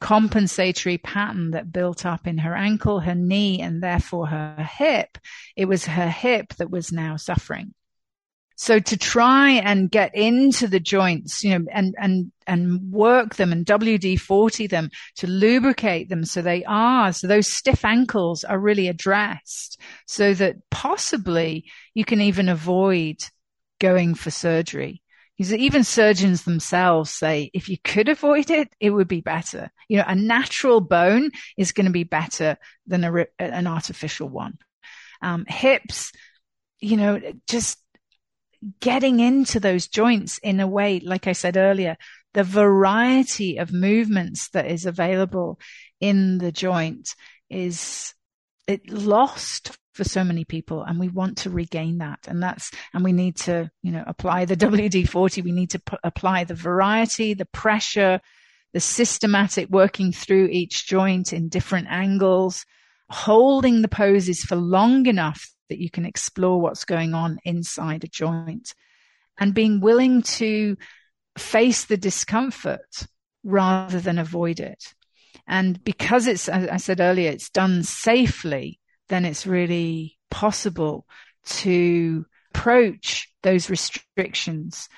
compensatory 0.00 0.98
pattern 0.98 1.52
that 1.52 1.72
built 1.72 2.04
up 2.04 2.26
in 2.26 2.38
her 2.38 2.56
ankle, 2.56 3.00
her 3.00 3.14
knee, 3.14 3.60
and 3.60 3.82
therefore 3.82 4.26
her 4.26 4.68
hip. 4.78 5.16
It 5.56 5.66
was 5.66 5.86
her 5.86 6.08
hip 6.08 6.54
that 6.54 6.70
was 6.70 6.90
now 6.90 7.16
suffering. 7.16 7.74
So 8.56 8.78
to 8.78 8.96
try 8.96 9.52
and 9.52 9.90
get 9.90 10.14
into 10.14 10.68
the 10.68 10.80
joints, 10.80 11.42
you 11.42 11.58
know, 11.58 11.64
and, 11.72 11.94
and, 11.98 12.32
and 12.46 12.92
work 12.92 13.36
them 13.36 13.52
and 13.52 13.66
WD 13.66 14.20
40 14.20 14.66
them 14.66 14.90
to 15.16 15.26
lubricate 15.26 16.08
them 16.08 16.24
so 16.24 16.42
they 16.42 16.64
are, 16.64 17.12
so 17.12 17.26
those 17.26 17.48
stiff 17.48 17.84
ankles 17.84 18.44
are 18.44 18.58
really 18.58 18.88
addressed 18.88 19.80
so 20.06 20.34
that 20.34 20.56
possibly 20.70 21.64
you 21.94 22.04
can 22.04 22.20
even 22.20 22.48
avoid 22.48 23.16
going 23.80 24.14
for 24.14 24.30
surgery. 24.30 25.01
Even 25.50 25.82
surgeons 25.82 26.42
themselves 26.42 27.10
say 27.10 27.50
if 27.54 27.70
you 27.70 27.78
could 27.82 28.10
avoid 28.10 28.50
it, 28.50 28.68
it 28.78 28.90
would 28.90 29.08
be 29.08 29.22
better. 29.22 29.70
You 29.88 29.98
know, 29.98 30.04
a 30.06 30.14
natural 30.14 30.80
bone 30.80 31.30
is 31.56 31.72
going 31.72 31.86
to 31.86 31.92
be 31.92 32.04
better 32.04 32.58
than 32.86 33.02
a, 33.04 33.26
an 33.38 33.66
artificial 33.66 34.28
one. 34.28 34.58
Um, 35.22 35.46
hips, 35.48 36.12
you 36.80 36.98
know, 36.98 37.20
just 37.48 37.78
getting 38.80 39.20
into 39.20 39.58
those 39.58 39.88
joints 39.88 40.38
in 40.38 40.60
a 40.60 40.68
way, 40.68 41.00
like 41.00 41.26
I 41.26 41.32
said 41.32 41.56
earlier, 41.56 41.96
the 42.34 42.44
variety 42.44 43.56
of 43.56 43.72
movements 43.72 44.50
that 44.50 44.66
is 44.66 44.86
available 44.86 45.58
in 46.00 46.38
the 46.38 46.52
joint 46.52 47.14
is 47.48 48.14
it 48.66 48.90
lost 48.90 49.76
for 49.94 50.04
so 50.04 50.24
many 50.24 50.44
people 50.44 50.82
and 50.82 50.98
we 50.98 51.08
want 51.08 51.36
to 51.36 51.50
regain 51.50 51.98
that 51.98 52.20
and 52.26 52.42
that's 52.42 52.70
and 52.94 53.04
we 53.04 53.12
need 53.12 53.36
to 53.36 53.70
you 53.82 53.92
know 53.92 54.04
apply 54.06 54.44
the 54.44 54.56
WD40 54.68 55.44
we 55.44 55.52
need 55.52 55.70
to 55.70 55.78
p- 55.78 55.96
apply 56.02 56.44
the 56.44 56.54
variety 56.54 57.34
the 57.34 57.44
pressure 57.46 58.20
the 58.72 58.80
systematic 58.80 59.68
working 59.68 60.12
through 60.12 60.46
each 60.46 60.86
joint 60.86 61.32
in 61.32 61.48
different 61.48 61.88
angles 61.90 62.64
holding 63.10 63.82
the 63.82 63.88
poses 63.88 64.40
for 64.40 64.56
long 64.56 65.06
enough 65.06 65.50
that 65.68 65.78
you 65.78 65.90
can 65.90 66.06
explore 66.06 66.60
what's 66.60 66.84
going 66.84 67.14
on 67.14 67.38
inside 67.44 68.04
a 68.04 68.08
joint 68.08 68.74
and 69.38 69.54
being 69.54 69.80
willing 69.80 70.22
to 70.22 70.76
face 71.38 71.84
the 71.84 71.96
discomfort 71.96 73.06
rather 73.44 74.00
than 74.00 74.18
avoid 74.18 74.60
it. 74.60 74.94
And 75.46 75.82
because 75.82 76.26
it's, 76.26 76.48
as 76.48 76.68
I 76.68 76.76
said 76.76 77.00
earlier, 77.00 77.30
it's 77.30 77.50
done 77.50 77.82
safely, 77.82 78.78
then 79.08 79.24
it's 79.24 79.46
really 79.46 80.18
possible 80.30 81.06
to 81.44 82.24
approach 82.54 83.28
those 83.42 83.68
restrictions 83.68 84.88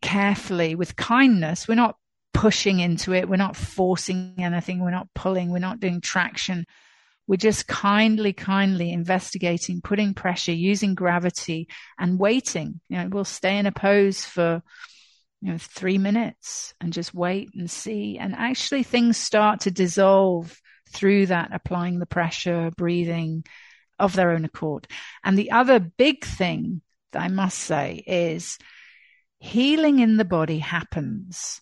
carefully 0.00 0.74
with 0.74 0.96
kindness. 0.96 1.66
We're 1.66 1.74
not 1.74 1.96
pushing 2.32 2.80
into 2.80 3.12
it. 3.12 3.28
We're 3.28 3.36
not 3.36 3.56
forcing 3.56 4.34
anything. 4.38 4.80
We're 4.80 4.90
not 4.90 5.08
pulling. 5.14 5.50
We're 5.50 5.58
not 5.58 5.80
doing 5.80 6.00
traction. 6.00 6.64
We're 7.26 7.36
just 7.36 7.68
kindly, 7.68 8.32
kindly 8.32 8.92
investigating, 8.92 9.80
putting 9.80 10.14
pressure, 10.14 10.52
using 10.52 10.94
gravity 10.94 11.68
and 11.98 12.18
waiting. 12.18 12.80
You 12.88 12.98
know, 12.98 13.08
we'll 13.10 13.24
stay 13.24 13.58
in 13.58 13.66
a 13.66 13.72
pose 13.72 14.24
for, 14.24 14.62
you 15.42 15.50
know, 15.50 15.58
three 15.58 15.98
minutes 15.98 16.72
and 16.80 16.92
just 16.92 17.12
wait 17.12 17.50
and 17.54 17.68
see. 17.68 18.16
And 18.16 18.34
actually 18.34 18.84
things 18.84 19.16
start 19.16 19.60
to 19.60 19.72
dissolve 19.72 20.56
through 20.90 21.26
that, 21.26 21.50
applying 21.52 21.98
the 21.98 22.06
pressure, 22.06 22.70
breathing 22.76 23.44
of 23.98 24.14
their 24.14 24.30
own 24.30 24.44
accord. 24.44 24.86
And 25.24 25.36
the 25.36 25.50
other 25.50 25.80
big 25.80 26.24
thing 26.24 26.80
that 27.10 27.22
I 27.22 27.28
must 27.28 27.58
say 27.58 28.04
is 28.06 28.58
healing 29.40 29.98
in 29.98 30.16
the 30.16 30.24
body 30.24 30.58
happens 30.58 31.60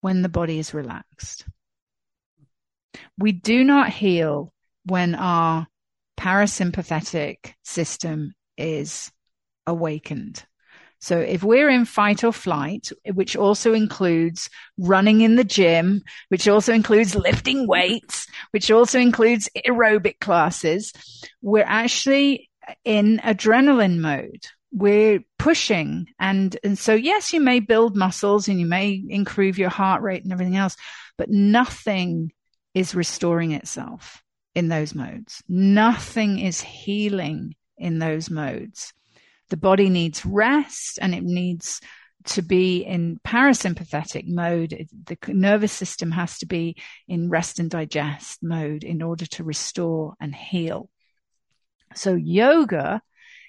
when 0.00 0.22
the 0.22 0.28
body 0.28 0.60
is 0.60 0.72
relaxed. 0.72 1.44
We 3.18 3.32
do 3.32 3.64
not 3.64 3.90
heal 3.90 4.52
when 4.84 5.16
our 5.16 5.66
parasympathetic 6.16 7.54
system 7.64 8.34
is 8.56 9.10
awakened. 9.66 10.44
So 11.00 11.18
if 11.18 11.42
we're 11.42 11.70
in 11.70 11.86
fight 11.86 12.24
or 12.24 12.32
flight, 12.32 12.90
which 13.14 13.34
also 13.34 13.72
includes 13.72 14.50
running 14.78 15.22
in 15.22 15.36
the 15.36 15.44
gym, 15.44 16.02
which 16.28 16.46
also 16.46 16.74
includes 16.74 17.14
lifting 17.14 17.66
weights, 17.66 18.26
which 18.50 18.70
also 18.70 18.98
includes 18.98 19.48
aerobic 19.66 20.20
classes, 20.20 20.92
we're 21.40 21.64
actually 21.66 22.50
in 22.84 23.18
adrenaline 23.24 23.98
mode. 23.98 24.46
We're 24.72 25.20
pushing. 25.38 26.06
And, 26.18 26.56
and 26.62 26.78
so 26.78 26.94
yes, 26.94 27.32
you 27.32 27.40
may 27.40 27.60
build 27.60 27.96
muscles 27.96 28.46
and 28.46 28.60
you 28.60 28.66
may 28.66 29.02
improve 29.08 29.58
your 29.58 29.70
heart 29.70 30.02
rate 30.02 30.22
and 30.22 30.32
everything 30.32 30.56
else, 30.56 30.76
but 31.16 31.30
nothing 31.30 32.30
is 32.74 32.94
restoring 32.94 33.52
itself 33.52 34.22
in 34.54 34.68
those 34.68 34.94
modes. 34.94 35.42
Nothing 35.48 36.38
is 36.38 36.60
healing 36.60 37.54
in 37.78 37.98
those 37.98 38.30
modes. 38.30 38.92
The 39.50 39.56
body 39.56 39.90
needs 39.90 40.24
rest 40.24 40.98
and 41.02 41.14
it 41.14 41.22
needs 41.22 41.80
to 42.24 42.42
be 42.42 42.82
in 42.82 43.20
parasympathetic 43.26 44.26
mode. 44.26 44.88
The 45.06 45.18
nervous 45.28 45.72
system 45.72 46.10
has 46.12 46.38
to 46.38 46.46
be 46.46 46.76
in 47.08 47.30
rest 47.30 47.58
and 47.58 47.70
digest 47.70 48.42
mode 48.42 48.84
in 48.84 49.02
order 49.02 49.26
to 49.26 49.44
restore 49.44 50.14
and 50.20 50.34
heal. 50.34 50.90
So 51.94 52.14
yoga 52.14 53.02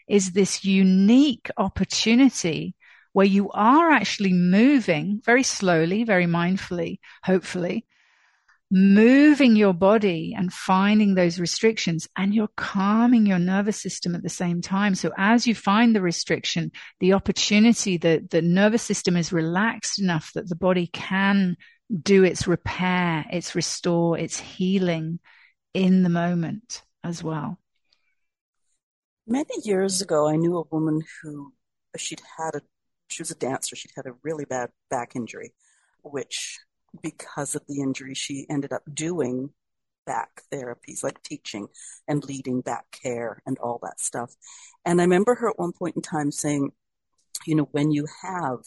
is 0.07 0.31
this 0.31 0.65
unique 0.65 1.49
opportunity 1.57 2.75
where 3.13 3.25
you 3.25 3.51
are 3.51 3.91
actually 3.91 4.33
moving 4.33 5.21
very 5.23 5.43
slowly, 5.43 6.03
very 6.03 6.25
mindfully, 6.25 6.99
hopefully, 7.23 7.85
moving 8.73 9.57
your 9.57 9.73
body 9.73 10.33
and 10.35 10.51
finding 10.51 11.13
those 11.13 11.39
restrictions 11.39 12.07
and 12.17 12.33
you're 12.33 12.49
calming 12.55 13.25
your 13.25 13.37
nervous 13.37 13.81
system 13.81 14.15
at 14.15 14.23
the 14.23 14.29
same 14.29 14.61
time. 14.61 14.95
So 14.95 15.11
as 15.17 15.45
you 15.45 15.53
find 15.53 15.93
the 15.93 16.01
restriction, 16.01 16.71
the 17.01 17.11
opportunity 17.13 17.97
that 17.97 18.29
the 18.29 18.41
nervous 18.41 18.81
system 18.81 19.17
is 19.17 19.33
relaxed 19.33 20.01
enough 20.01 20.31
that 20.35 20.47
the 20.47 20.55
body 20.55 20.87
can 20.87 21.57
do 22.01 22.23
its 22.23 22.47
repair, 22.47 23.25
its 23.29 23.55
restore, 23.55 24.17
its 24.17 24.39
healing 24.39 25.19
in 25.73 26.03
the 26.03 26.09
moment 26.09 26.81
as 27.03 27.21
well. 27.21 27.57
Many 29.27 29.53
years 29.63 30.01
ago, 30.01 30.29
I 30.29 30.37
knew 30.37 30.57
a 30.57 30.63
woman 30.71 31.01
who 31.21 31.53
she'd 31.97 32.21
had 32.37 32.55
a, 32.55 32.61
she 33.09 33.21
was 33.21 33.31
a 33.31 33.35
dancer. 33.35 33.75
She'd 33.75 33.91
had 33.95 34.05
a 34.05 34.15
really 34.23 34.45
bad 34.45 34.69
back 34.89 35.15
injury, 35.15 35.53
which 36.03 36.57
because 37.01 37.55
of 37.55 37.63
the 37.67 37.81
injury, 37.81 38.13
she 38.13 38.45
ended 38.49 38.73
up 38.73 38.83
doing 38.91 39.51
back 40.05 40.41
therapies 40.51 41.03
like 41.03 41.21
teaching 41.23 41.67
and 42.07 42.23
leading 42.25 42.61
back 42.61 42.85
care 42.91 43.41
and 43.45 43.57
all 43.59 43.79
that 43.83 43.99
stuff. 43.99 44.33
And 44.85 44.99
I 44.99 45.03
remember 45.03 45.35
her 45.35 45.49
at 45.49 45.59
one 45.59 45.73
point 45.73 45.95
in 45.95 46.01
time 46.01 46.31
saying, 46.31 46.71
you 47.45 47.55
know, 47.55 47.69
when 47.71 47.91
you 47.91 48.07
have 48.23 48.59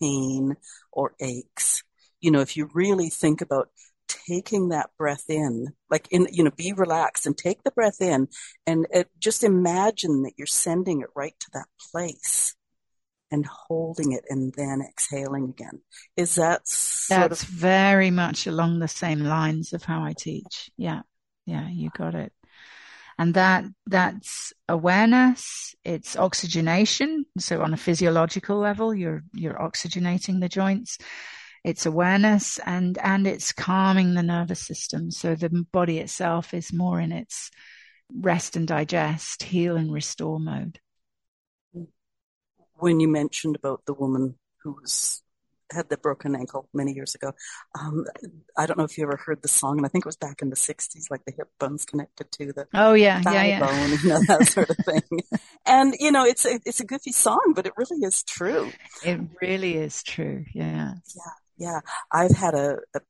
pain 0.00 0.56
or 0.92 1.14
aches, 1.20 1.82
you 2.20 2.30
know, 2.30 2.40
if 2.40 2.56
you 2.56 2.68
really 2.74 3.10
think 3.10 3.40
about 3.40 3.70
taking 4.08 4.68
that 4.68 4.90
breath 4.98 5.24
in, 5.28 5.68
like 5.88 6.08
in, 6.10 6.26
you 6.30 6.44
know, 6.44 6.50
be 6.50 6.72
relaxed 6.72 7.26
and 7.26 7.36
take 7.36 7.62
the 7.62 7.70
breath 7.70 8.00
in 8.00 8.28
and 8.66 8.86
it, 8.90 9.08
just 9.18 9.44
imagine 9.44 10.22
that 10.22 10.32
you're 10.36 10.46
sending 10.46 11.00
it 11.00 11.08
right 11.14 11.34
to 11.40 11.46
that 11.54 11.66
place 11.92 12.54
and 13.30 13.46
holding 13.46 14.12
it 14.12 14.24
and 14.28 14.52
then 14.56 14.82
exhaling 14.82 15.44
again. 15.44 15.80
Is 16.16 16.34
that 16.34 16.62
That's 17.08 17.42
of- 17.42 17.48
very 17.48 18.10
much 18.10 18.46
along 18.46 18.78
the 18.78 18.88
same 18.88 19.20
lines 19.20 19.72
of 19.72 19.84
how 19.84 20.02
I 20.02 20.12
teach. 20.12 20.70
Yeah. 20.76 21.02
Yeah, 21.46 21.68
you 21.68 21.90
got 21.96 22.14
it. 22.14 22.32
And 23.18 23.34
that, 23.34 23.64
that's 23.86 24.52
awareness. 24.68 25.74
It's 25.84 26.16
oxygenation. 26.16 27.26
So 27.38 27.62
on 27.62 27.74
a 27.74 27.78
physiological 27.78 28.58
level, 28.58 28.94
you're, 28.94 29.22
you're 29.34 29.58
oxygenating 29.58 30.40
the 30.40 30.48
joints. 30.48 30.98
It's 31.62 31.86
awareness 31.86 32.58
and, 32.64 32.96
and 32.98 33.26
it's 33.26 33.52
calming 33.52 34.14
the 34.14 34.22
nervous 34.22 34.60
system. 34.60 35.10
So 35.10 35.34
the 35.34 35.50
body 35.72 35.98
itself 35.98 36.54
is 36.54 36.72
more 36.72 37.00
in 37.00 37.12
its 37.12 37.50
rest 38.14 38.56
and 38.56 38.66
digest, 38.66 39.42
heal 39.42 39.76
and 39.76 39.92
restore 39.92 40.40
mode 40.40 40.80
when 42.80 43.00
you 43.00 43.08
mentioned 43.08 43.56
about 43.56 43.84
the 43.86 43.94
woman 43.94 44.36
who 44.62 44.72
was 44.72 45.22
had 45.72 45.88
the 45.88 45.96
broken 45.96 46.34
ankle 46.34 46.68
many 46.74 46.92
years 46.92 47.14
ago. 47.14 47.32
Um, 47.78 48.04
I 48.56 48.66
don't 48.66 48.78
know 48.78 48.84
if 48.84 48.98
you 48.98 49.04
ever 49.04 49.16
heard 49.16 49.42
the 49.42 49.48
song, 49.48 49.78
and 49.78 49.86
I 49.86 49.88
think 49.88 50.04
it 50.04 50.08
was 50.08 50.16
back 50.16 50.42
in 50.42 50.50
the 50.50 50.56
'60s, 50.56 51.10
like 51.10 51.24
the 51.24 51.32
hip 51.36 51.48
bone's 51.58 51.84
connected 51.84 52.30
to 52.32 52.52
the 52.52 52.66
oh 52.74 52.94
yeah 52.94 53.22
yeah 53.24 53.44
yeah 53.44 53.60
bone, 53.60 53.98
you 54.02 54.08
know 54.08 54.20
that 54.28 54.46
sort 54.48 54.70
of 54.70 54.76
thing. 54.78 55.20
and 55.66 55.94
you 55.98 56.12
know, 56.12 56.24
it's 56.24 56.44
a 56.44 56.60
it's 56.64 56.80
a 56.80 56.84
goofy 56.84 57.12
song, 57.12 57.52
but 57.54 57.66
it 57.66 57.72
really 57.76 58.04
is 58.04 58.22
true. 58.22 58.70
It 59.04 59.20
really 59.40 59.76
is 59.76 60.02
true. 60.02 60.44
Yeah. 60.54 60.94
Yeah, 61.14 61.32
yeah. 61.58 61.80
I've 62.12 62.36
had 62.36 62.54
a, 62.54 62.78
a 62.94 63.00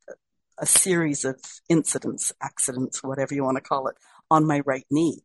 a 0.61 0.67
series 0.67 1.25
of 1.25 1.41
incidents, 1.69 2.33
accidents, 2.43 3.03
whatever 3.03 3.35
you 3.35 3.43
want 3.43 3.57
to 3.57 3.63
call 3.63 3.89
it, 3.89 3.97
on 4.31 4.47
my 4.47 4.61
right 4.61 4.85
knee. 4.91 5.23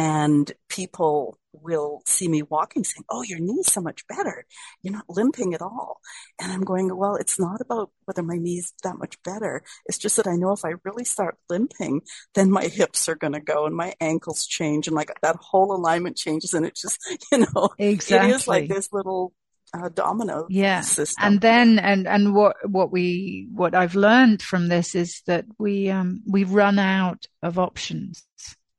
And 0.00 0.50
people 0.70 1.38
will 1.52 2.00
see 2.06 2.26
me 2.26 2.40
walking 2.40 2.84
saying, 2.84 3.04
Oh, 3.10 3.22
your 3.22 3.38
knee's 3.38 3.70
so 3.70 3.82
much 3.82 4.06
better. 4.06 4.46
You're 4.80 4.94
not 4.94 5.10
limping 5.10 5.52
at 5.52 5.60
all. 5.60 6.00
And 6.40 6.50
I'm 6.50 6.62
going, 6.62 6.96
well, 6.96 7.16
it's 7.16 7.38
not 7.38 7.60
about 7.60 7.90
whether 8.06 8.22
my 8.22 8.38
knee's 8.38 8.72
that 8.82 8.96
much 8.96 9.22
better. 9.24 9.62
It's 9.84 9.98
just 9.98 10.16
that 10.16 10.26
I 10.26 10.36
know 10.36 10.52
if 10.52 10.64
I 10.64 10.72
really 10.84 11.04
start 11.04 11.36
limping, 11.50 12.00
then 12.34 12.50
my 12.50 12.64
hips 12.64 13.10
are 13.10 13.14
going 13.14 13.34
to 13.34 13.40
go 13.40 13.66
and 13.66 13.76
my 13.76 13.92
ankles 14.00 14.46
change 14.46 14.86
and 14.86 14.96
like 14.96 15.12
that 15.20 15.36
whole 15.36 15.74
alignment 15.74 16.16
changes. 16.16 16.54
And 16.54 16.64
it 16.64 16.76
just, 16.76 16.98
you 17.32 17.40
know, 17.40 17.68
exactly. 17.78 18.30
it 18.30 18.36
is 18.36 18.48
like 18.48 18.68
this 18.70 18.88
little 18.92 19.34
uh, 19.74 19.90
domino 19.90 20.46
yeah. 20.48 20.80
system. 20.80 21.22
And 21.22 21.40
then, 21.42 21.78
and, 21.78 22.08
and 22.08 22.34
what, 22.34 22.56
what 22.66 22.90
we, 22.90 23.48
what 23.52 23.74
I've 23.74 23.96
learned 23.96 24.40
from 24.40 24.68
this 24.68 24.94
is 24.94 25.20
that 25.26 25.44
we, 25.58 25.90
um, 25.90 26.22
we 26.26 26.44
run 26.44 26.78
out 26.78 27.26
of 27.42 27.58
options 27.58 28.24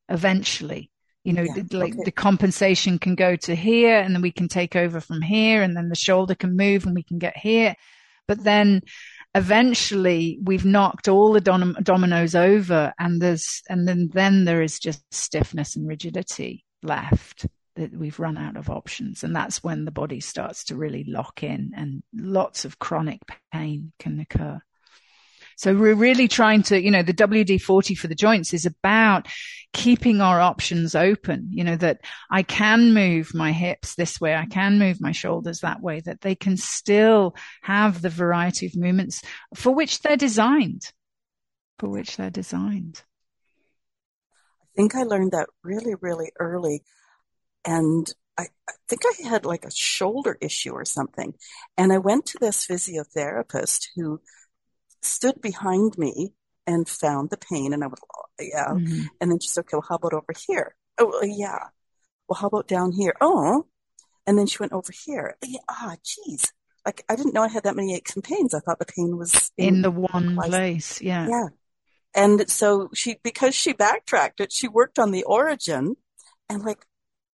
eventually 0.09 0.90
you 1.23 1.33
know, 1.33 1.43
yeah, 1.43 1.63
like 1.71 1.93
okay. 1.93 2.03
the 2.03 2.11
compensation 2.11 2.97
can 2.97 3.15
go 3.15 3.35
to 3.35 3.55
here 3.55 3.99
and 3.99 4.15
then 4.15 4.21
we 4.21 4.31
can 4.31 4.47
take 4.47 4.75
over 4.75 4.99
from 4.99 5.21
here 5.21 5.61
and 5.61 5.75
then 5.77 5.89
the 5.89 5.95
shoulder 5.95 6.35
can 6.35 6.57
move 6.57 6.85
and 6.85 6.95
we 6.95 7.03
can 7.03 7.19
get 7.19 7.37
here. 7.37 7.75
But 8.27 8.37
mm-hmm. 8.37 8.45
then 8.45 8.81
eventually 9.35 10.39
we've 10.43 10.65
knocked 10.65 11.07
all 11.07 11.31
the 11.31 11.41
dom- 11.41 11.77
dominoes 11.83 12.35
over 12.35 12.93
and 12.99 13.21
there's, 13.21 13.61
and 13.69 13.87
then, 13.87 14.09
then 14.13 14.45
there 14.45 14.61
is 14.61 14.79
just 14.79 15.03
stiffness 15.11 15.75
and 15.75 15.87
rigidity 15.87 16.65
left 16.81 17.45
that 17.75 17.95
we've 17.95 18.19
run 18.19 18.37
out 18.37 18.57
of 18.57 18.69
options. 18.69 19.23
And 19.23 19.35
that's 19.35 19.63
when 19.63 19.85
the 19.85 19.91
body 19.91 20.19
starts 20.19 20.65
to 20.65 20.75
really 20.75 21.05
lock 21.07 21.43
in 21.43 21.71
and 21.75 22.03
lots 22.13 22.65
of 22.65 22.79
chronic 22.79 23.21
pain 23.53 23.93
can 23.99 24.19
occur. 24.19 24.61
So 25.61 25.75
we're 25.75 25.93
really 25.93 26.27
trying 26.27 26.63
to, 26.63 26.81
you 26.81 26.89
know, 26.89 27.03
the 27.03 27.13
WD 27.13 27.61
40 27.61 27.93
for 27.93 28.07
the 28.07 28.15
joints 28.15 28.51
is 28.51 28.65
about 28.65 29.27
keeping 29.73 30.19
our 30.19 30.41
options 30.41 30.95
open, 30.95 31.49
you 31.51 31.63
know, 31.63 31.75
that 31.75 31.99
I 32.31 32.41
can 32.41 32.95
move 32.95 33.35
my 33.35 33.51
hips 33.51 33.93
this 33.93 34.19
way. 34.19 34.33
I 34.33 34.47
can 34.47 34.79
move 34.79 34.99
my 34.99 35.11
shoulders 35.11 35.59
that 35.59 35.79
way, 35.79 35.99
that 35.99 36.21
they 36.21 36.33
can 36.33 36.57
still 36.57 37.35
have 37.61 38.01
the 38.01 38.09
variety 38.09 38.65
of 38.65 38.75
movements 38.75 39.21
for 39.53 39.71
which 39.71 39.99
they're 39.99 40.17
designed, 40.17 40.81
for 41.77 41.89
which 41.89 42.17
they're 42.17 42.31
designed. 42.31 43.03
I 44.63 44.65
think 44.75 44.95
I 44.95 45.03
learned 45.03 45.33
that 45.33 45.49
really, 45.63 45.93
really 46.01 46.31
early. 46.39 46.81
And 47.65 48.11
I, 48.35 48.47
I, 48.67 48.73
think 48.89 49.01
I 49.05 49.27
had 49.29 49.45
like 49.45 49.65
a 49.65 49.71
shoulder 49.71 50.39
issue 50.41 50.71
or 50.71 50.85
something. 50.85 51.35
And 51.77 51.93
I 51.93 51.99
went 51.99 52.25
to 52.27 52.39
this 52.41 52.65
physiotherapist 52.65 53.89
who 53.95 54.21
stood 55.01 55.41
behind 55.41 55.97
me 55.97 56.33
and 56.67 56.87
found 56.87 57.29
the 57.29 57.37
pain 57.37 57.73
and 57.73 57.83
I 57.83 57.87
was, 57.87 57.99
would, 57.99 58.47
yeah. 58.47 58.69
Mm-hmm. 58.69 59.05
And 59.19 59.31
then 59.31 59.39
she 59.39 59.47
said, 59.47 59.61
okay, 59.61 59.77
well, 59.77 59.85
how 59.87 59.95
about 59.95 60.13
over 60.13 60.33
here? 60.47 60.75
Oh, 60.97 61.23
yeah. 61.23 61.69
Well, 62.27 62.39
how 62.39 62.47
about 62.47 62.67
down 62.67 62.91
here? 62.91 63.15
Oh, 63.19 63.65
and 64.25 64.37
then 64.37 64.47
she 64.47 64.57
went 64.59 64.73
over 64.73 64.91
here. 65.05 65.35
Yeah, 65.43 65.59
ah, 65.69 65.95
geez. 66.03 66.53
Like 66.85 67.03
I 67.09 67.15
didn't 67.15 67.33
know 67.33 67.43
I 67.43 67.47
had 67.47 67.63
that 67.63 67.75
many 67.75 67.95
aches 67.95 68.15
and 68.15 68.23
pains. 68.23 68.53
I 68.53 68.59
thought 68.59 68.79
the 68.79 68.85
pain 68.85 69.17
was 69.17 69.51
in, 69.57 69.75
in 69.75 69.81
the 69.81 69.91
one 69.91 70.35
place. 70.35 70.49
place. 70.49 71.01
Yeah. 71.01 71.27
Yeah. 71.27 71.47
And 72.13 72.49
so 72.49 72.89
she, 72.93 73.17
because 73.23 73.55
she 73.55 73.73
backtracked 73.73 74.39
it, 74.39 74.51
she 74.51 74.67
worked 74.67 74.99
on 74.99 75.11
the 75.11 75.23
origin 75.23 75.95
and 76.49 76.63
like 76.63 76.85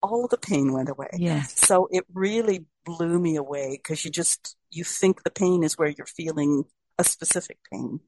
all 0.03 0.29
the 0.29 0.37
pain 0.37 0.73
went 0.73 0.89
away. 0.89 1.09
Yes. 1.17 1.59
So 1.67 1.89
it 1.91 2.05
really 2.13 2.67
blew 2.85 3.19
me 3.19 3.37
away 3.37 3.79
because 3.83 4.05
you 4.05 4.11
just, 4.11 4.57
you 4.71 4.85
think 4.85 5.23
the 5.23 5.31
pain 5.31 5.63
is 5.63 5.79
where 5.79 5.89
you're 5.89 6.07
feeling 6.07 6.65
a 6.99 7.05
specific 7.05 7.59
pain. 7.71 8.01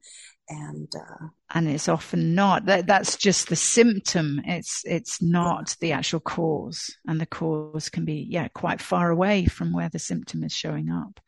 And 0.51 0.91
uh, 0.95 1.27
and 1.53 1.69
it's 1.69 1.87
often 1.87 2.33
not 2.33 2.65
that 2.65 2.87
that's 2.87 3.17
just 3.17 3.49
the 3.49 3.55
symptom. 3.55 4.41
It's 4.45 4.81
it's 4.83 5.21
not 5.21 5.75
the 5.79 5.91
actual 5.91 6.21
cause. 6.21 6.95
And 7.07 7.21
the 7.21 7.27
cause 7.27 7.89
can 7.89 8.03
be 8.03 8.25
yeah 8.27 8.47
quite 8.47 8.81
far 8.81 9.11
away 9.11 9.45
from 9.45 9.73
where 9.73 9.89
the 9.89 9.99
symptom 9.99 10.43
is 10.43 10.53
showing 10.53 10.89
up. 10.89 11.19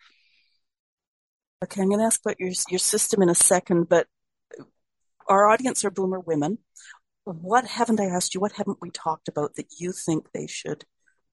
Okay 1.64 1.84
i'm 1.84 1.90
going 1.90 2.00
to 2.00 2.06
ask 2.06 2.20
about 2.26 2.40
your 2.40 2.52
your 2.72 2.80
system 2.80 3.22
in 3.22 3.30
a 3.30 3.36
second 3.36 3.88
but 3.88 4.08
our 5.30 5.48
audience 5.48 5.86
are 5.86 5.92
boomer 5.92 6.20
women. 6.20 6.58
What 7.24 7.66
haven't 7.66 8.00
i 8.00 8.06
asked 8.06 8.34
you? 8.34 8.42
What 8.42 8.54
haven't 8.54 8.80
we 8.82 8.90
talked 8.90 9.28
about 9.28 9.56
that 9.56 9.68
you 9.78 9.92
think 9.92 10.32
they 10.32 10.48
should 10.48 10.84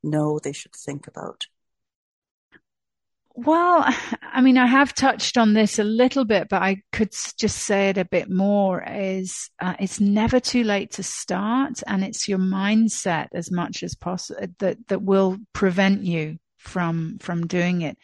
know 0.02 0.38
they 0.38 0.52
should 0.52 0.74
think 0.74 1.06
about 1.06 1.46
well, 3.44 3.84
I 4.22 4.40
mean, 4.40 4.58
I 4.58 4.66
have 4.66 4.94
touched 4.94 5.38
on 5.38 5.52
this 5.52 5.78
a 5.78 5.84
little 5.84 6.24
bit, 6.24 6.48
but 6.48 6.62
I 6.62 6.82
could 6.92 7.12
just 7.12 7.58
say 7.58 7.90
it 7.90 7.98
a 7.98 8.04
bit 8.04 8.28
more 8.28 8.82
is 8.82 9.50
uh, 9.60 9.74
it's 9.78 10.00
never 10.00 10.40
too 10.40 10.64
late 10.64 10.92
to 10.92 11.02
start 11.02 11.82
and 11.86 12.02
it's 12.02 12.28
your 12.28 12.38
mindset 12.38 13.28
as 13.32 13.50
much 13.50 13.82
as 13.82 13.94
possible 13.94 14.46
that, 14.58 14.88
that 14.88 15.02
will 15.02 15.38
prevent 15.52 16.02
you 16.02 16.38
from, 16.56 17.18
from 17.20 17.46
doing 17.46 17.82
it. 17.82 17.96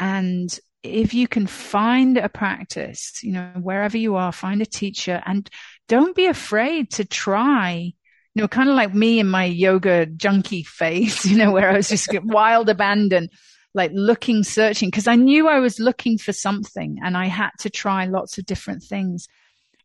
And 0.00 0.56
if 0.82 1.12
you 1.12 1.28
can 1.28 1.46
find 1.46 2.16
a 2.16 2.28
practice, 2.28 3.22
you 3.22 3.32
know, 3.32 3.52
wherever 3.60 3.98
you 3.98 4.16
are, 4.16 4.32
find 4.32 4.62
a 4.62 4.66
teacher 4.66 5.22
and 5.26 5.48
don't 5.88 6.16
be 6.16 6.26
afraid 6.26 6.90
to 6.92 7.04
try 7.04 7.92
you 8.34 8.42
know, 8.42 8.48
kind 8.48 8.68
of 8.68 8.76
like 8.76 8.94
me 8.94 9.18
in 9.18 9.26
my 9.26 9.46
yoga 9.46 10.06
junkie 10.06 10.62
phase, 10.62 11.24
you 11.24 11.36
know, 11.36 11.50
where 11.50 11.70
I 11.70 11.76
was 11.76 11.88
just 11.88 12.08
wild 12.22 12.68
abandon 12.68 13.30
like 13.78 13.92
looking, 13.94 14.42
searching, 14.42 14.88
because 14.90 15.06
I 15.06 15.14
knew 15.14 15.48
I 15.48 15.60
was 15.60 15.80
looking 15.80 16.18
for 16.18 16.34
something 16.34 16.98
and 17.02 17.16
I 17.16 17.26
had 17.26 17.50
to 17.60 17.70
try 17.70 18.04
lots 18.04 18.36
of 18.36 18.44
different 18.44 18.82
things. 18.82 19.28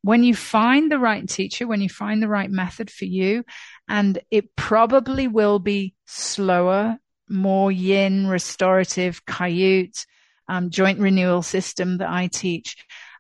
When 0.02 0.24
you 0.24 0.36
find 0.36 0.92
the 0.92 1.00
right 1.00 1.26
teacher, 1.30 1.66
when 1.66 1.80
you 1.80 1.88
find 1.88 2.22
the 2.22 2.28
right 2.28 2.52
method 2.52 2.92
for 2.92 3.06
you, 3.06 3.46
and 3.88 4.20
it 4.30 4.56
probably 4.58 5.30
will 5.30 5.60
be 5.60 5.94
slower, 6.06 6.98
more 7.30 7.72
yin, 7.72 8.28
restorative, 8.28 9.26
Kaiut, 9.26 10.06
um, 10.50 10.72
joint 10.72 11.00
renewal 11.00 11.42
system 11.42 12.00
that 12.00 12.10
I 12.10 12.28
teach, 12.28 12.76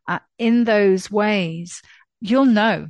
uh, 0.09 0.19
in 0.37 0.65
those 0.65 1.09
ways, 1.09 1.81
you'll 2.19 2.45
know. 2.45 2.89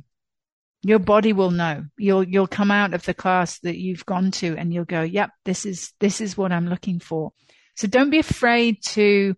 Your 0.82 0.98
body 0.98 1.32
will 1.32 1.50
know. 1.52 1.84
You'll 1.96 2.24
you'll 2.24 2.46
come 2.46 2.70
out 2.70 2.94
of 2.94 3.04
the 3.04 3.14
class 3.14 3.58
that 3.60 3.78
you've 3.78 4.04
gone 4.04 4.32
to 4.32 4.56
and 4.58 4.74
you'll 4.74 4.84
go 4.84 5.02
yep 5.02 5.30
this 5.44 5.64
is 5.64 5.94
this 5.98 6.20
is 6.20 6.36
what 6.36 6.52
i'm 6.52 6.68
looking 6.68 7.00
for 7.00 7.32
so 7.74 7.88
don't 7.88 8.10
be 8.10 8.18
afraid 8.18 8.82
to 8.82 9.36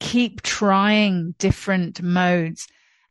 keep 0.00 0.42
trying 0.42 1.34
different 1.38 2.02
modes. 2.02 2.66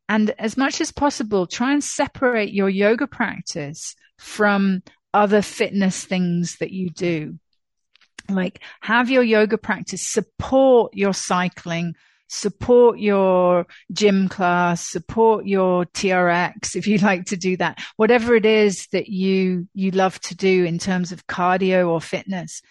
And 0.10 0.32
as 0.40 0.58
much 0.58 0.82
as 0.82 0.92
possible, 0.92 1.46
try 1.46 1.72
and 1.72 1.84
separate 1.84 2.52
your 2.52 2.70
yoga 2.70 3.08
practice 3.08 3.96
from 4.18 4.82
other 5.14 5.42
fitness 5.42 6.04
things 6.04 6.58
that 6.58 6.72
you 6.72 6.90
do. 6.90 7.40
Like 8.28 8.60
have 8.82 9.10
your 9.10 9.24
yoga 9.24 9.58
practice 9.58 10.06
support 10.06 10.94
your 10.94 11.14
cycling, 11.14 11.96
support 12.28 13.00
your 13.00 13.66
gym 13.92 14.30
class, 14.30 14.88
support 14.88 15.46
your 15.46 15.86
TRX 15.86 16.76
if 16.76 16.86
you 16.86 16.98
like 16.98 17.26
to 17.26 17.38
do 17.38 17.58
that. 17.58 17.80
Whatever 17.96 18.36
it 18.36 18.46
is 18.46 18.88
that 18.92 19.10
you, 19.10 19.68
you 19.74 19.92
love 19.92 20.20
to 20.22 20.36
do 20.36 20.66
in 20.66 20.80
terms 20.80 21.12
of 21.12 21.28
cardio 21.28 21.88
or 21.88 22.02
fitness 22.02 22.62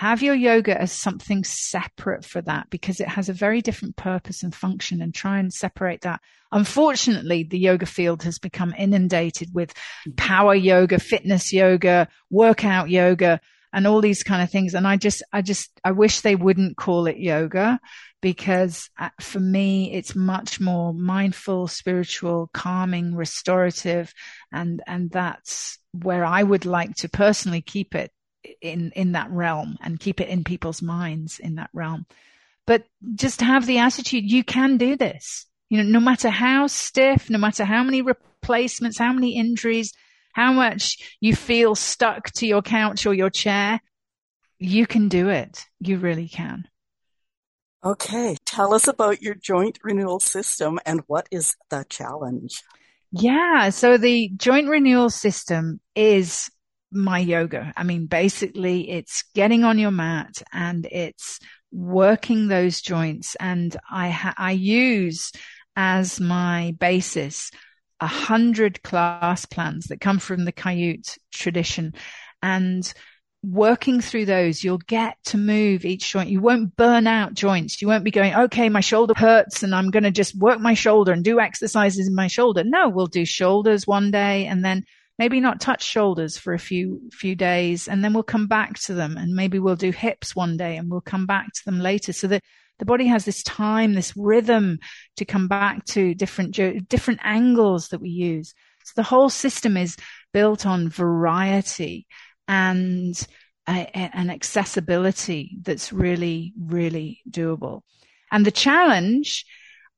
have 0.00 0.22
your 0.22 0.34
yoga 0.34 0.80
as 0.80 0.90
something 0.90 1.44
separate 1.44 2.24
for 2.24 2.40
that 2.40 2.70
because 2.70 3.00
it 3.00 3.08
has 3.08 3.28
a 3.28 3.34
very 3.34 3.60
different 3.60 3.96
purpose 3.96 4.42
and 4.42 4.54
function 4.54 5.02
and 5.02 5.14
try 5.14 5.38
and 5.38 5.52
separate 5.52 6.00
that. 6.00 6.22
Unfortunately, 6.50 7.42
the 7.42 7.58
yoga 7.58 7.84
field 7.84 8.22
has 8.22 8.38
become 8.38 8.74
inundated 8.78 9.50
with 9.52 9.74
power 10.16 10.54
yoga, 10.54 10.98
fitness 10.98 11.52
yoga, 11.52 12.08
workout 12.30 12.88
yoga, 12.88 13.42
and 13.74 13.86
all 13.86 14.00
these 14.00 14.22
kind 14.22 14.42
of 14.42 14.50
things. 14.50 14.72
And 14.72 14.88
I 14.88 14.96
just, 14.96 15.22
I 15.34 15.42
just, 15.42 15.68
I 15.84 15.90
wish 15.90 16.22
they 16.22 16.34
wouldn't 16.34 16.78
call 16.78 17.06
it 17.06 17.18
yoga 17.18 17.78
because 18.22 18.88
uh, 18.98 19.10
for 19.20 19.40
me, 19.40 19.92
it's 19.92 20.16
much 20.16 20.60
more 20.60 20.94
mindful, 20.94 21.68
spiritual, 21.68 22.48
calming, 22.54 23.14
restorative. 23.14 24.14
And, 24.50 24.82
and 24.86 25.10
that's 25.10 25.78
where 25.92 26.24
I 26.24 26.42
would 26.42 26.64
like 26.64 26.94
to 27.00 27.10
personally 27.10 27.60
keep 27.60 27.94
it 27.94 28.10
in 28.60 28.92
in 28.92 29.12
that 29.12 29.30
realm 29.30 29.76
and 29.82 30.00
keep 30.00 30.20
it 30.20 30.28
in 30.28 30.44
people's 30.44 30.82
minds 30.82 31.38
in 31.38 31.56
that 31.56 31.70
realm. 31.72 32.06
But 32.66 32.84
just 33.14 33.40
have 33.40 33.66
the 33.66 33.78
attitude 33.78 34.30
you 34.30 34.44
can 34.44 34.76
do 34.76 34.96
this. 34.96 35.46
You 35.68 35.78
know 35.78 35.88
no 35.88 36.00
matter 36.00 36.30
how 36.30 36.66
stiff 36.66 37.30
no 37.30 37.38
matter 37.38 37.64
how 37.64 37.82
many 37.82 38.02
replacements 38.02 38.98
how 38.98 39.12
many 39.12 39.36
injuries 39.36 39.92
how 40.32 40.52
much 40.52 41.16
you 41.20 41.34
feel 41.34 41.74
stuck 41.74 42.30
to 42.32 42.46
your 42.46 42.62
couch 42.62 43.06
or 43.06 43.14
your 43.14 43.30
chair 43.30 43.80
you 44.60 44.86
can 44.86 45.08
do 45.08 45.30
it. 45.30 45.64
You 45.80 45.96
really 45.96 46.28
can. 46.28 46.68
Okay. 47.82 48.36
Tell 48.44 48.74
us 48.74 48.86
about 48.86 49.22
your 49.22 49.34
joint 49.34 49.78
renewal 49.82 50.20
system 50.20 50.78
and 50.84 51.00
what 51.06 51.26
is 51.30 51.56
the 51.70 51.86
challenge? 51.88 52.62
Yeah. 53.10 53.70
So 53.70 53.96
the 53.96 54.28
joint 54.36 54.68
renewal 54.68 55.08
system 55.08 55.80
is 55.96 56.50
my 56.92 57.18
yoga. 57.18 57.72
I 57.76 57.84
mean, 57.84 58.06
basically 58.06 58.90
it's 58.90 59.24
getting 59.34 59.64
on 59.64 59.78
your 59.78 59.90
mat 59.90 60.42
and 60.52 60.86
it's 60.90 61.38
working 61.72 62.48
those 62.48 62.80
joints. 62.80 63.36
And 63.38 63.76
I, 63.90 64.10
ha- 64.10 64.34
I 64.36 64.52
use 64.52 65.32
as 65.76 66.20
my 66.20 66.74
basis 66.78 67.50
a 68.00 68.06
hundred 68.06 68.82
class 68.82 69.46
plans 69.46 69.86
that 69.86 70.00
come 70.00 70.18
from 70.18 70.44
the 70.44 70.52
Kaiut 70.52 71.18
tradition 71.32 71.94
and 72.42 72.92
working 73.42 74.00
through 74.00 74.26
those, 74.26 74.62
you'll 74.62 74.78
get 74.78 75.16
to 75.24 75.38
move 75.38 75.84
each 75.84 76.10
joint. 76.10 76.28
You 76.28 76.40
won't 76.40 76.76
burn 76.76 77.06
out 77.06 77.34
joints. 77.34 77.80
You 77.80 77.88
won't 77.88 78.04
be 78.04 78.10
going, 78.10 78.34
okay, 78.34 78.68
my 78.68 78.80
shoulder 78.80 79.14
hurts 79.16 79.62
and 79.62 79.74
I'm 79.74 79.90
going 79.90 80.02
to 80.02 80.10
just 80.10 80.36
work 80.36 80.60
my 80.60 80.74
shoulder 80.74 81.12
and 81.12 81.24
do 81.24 81.40
exercises 81.40 82.06
in 82.06 82.14
my 82.14 82.26
shoulder. 82.26 82.64
No, 82.64 82.88
we'll 82.88 83.06
do 83.06 83.24
shoulders 83.24 83.86
one 83.86 84.10
day 84.10 84.46
and 84.46 84.64
then 84.64 84.84
maybe 85.20 85.38
not 85.38 85.60
touch 85.60 85.82
shoulders 85.84 86.38
for 86.38 86.54
a 86.54 86.58
few, 86.58 86.98
few 87.12 87.34
days. 87.34 87.88
And 87.88 88.02
then 88.02 88.14
we'll 88.14 88.22
come 88.22 88.46
back 88.46 88.78
to 88.86 88.94
them 88.94 89.18
and 89.18 89.34
maybe 89.34 89.58
we'll 89.58 89.76
do 89.76 89.90
hips 89.90 90.34
one 90.34 90.56
day 90.56 90.78
and 90.78 90.90
we'll 90.90 91.02
come 91.02 91.26
back 91.26 91.52
to 91.52 91.64
them 91.66 91.78
later 91.78 92.14
so 92.14 92.26
that 92.28 92.42
the 92.78 92.86
body 92.86 93.06
has 93.06 93.26
this 93.26 93.42
time, 93.42 93.92
this 93.92 94.16
rhythm 94.16 94.78
to 95.18 95.26
come 95.26 95.46
back 95.46 95.84
to 95.88 96.14
different, 96.14 96.58
different 96.88 97.20
angles 97.22 97.88
that 97.88 98.00
we 98.00 98.08
use. 98.08 98.54
So 98.86 98.92
the 98.96 99.02
whole 99.02 99.28
system 99.28 99.76
is 99.76 99.94
built 100.32 100.64
on 100.64 100.88
variety 100.88 102.06
and 102.48 103.14
an 103.66 104.30
accessibility 104.30 105.58
that's 105.60 105.92
really, 105.92 106.54
really 106.58 107.20
doable. 107.28 107.82
And 108.32 108.46
the 108.46 108.50
challenge, 108.50 109.44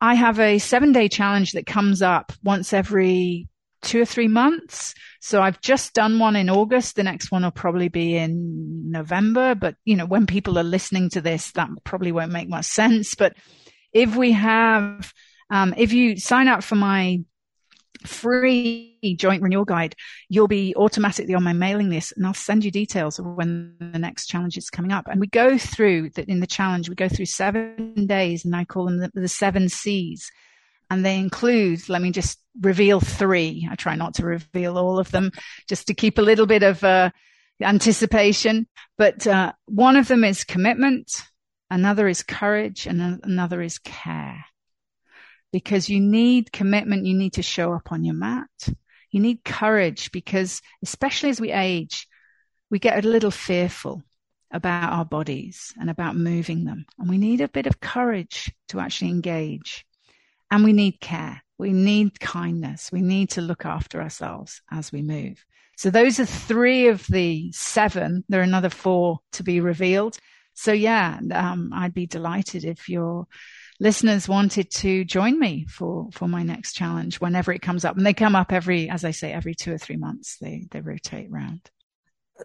I 0.01 0.15
have 0.15 0.41
a 0.41 0.59
seven 0.59 0.91
day 0.91 1.07
challenge 1.07 1.53
that 1.53 1.65
comes 1.65 2.03
up 2.03 2.33
once 2.43 2.73
every 2.73 3.47
two 3.83 4.01
or 4.01 4.05
three 4.05 4.29
months. 4.29 4.95
So 5.21 5.43
I've 5.43 5.61
just 5.61 5.95
done 5.95 6.19
one 6.19 6.37
in 6.37 6.49
August. 6.49 6.97
The 6.97 7.03
next 7.03 7.31
one 7.31 7.43
will 7.43 7.51
probably 7.51 7.89
be 7.89 8.17
in 8.17 8.91
November. 8.91 9.55
But, 9.55 9.77
you 9.85 9.97
know, 9.97 10.07
when 10.07 10.27
people 10.27 10.59
are 10.59 10.65
listening 10.65 11.11
to 11.11 11.21
this, 11.21 11.53
that 11.53 11.69
probably 11.85 12.13
won't 12.13 12.33
make 12.33 12.49
much 12.49 12.65
sense. 12.67 13.15
But 13.15 13.37
if 13.93 14.17
we 14.17 14.33
have, 14.33 15.13
um, 15.51 15.75
if 15.77 15.93
you 15.93 16.17
sign 16.17 16.49
up 16.49 16.65
for 16.65 16.77
my 16.77 17.25
free 18.07 18.99
joint 19.17 19.43
renewal 19.43 19.65
guide, 19.65 19.95
you'll 20.29 20.49
be 20.49 20.75
automatically 20.77 21.35
on 21.35 21.43
my 21.43 21.53
mailing 21.53 21.91
list 21.91 22.13
and 22.17 22.27
I'll 22.27 22.35
send 22.35 22.65
you 22.65 22.71
details 22.71 23.19
of 23.19 23.27
when 23.27 23.77
the 23.79 23.99
next 23.99 24.27
challenge 24.27 24.57
is 24.57 24.71
coming 24.71 24.93
up. 24.93 25.07
And 25.09 25.21
we 25.21 25.27
go 25.27 25.59
through 25.59 26.11
that 26.11 26.29
in 26.29 26.41
the 26.41 26.47
challenge, 26.47 26.89
we 26.89 26.95
go 26.95 27.09
through 27.09 27.27
seven 27.27 28.07
days 28.07 28.45
and 28.45 28.55
I 28.55 28.65
call 28.65 28.87
them 28.87 28.99
the, 28.99 29.11
the 29.15 29.29
seven 29.29 29.69
C's. 29.69 30.31
And 30.91 31.05
they 31.05 31.19
include, 31.19 31.89
let 31.89 32.03
me 32.03 32.11
just 32.11 32.39
reveal 32.61 33.01
three. 33.01 33.67
I 33.71 33.77
try 33.77 33.95
not 33.95 34.15
to 34.15 34.27
reveal 34.27 34.77
all 34.77 34.99
of 34.99 35.11
them 35.11 35.31
just 35.69 35.87
to 35.87 35.95
keep 35.95 36.19
a 36.19 36.23
little 36.23 36.47
bit 36.47 36.63
of 36.63 36.85
uh, 36.85 37.11
anticipation. 37.63 38.67
But 38.99 39.27
uh, 39.27 39.53
one 39.67 39.97
of 39.97 40.09
them 40.09 40.25
is 40.25 40.45
commitment, 40.45 41.23
another 41.71 42.09
is 42.09 42.23
courage, 42.23 42.87
and 42.87 43.21
another 43.23 43.63
is 43.63 43.79
care 43.79 44.45
because 45.53 45.89
you 45.89 46.01
need 46.01 46.53
commitment. 46.53 47.07
You 47.07 47.15
need 47.15 47.35
to 47.35 47.43
show 47.43 47.73
up 47.73 47.93
on 47.93 48.05
your 48.05 48.15
mat. 48.15 48.51
You 49.11 49.21
need 49.21 49.45
courage 49.45 50.11
because, 50.13 50.63
especially 50.83 51.31
as 51.31 51.41
we 51.41 51.53
age, 51.53 52.09
we 52.71 52.79
get 52.79 53.05
a 53.05 53.09
little 53.09 53.31
fearful 53.31 54.03
about 54.51 54.93
our 54.93 55.05
bodies 55.05 55.73
and 55.79 55.91
about 55.91 56.17
moving 56.17 56.65
them. 56.65 56.87
And 56.99 57.09
we 57.09 57.19
need 57.19 57.41
a 57.41 57.49
bit 57.49 57.67
of 57.67 57.81
courage 57.81 58.53
to 58.69 58.81
actually 58.81 59.11
engage. 59.11 59.87
And 60.53 60.65
we 60.65 60.75
need 60.75 61.01
care. 61.01 61.43
We 61.57 61.73
need 61.73 62.21
kindness. 62.21 62.93
We 62.93 63.01
need 63.01 63.31
to 63.31 63.41
look 63.41 63.65
after 63.65 64.03
ourselves 64.03 64.61
as 64.71 64.93
we 64.93 65.01
move. 65.01 65.43
So 65.79 65.89
those 65.89 66.21
are 66.21 66.27
three 66.27 66.89
of 66.89 67.07
the 67.07 67.51
seven. 67.53 68.23
There 68.29 68.41
are 68.41 68.45
another 68.45 68.69
four 68.69 69.21
to 69.33 69.43
be 69.43 69.61
revealed. 69.61 70.19
So 70.53 70.73
yeah, 70.73 71.19
um, 71.33 71.71
I'd 71.75 71.95
be 71.95 72.07
delighted 72.07 72.67
if 72.67 72.91
you're 72.91 73.27
listeners 73.81 74.29
wanted 74.29 74.71
to 74.71 75.07
join 75.07 75.39
me 75.39 75.65
for, 75.71 76.11
for 76.13 76.29
my 76.29 76.43
next 76.43 76.75
challenge 76.75 77.19
whenever 77.19 77.51
it 77.51 77.63
comes 77.63 77.87
up. 77.87 77.97
And 77.97 78.05
they 78.05 78.13
come 78.13 78.37
up 78.37 78.53
every, 78.53 78.91
as 78.91 79.07
I 79.07 79.11
say, 79.11 79.33
every 79.33 79.55
two 79.55 79.73
or 79.73 79.79
three 79.79 79.97
months. 79.97 80.37
They, 80.37 80.69
they 80.71 80.83
rotate 80.83 81.31
around. 81.33 81.63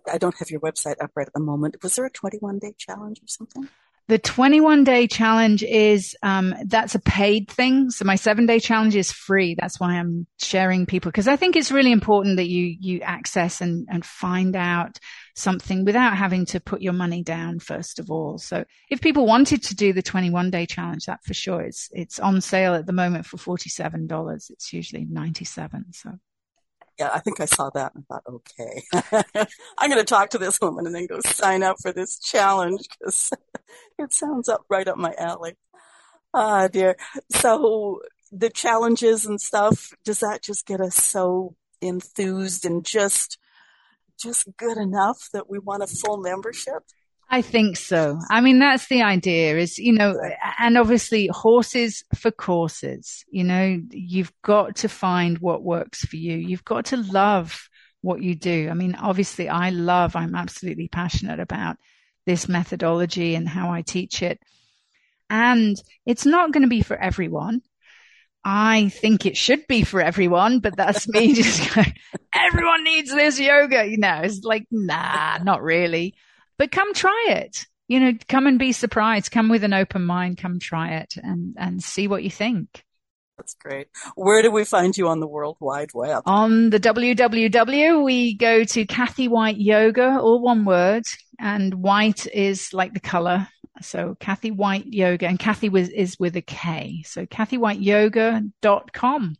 I 0.09 0.17
don't 0.17 0.35
have 0.39 0.49
your 0.49 0.61
website 0.61 0.95
up 1.01 1.11
right 1.13 1.27
at 1.27 1.33
the 1.33 1.41
moment. 1.41 1.75
Was 1.83 1.97
there 1.97 2.05
a 2.05 2.09
21 2.09 2.59
day 2.59 2.73
challenge 2.77 3.19
or 3.19 3.27
something? 3.27 3.67
The 4.09 4.17
21 4.17 4.85
day 4.85 5.05
challenge 5.05 5.63
is, 5.63 6.15
um, 6.23 6.55
that's 6.65 6.95
a 6.95 6.99
paid 6.99 7.51
thing. 7.51 7.89
So 7.89 8.05
my 8.05 8.15
seven 8.15 8.45
day 8.45 8.59
challenge 8.59 8.95
is 8.95 9.11
free. 9.11 9.53
That's 9.59 9.81
why 9.81 9.95
I'm 9.95 10.27
sharing 10.39 10.85
people 10.85 11.11
because 11.11 11.27
I 11.27 11.35
think 11.35 11.57
it's 11.57 11.71
really 11.71 11.91
important 11.91 12.37
that 12.37 12.47
you, 12.47 12.77
you 12.79 13.01
access 13.01 13.59
and, 13.59 13.85
and 13.91 14.05
find 14.05 14.55
out 14.55 14.97
something 15.35 15.83
without 15.83 16.15
having 16.15 16.45
to 16.47 16.61
put 16.61 16.81
your 16.81 16.93
money 16.93 17.21
down 17.21 17.59
first 17.59 17.99
of 17.99 18.09
all. 18.09 18.37
So 18.37 18.63
if 18.89 19.01
people 19.01 19.25
wanted 19.25 19.63
to 19.63 19.75
do 19.75 19.91
the 19.91 20.01
21 20.01 20.51
day 20.51 20.65
challenge, 20.65 21.05
that 21.07 21.23
for 21.25 21.33
sure 21.33 21.61
it's, 21.61 21.89
it's 21.91 22.17
on 22.17 22.39
sale 22.39 22.75
at 22.75 22.85
the 22.85 22.93
moment 22.93 23.25
for 23.25 23.35
$47. 23.35 24.49
It's 24.49 24.71
usually 24.71 25.03
97. 25.03 25.91
So 25.91 26.11
yeah, 26.99 27.11
I 27.13 27.19
think 27.19 27.39
I 27.39 27.45
saw 27.45 27.69
that 27.71 27.93
and 27.95 28.05
thought, 28.07 28.23
okay, 28.27 28.83
I'm 29.77 29.89
going 29.89 30.01
to 30.01 30.03
talk 30.03 30.31
to 30.31 30.37
this 30.37 30.59
woman 30.61 30.85
and 30.85 30.95
then 30.95 31.05
go 31.05 31.19
sign 31.21 31.63
up 31.63 31.77
for 31.81 31.91
this 31.91 32.19
challenge 32.19 32.87
because 32.99 33.31
it 33.99 34.13
sounds 34.13 34.49
up 34.49 34.61
right 34.69 34.87
up 34.87 34.97
my 34.97 35.13
alley. 35.17 35.53
Ah, 36.33 36.67
dear. 36.67 36.97
So 37.31 38.01
the 38.31 38.49
challenges 38.49 39.25
and 39.25 39.39
stuff, 39.39 39.93
does 40.03 40.19
that 40.19 40.41
just 40.41 40.65
get 40.65 40.81
us 40.81 40.95
so 40.95 41.55
enthused 41.81 42.65
and 42.65 42.83
just, 42.83 43.37
just 44.19 44.47
good 44.57 44.77
enough 44.77 45.29
that 45.33 45.49
we 45.49 45.59
want 45.59 45.83
a 45.83 45.87
full 45.87 46.17
membership? 46.17 46.83
I 47.29 47.41
think 47.41 47.75
so. 47.75 48.19
I 48.29 48.39
mean, 48.39 48.59
that's 48.59 48.87
the 48.87 49.01
idea 49.01 49.57
is, 49.57 49.77
you 49.77 49.91
know, 49.91 50.15
and 50.59 50.77
obviously 50.77 51.27
horses 51.27 52.03
for 52.15 52.31
courses, 52.31 53.25
you 53.29 53.43
know, 53.43 53.81
you've 53.91 54.31
got 54.43 54.77
to 54.77 54.89
find 54.89 55.37
what 55.39 55.61
works 55.61 56.05
for 56.05 56.15
you. 56.15 56.37
You've 56.37 56.63
got 56.63 56.85
to 56.85 56.97
love 56.97 57.69
what 58.01 58.21
you 58.21 58.33
do. 58.33 58.69
I 58.69 58.73
mean, 58.75 58.95
obviously 58.95 59.49
I 59.49 59.71
love, 59.71 60.15
I'm 60.15 60.35
absolutely 60.35 60.87
passionate 60.87 61.41
about 61.41 61.75
this 62.25 62.47
methodology 62.47 63.35
and 63.35 63.47
how 63.47 63.71
I 63.71 63.81
teach 63.81 64.21
it. 64.21 64.39
And 65.29 65.75
it's 66.05 66.25
not 66.25 66.53
going 66.53 66.63
to 66.63 66.69
be 66.69 66.81
for 66.81 66.95
everyone. 66.95 67.61
I 68.45 68.87
think 68.87 69.25
it 69.25 69.35
should 69.35 69.67
be 69.67 69.83
for 69.83 69.99
everyone, 69.99 70.59
but 70.59 70.77
that's 70.77 71.09
me 71.09 71.33
just 71.33 71.75
going, 71.75 71.93
everyone 72.33 72.85
needs 72.85 73.13
this 73.13 73.37
yoga. 73.37 73.85
You 73.85 73.97
know, 73.97 74.21
it's 74.23 74.43
like, 74.43 74.65
nah, 74.71 75.39
not 75.43 75.61
really 75.61 76.15
but 76.57 76.71
come 76.71 76.93
try 76.93 77.27
it. 77.29 77.65
You 77.87 77.99
know, 77.99 78.13
come 78.27 78.47
and 78.47 78.59
be 78.59 78.73
surprised. 78.73 79.31
Come 79.31 79.49
with 79.49 79.63
an 79.63 79.73
open 79.73 80.05
mind. 80.05 80.37
Come 80.37 80.59
try 80.59 80.95
it 80.95 81.13
and, 81.15 81.55
and 81.57 81.81
see 81.81 82.07
what 82.07 82.23
you 82.23 82.29
think. 82.29 82.83
That's 83.37 83.53
great. 83.53 83.87
Where 84.15 84.41
do 84.41 84.51
we 84.51 84.65
find 84.65 84.97
you 84.97 85.07
on 85.07 85.19
the 85.19 85.27
World 85.27 85.57
Wide 85.59 85.91
Web? 85.93 86.23
On 86.25 86.71
the 86.71 86.79
www, 86.79 88.03
we 88.03 88.33
go 88.33 88.63
to 88.63 88.85
Kathy 88.85 89.27
White 89.27 89.57
Yoga, 89.57 90.17
all 90.19 90.41
one 90.41 90.65
word, 90.65 91.03
and 91.39 91.75
white 91.75 92.25
is 92.27 92.73
like 92.73 92.95
the 92.95 92.99
color. 92.99 93.47
So 93.81 94.17
Kathy 94.19 94.49
White 94.49 94.87
Yoga, 94.87 95.27
and 95.27 95.37
Kathy 95.37 95.69
was, 95.69 95.89
is 95.89 96.19
with 96.19 96.35
a 96.35 96.41
K. 96.41 97.03
So 97.05 97.27
kathywhiteyoga.com 97.27 99.35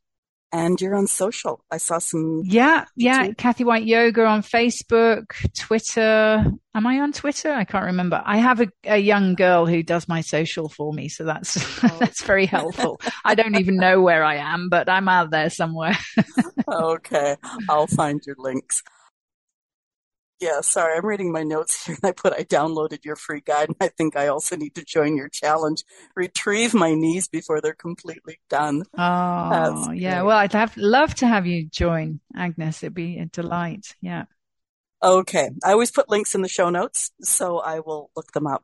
and 0.52 0.80
you're 0.80 0.95
on 0.95 1.08
social. 1.08 1.64
I 1.72 1.78
saw 1.78 2.00
some. 2.00 2.43
Yeah, 2.45 2.86
yeah. 2.95 3.32
Kathy 3.34 3.64
White 3.64 3.86
Yoga 3.86 4.26
on 4.26 4.41
Facebook, 4.41 5.26
Twitter. 5.58 6.45
Am 6.74 6.88
I 6.88 7.00
on 7.00 7.12
Twitter? 7.12 7.52
I 7.52 7.66
can't 7.66 7.86
remember. 7.86 8.22
I 8.26 8.38
have 8.38 8.62
a, 8.62 8.68
a 8.84 8.98
young 8.98 9.36
girl 9.36 9.66
who 9.66 9.84
does 9.84 10.08
my 10.08 10.22
social 10.22 10.70
for 10.70 10.93
me, 10.93 11.10
so 11.10 11.26
that's 11.26 11.58
oh. 11.84 11.98
that's 12.00 12.24
very 12.24 12.45
helpful. 12.45 13.00
I 13.26 13.36
don't 13.36 13.60
even 13.60 13.78
know 13.78 14.02
where 14.02 14.24
I 14.24 14.36
am, 14.36 14.70
but 14.70 14.89
I'm 14.89 15.10
out 15.10 15.32
there 15.32 15.50
somewhere. 15.50 15.98
okay, 16.72 17.36
I'll 17.70 17.88
find 17.88 18.22
your 18.26 18.36
links. 18.39 18.84
Yeah, 20.39 20.61
sorry, 20.61 20.95
I'm 20.95 21.05
reading 21.05 21.31
my 21.31 21.41
notes 21.41 21.85
here 21.85 21.95
and 22.01 22.07
I 22.07 22.11
put 22.11 22.33
I 22.33 22.43
downloaded 22.43 23.03
your 23.03 23.15
free 23.15 23.41
guide 23.41 23.69
and 23.69 23.77
I 23.81 23.88
think 23.88 24.15
I 24.15 24.27
also 24.27 24.55
need 24.55 24.75
to 24.75 24.85
join 24.85 25.17
your 25.17 25.29
challenge. 25.29 25.83
Retrieve 26.15 26.75
my 26.75 26.93
knees 26.93 27.27
before 27.27 27.59
they're 27.59 27.73
completely 27.73 28.39
done. 28.49 28.83
Oh, 28.97 29.91
yeah. 29.91 30.21
Well, 30.21 30.38
I'd 30.38 30.53
have 30.53 30.77
love 30.77 31.15
to 31.15 31.27
have 31.27 31.47
you 31.47 31.65
join, 31.67 32.19
Agnes. 32.35 32.83
It'd 32.83 32.93
be 32.93 33.17
a 33.17 33.25
delight. 33.25 33.95
Yeah. 33.99 34.25
Okay. 35.01 35.49
I 35.63 35.71
always 35.71 35.91
put 35.91 36.09
links 36.09 36.35
in 36.35 36.43
the 36.43 36.47
show 36.47 36.69
notes, 36.69 37.11
so 37.21 37.57
I 37.57 37.79
will 37.79 38.11
look 38.15 38.31
them 38.33 38.45
up. 38.45 38.63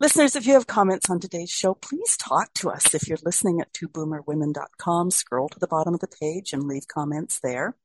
Listeners, 0.00 0.34
if 0.34 0.44
you 0.44 0.54
have 0.54 0.66
comments 0.66 1.08
on 1.08 1.20
today's 1.20 1.50
show, 1.50 1.74
please 1.74 2.16
talk 2.16 2.52
to 2.54 2.68
us. 2.68 2.94
If 2.94 3.08
you're 3.08 3.18
listening 3.24 3.60
at 3.60 3.72
twoboomerwomen.com, 3.72 5.12
scroll 5.12 5.48
to 5.48 5.58
the 5.60 5.68
bottom 5.68 5.94
of 5.94 6.00
the 6.00 6.08
page 6.08 6.52
and 6.52 6.64
leave 6.64 6.88
comments 6.88 7.38
there. 7.38 7.76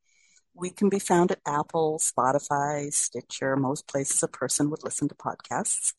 We 0.59 0.71
can 0.71 0.89
be 0.89 0.99
found 0.99 1.31
at 1.31 1.39
Apple, 1.45 1.99
Spotify, 1.99 2.91
Stitcher, 2.91 3.55
most 3.55 3.87
places 3.87 4.21
a 4.23 4.27
person 4.27 4.69
would 4.69 4.83
listen 4.83 5.07
to 5.07 5.15
podcasts. 5.15 5.93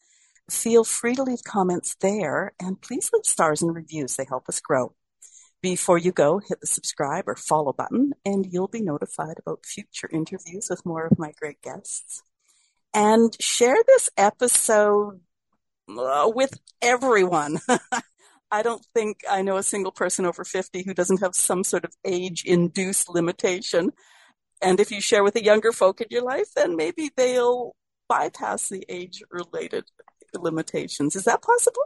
Feel 0.50 0.84
free 0.84 1.14
to 1.14 1.22
leave 1.22 1.44
comments 1.44 1.96
there 2.00 2.52
and 2.60 2.80
please 2.80 3.10
leave 3.12 3.24
stars 3.24 3.62
and 3.62 3.74
reviews. 3.74 4.16
They 4.16 4.26
help 4.28 4.48
us 4.50 4.60
grow. 4.60 4.94
Before 5.62 5.96
you 5.96 6.12
go, 6.12 6.40
hit 6.40 6.60
the 6.60 6.66
subscribe 6.66 7.26
or 7.26 7.36
follow 7.36 7.72
button 7.72 8.12
and 8.26 8.46
you'll 8.50 8.68
be 8.68 8.82
notified 8.82 9.38
about 9.38 9.64
future 9.64 10.10
interviews 10.12 10.66
with 10.68 10.84
more 10.84 11.06
of 11.06 11.18
my 11.18 11.32
great 11.40 11.62
guests. 11.62 12.22
And 12.92 13.34
share 13.40 13.78
this 13.86 14.10
episode 14.18 15.20
uh, 15.88 16.30
with 16.34 16.58
everyone. 16.82 17.60
I 18.50 18.62
don't 18.62 18.84
think 18.94 19.22
I 19.30 19.42
know 19.42 19.56
a 19.56 19.62
single 19.62 19.92
person 19.92 20.26
over 20.26 20.44
50 20.44 20.82
who 20.82 20.92
doesn't 20.92 21.20
have 21.20 21.34
some 21.34 21.64
sort 21.64 21.84
of 21.84 21.94
age 22.04 22.44
induced 22.44 23.08
limitation. 23.08 23.92
And 24.62 24.80
if 24.80 24.90
you 24.90 25.00
share 25.00 25.24
with 25.24 25.34
the 25.34 25.44
younger 25.44 25.72
folk 25.72 26.00
in 26.00 26.08
your 26.10 26.22
life, 26.22 26.48
then 26.54 26.76
maybe 26.76 27.10
they'll 27.16 27.74
bypass 28.08 28.68
the 28.68 28.84
age 28.88 29.22
related 29.30 29.84
limitations. 30.34 31.16
Is 31.16 31.24
that 31.24 31.42
possible? 31.42 31.82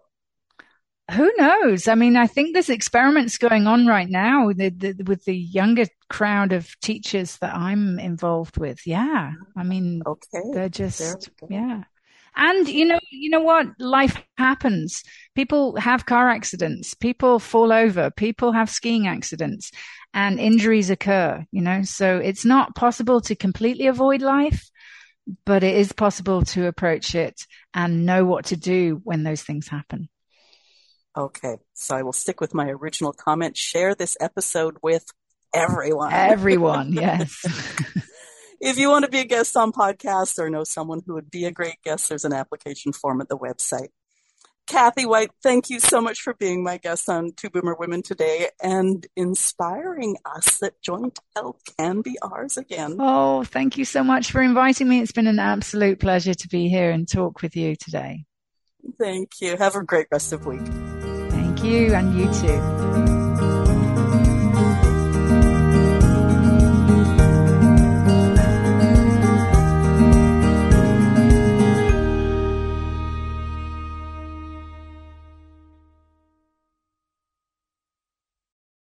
Who 1.10 1.30
knows? 1.36 1.86
I 1.86 1.94
mean, 1.96 2.16
I 2.16 2.26
think 2.26 2.54
there's 2.54 2.70
experiments 2.70 3.36
going 3.36 3.66
on 3.66 3.86
right 3.86 4.08
now 4.08 4.46
with 4.46 4.56
the, 4.56 4.94
with 5.06 5.24
the 5.24 5.36
younger 5.36 5.84
crowd 6.08 6.52
of 6.52 6.68
teachers 6.80 7.36
that 7.38 7.54
I'm 7.54 7.98
involved 7.98 8.56
with. 8.56 8.86
Yeah. 8.86 9.32
I 9.54 9.62
mean, 9.62 10.02
okay. 10.06 10.40
they're 10.52 10.70
just, 10.70 11.28
yeah. 11.50 11.82
And 12.36 12.68
you 12.68 12.84
know, 12.84 12.98
you 13.10 13.30
know 13.30 13.42
what? 13.42 13.66
Life 13.78 14.20
happens. 14.38 15.02
People 15.34 15.76
have 15.76 16.06
car 16.06 16.28
accidents. 16.28 16.94
People 16.94 17.38
fall 17.38 17.72
over. 17.72 18.10
People 18.10 18.52
have 18.52 18.68
skiing 18.68 19.06
accidents 19.06 19.70
and 20.14 20.38
injuries 20.38 20.90
occur, 20.90 21.44
you 21.50 21.60
know, 21.60 21.82
so 21.82 22.18
it's 22.18 22.44
not 22.44 22.76
possible 22.76 23.20
to 23.22 23.34
completely 23.34 23.88
avoid 23.88 24.22
life, 24.22 24.70
but 25.44 25.64
it 25.64 25.74
is 25.74 25.92
possible 25.92 26.42
to 26.42 26.66
approach 26.66 27.14
it 27.16 27.42
and 27.74 28.06
know 28.06 28.24
what 28.24 28.46
to 28.46 28.56
do 28.56 29.00
when 29.02 29.24
those 29.24 29.42
things 29.42 29.66
happen. 29.66 30.08
Okay. 31.16 31.56
So 31.74 31.96
I 31.96 32.02
will 32.02 32.12
stick 32.12 32.40
with 32.40 32.54
my 32.54 32.68
original 32.68 33.12
comment. 33.12 33.56
Share 33.56 33.94
this 33.94 34.16
episode 34.20 34.76
with 34.82 35.04
everyone. 35.52 36.12
Everyone. 36.12 36.92
yes. 36.92 37.44
if 38.64 38.78
you 38.78 38.88
want 38.88 39.04
to 39.04 39.10
be 39.10 39.20
a 39.20 39.24
guest 39.24 39.56
on 39.56 39.72
podcasts 39.72 40.38
or 40.38 40.48
know 40.48 40.64
someone 40.64 41.02
who 41.06 41.14
would 41.14 41.30
be 41.30 41.44
a 41.44 41.52
great 41.52 41.76
guest, 41.84 42.08
there's 42.08 42.24
an 42.24 42.32
application 42.32 42.92
form 42.92 43.20
at 43.20 43.28
the 43.28 43.36
website. 43.36 43.88
Kathy 44.66 45.04
White, 45.04 45.30
thank 45.42 45.68
you 45.68 45.78
so 45.78 46.00
much 46.00 46.20
for 46.20 46.32
being 46.32 46.64
my 46.64 46.78
guest 46.78 47.06
on 47.10 47.32
Two 47.36 47.50
Boomer 47.50 47.76
Women 47.78 48.02
today 48.02 48.48
and 48.62 49.06
inspiring 49.14 50.16
us 50.24 50.58
that 50.60 50.80
joint 50.80 51.18
health 51.36 51.60
can 51.78 52.00
be 52.00 52.16
ours 52.22 52.56
again. 52.56 52.96
Oh, 52.98 53.44
thank 53.44 53.76
you 53.76 53.84
so 53.84 54.02
much 54.02 54.32
for 54.32 54.40
inviting 54.40 54.88
me. 54.88 55.00
It's 55.00 55.12
been 55.12 55.26
an 55.26 55.38
absolute 55.38 56.00
pleasure 56.00 56.32
to 56.32 56.48
be 56.48 56.68
here 56.70 56.90
and 56.90 57.06
talk 57.06 57.42
with 57.42 57.56
you 57.56 57.76
today. 57.76 58.24
Thank 58.98 59.42
you. 59.42 59.58
Have 59.58 59.76
a 59.76 59.84
great 59.84 60.06
rest 60.10 60.32
of 60.32 60.46
week. 60.46 60.66
Thank 61.30 61.62
you, 61.62 61.92
and 61.94 62.14
you 62.18 62.32
too. 62.32 63.23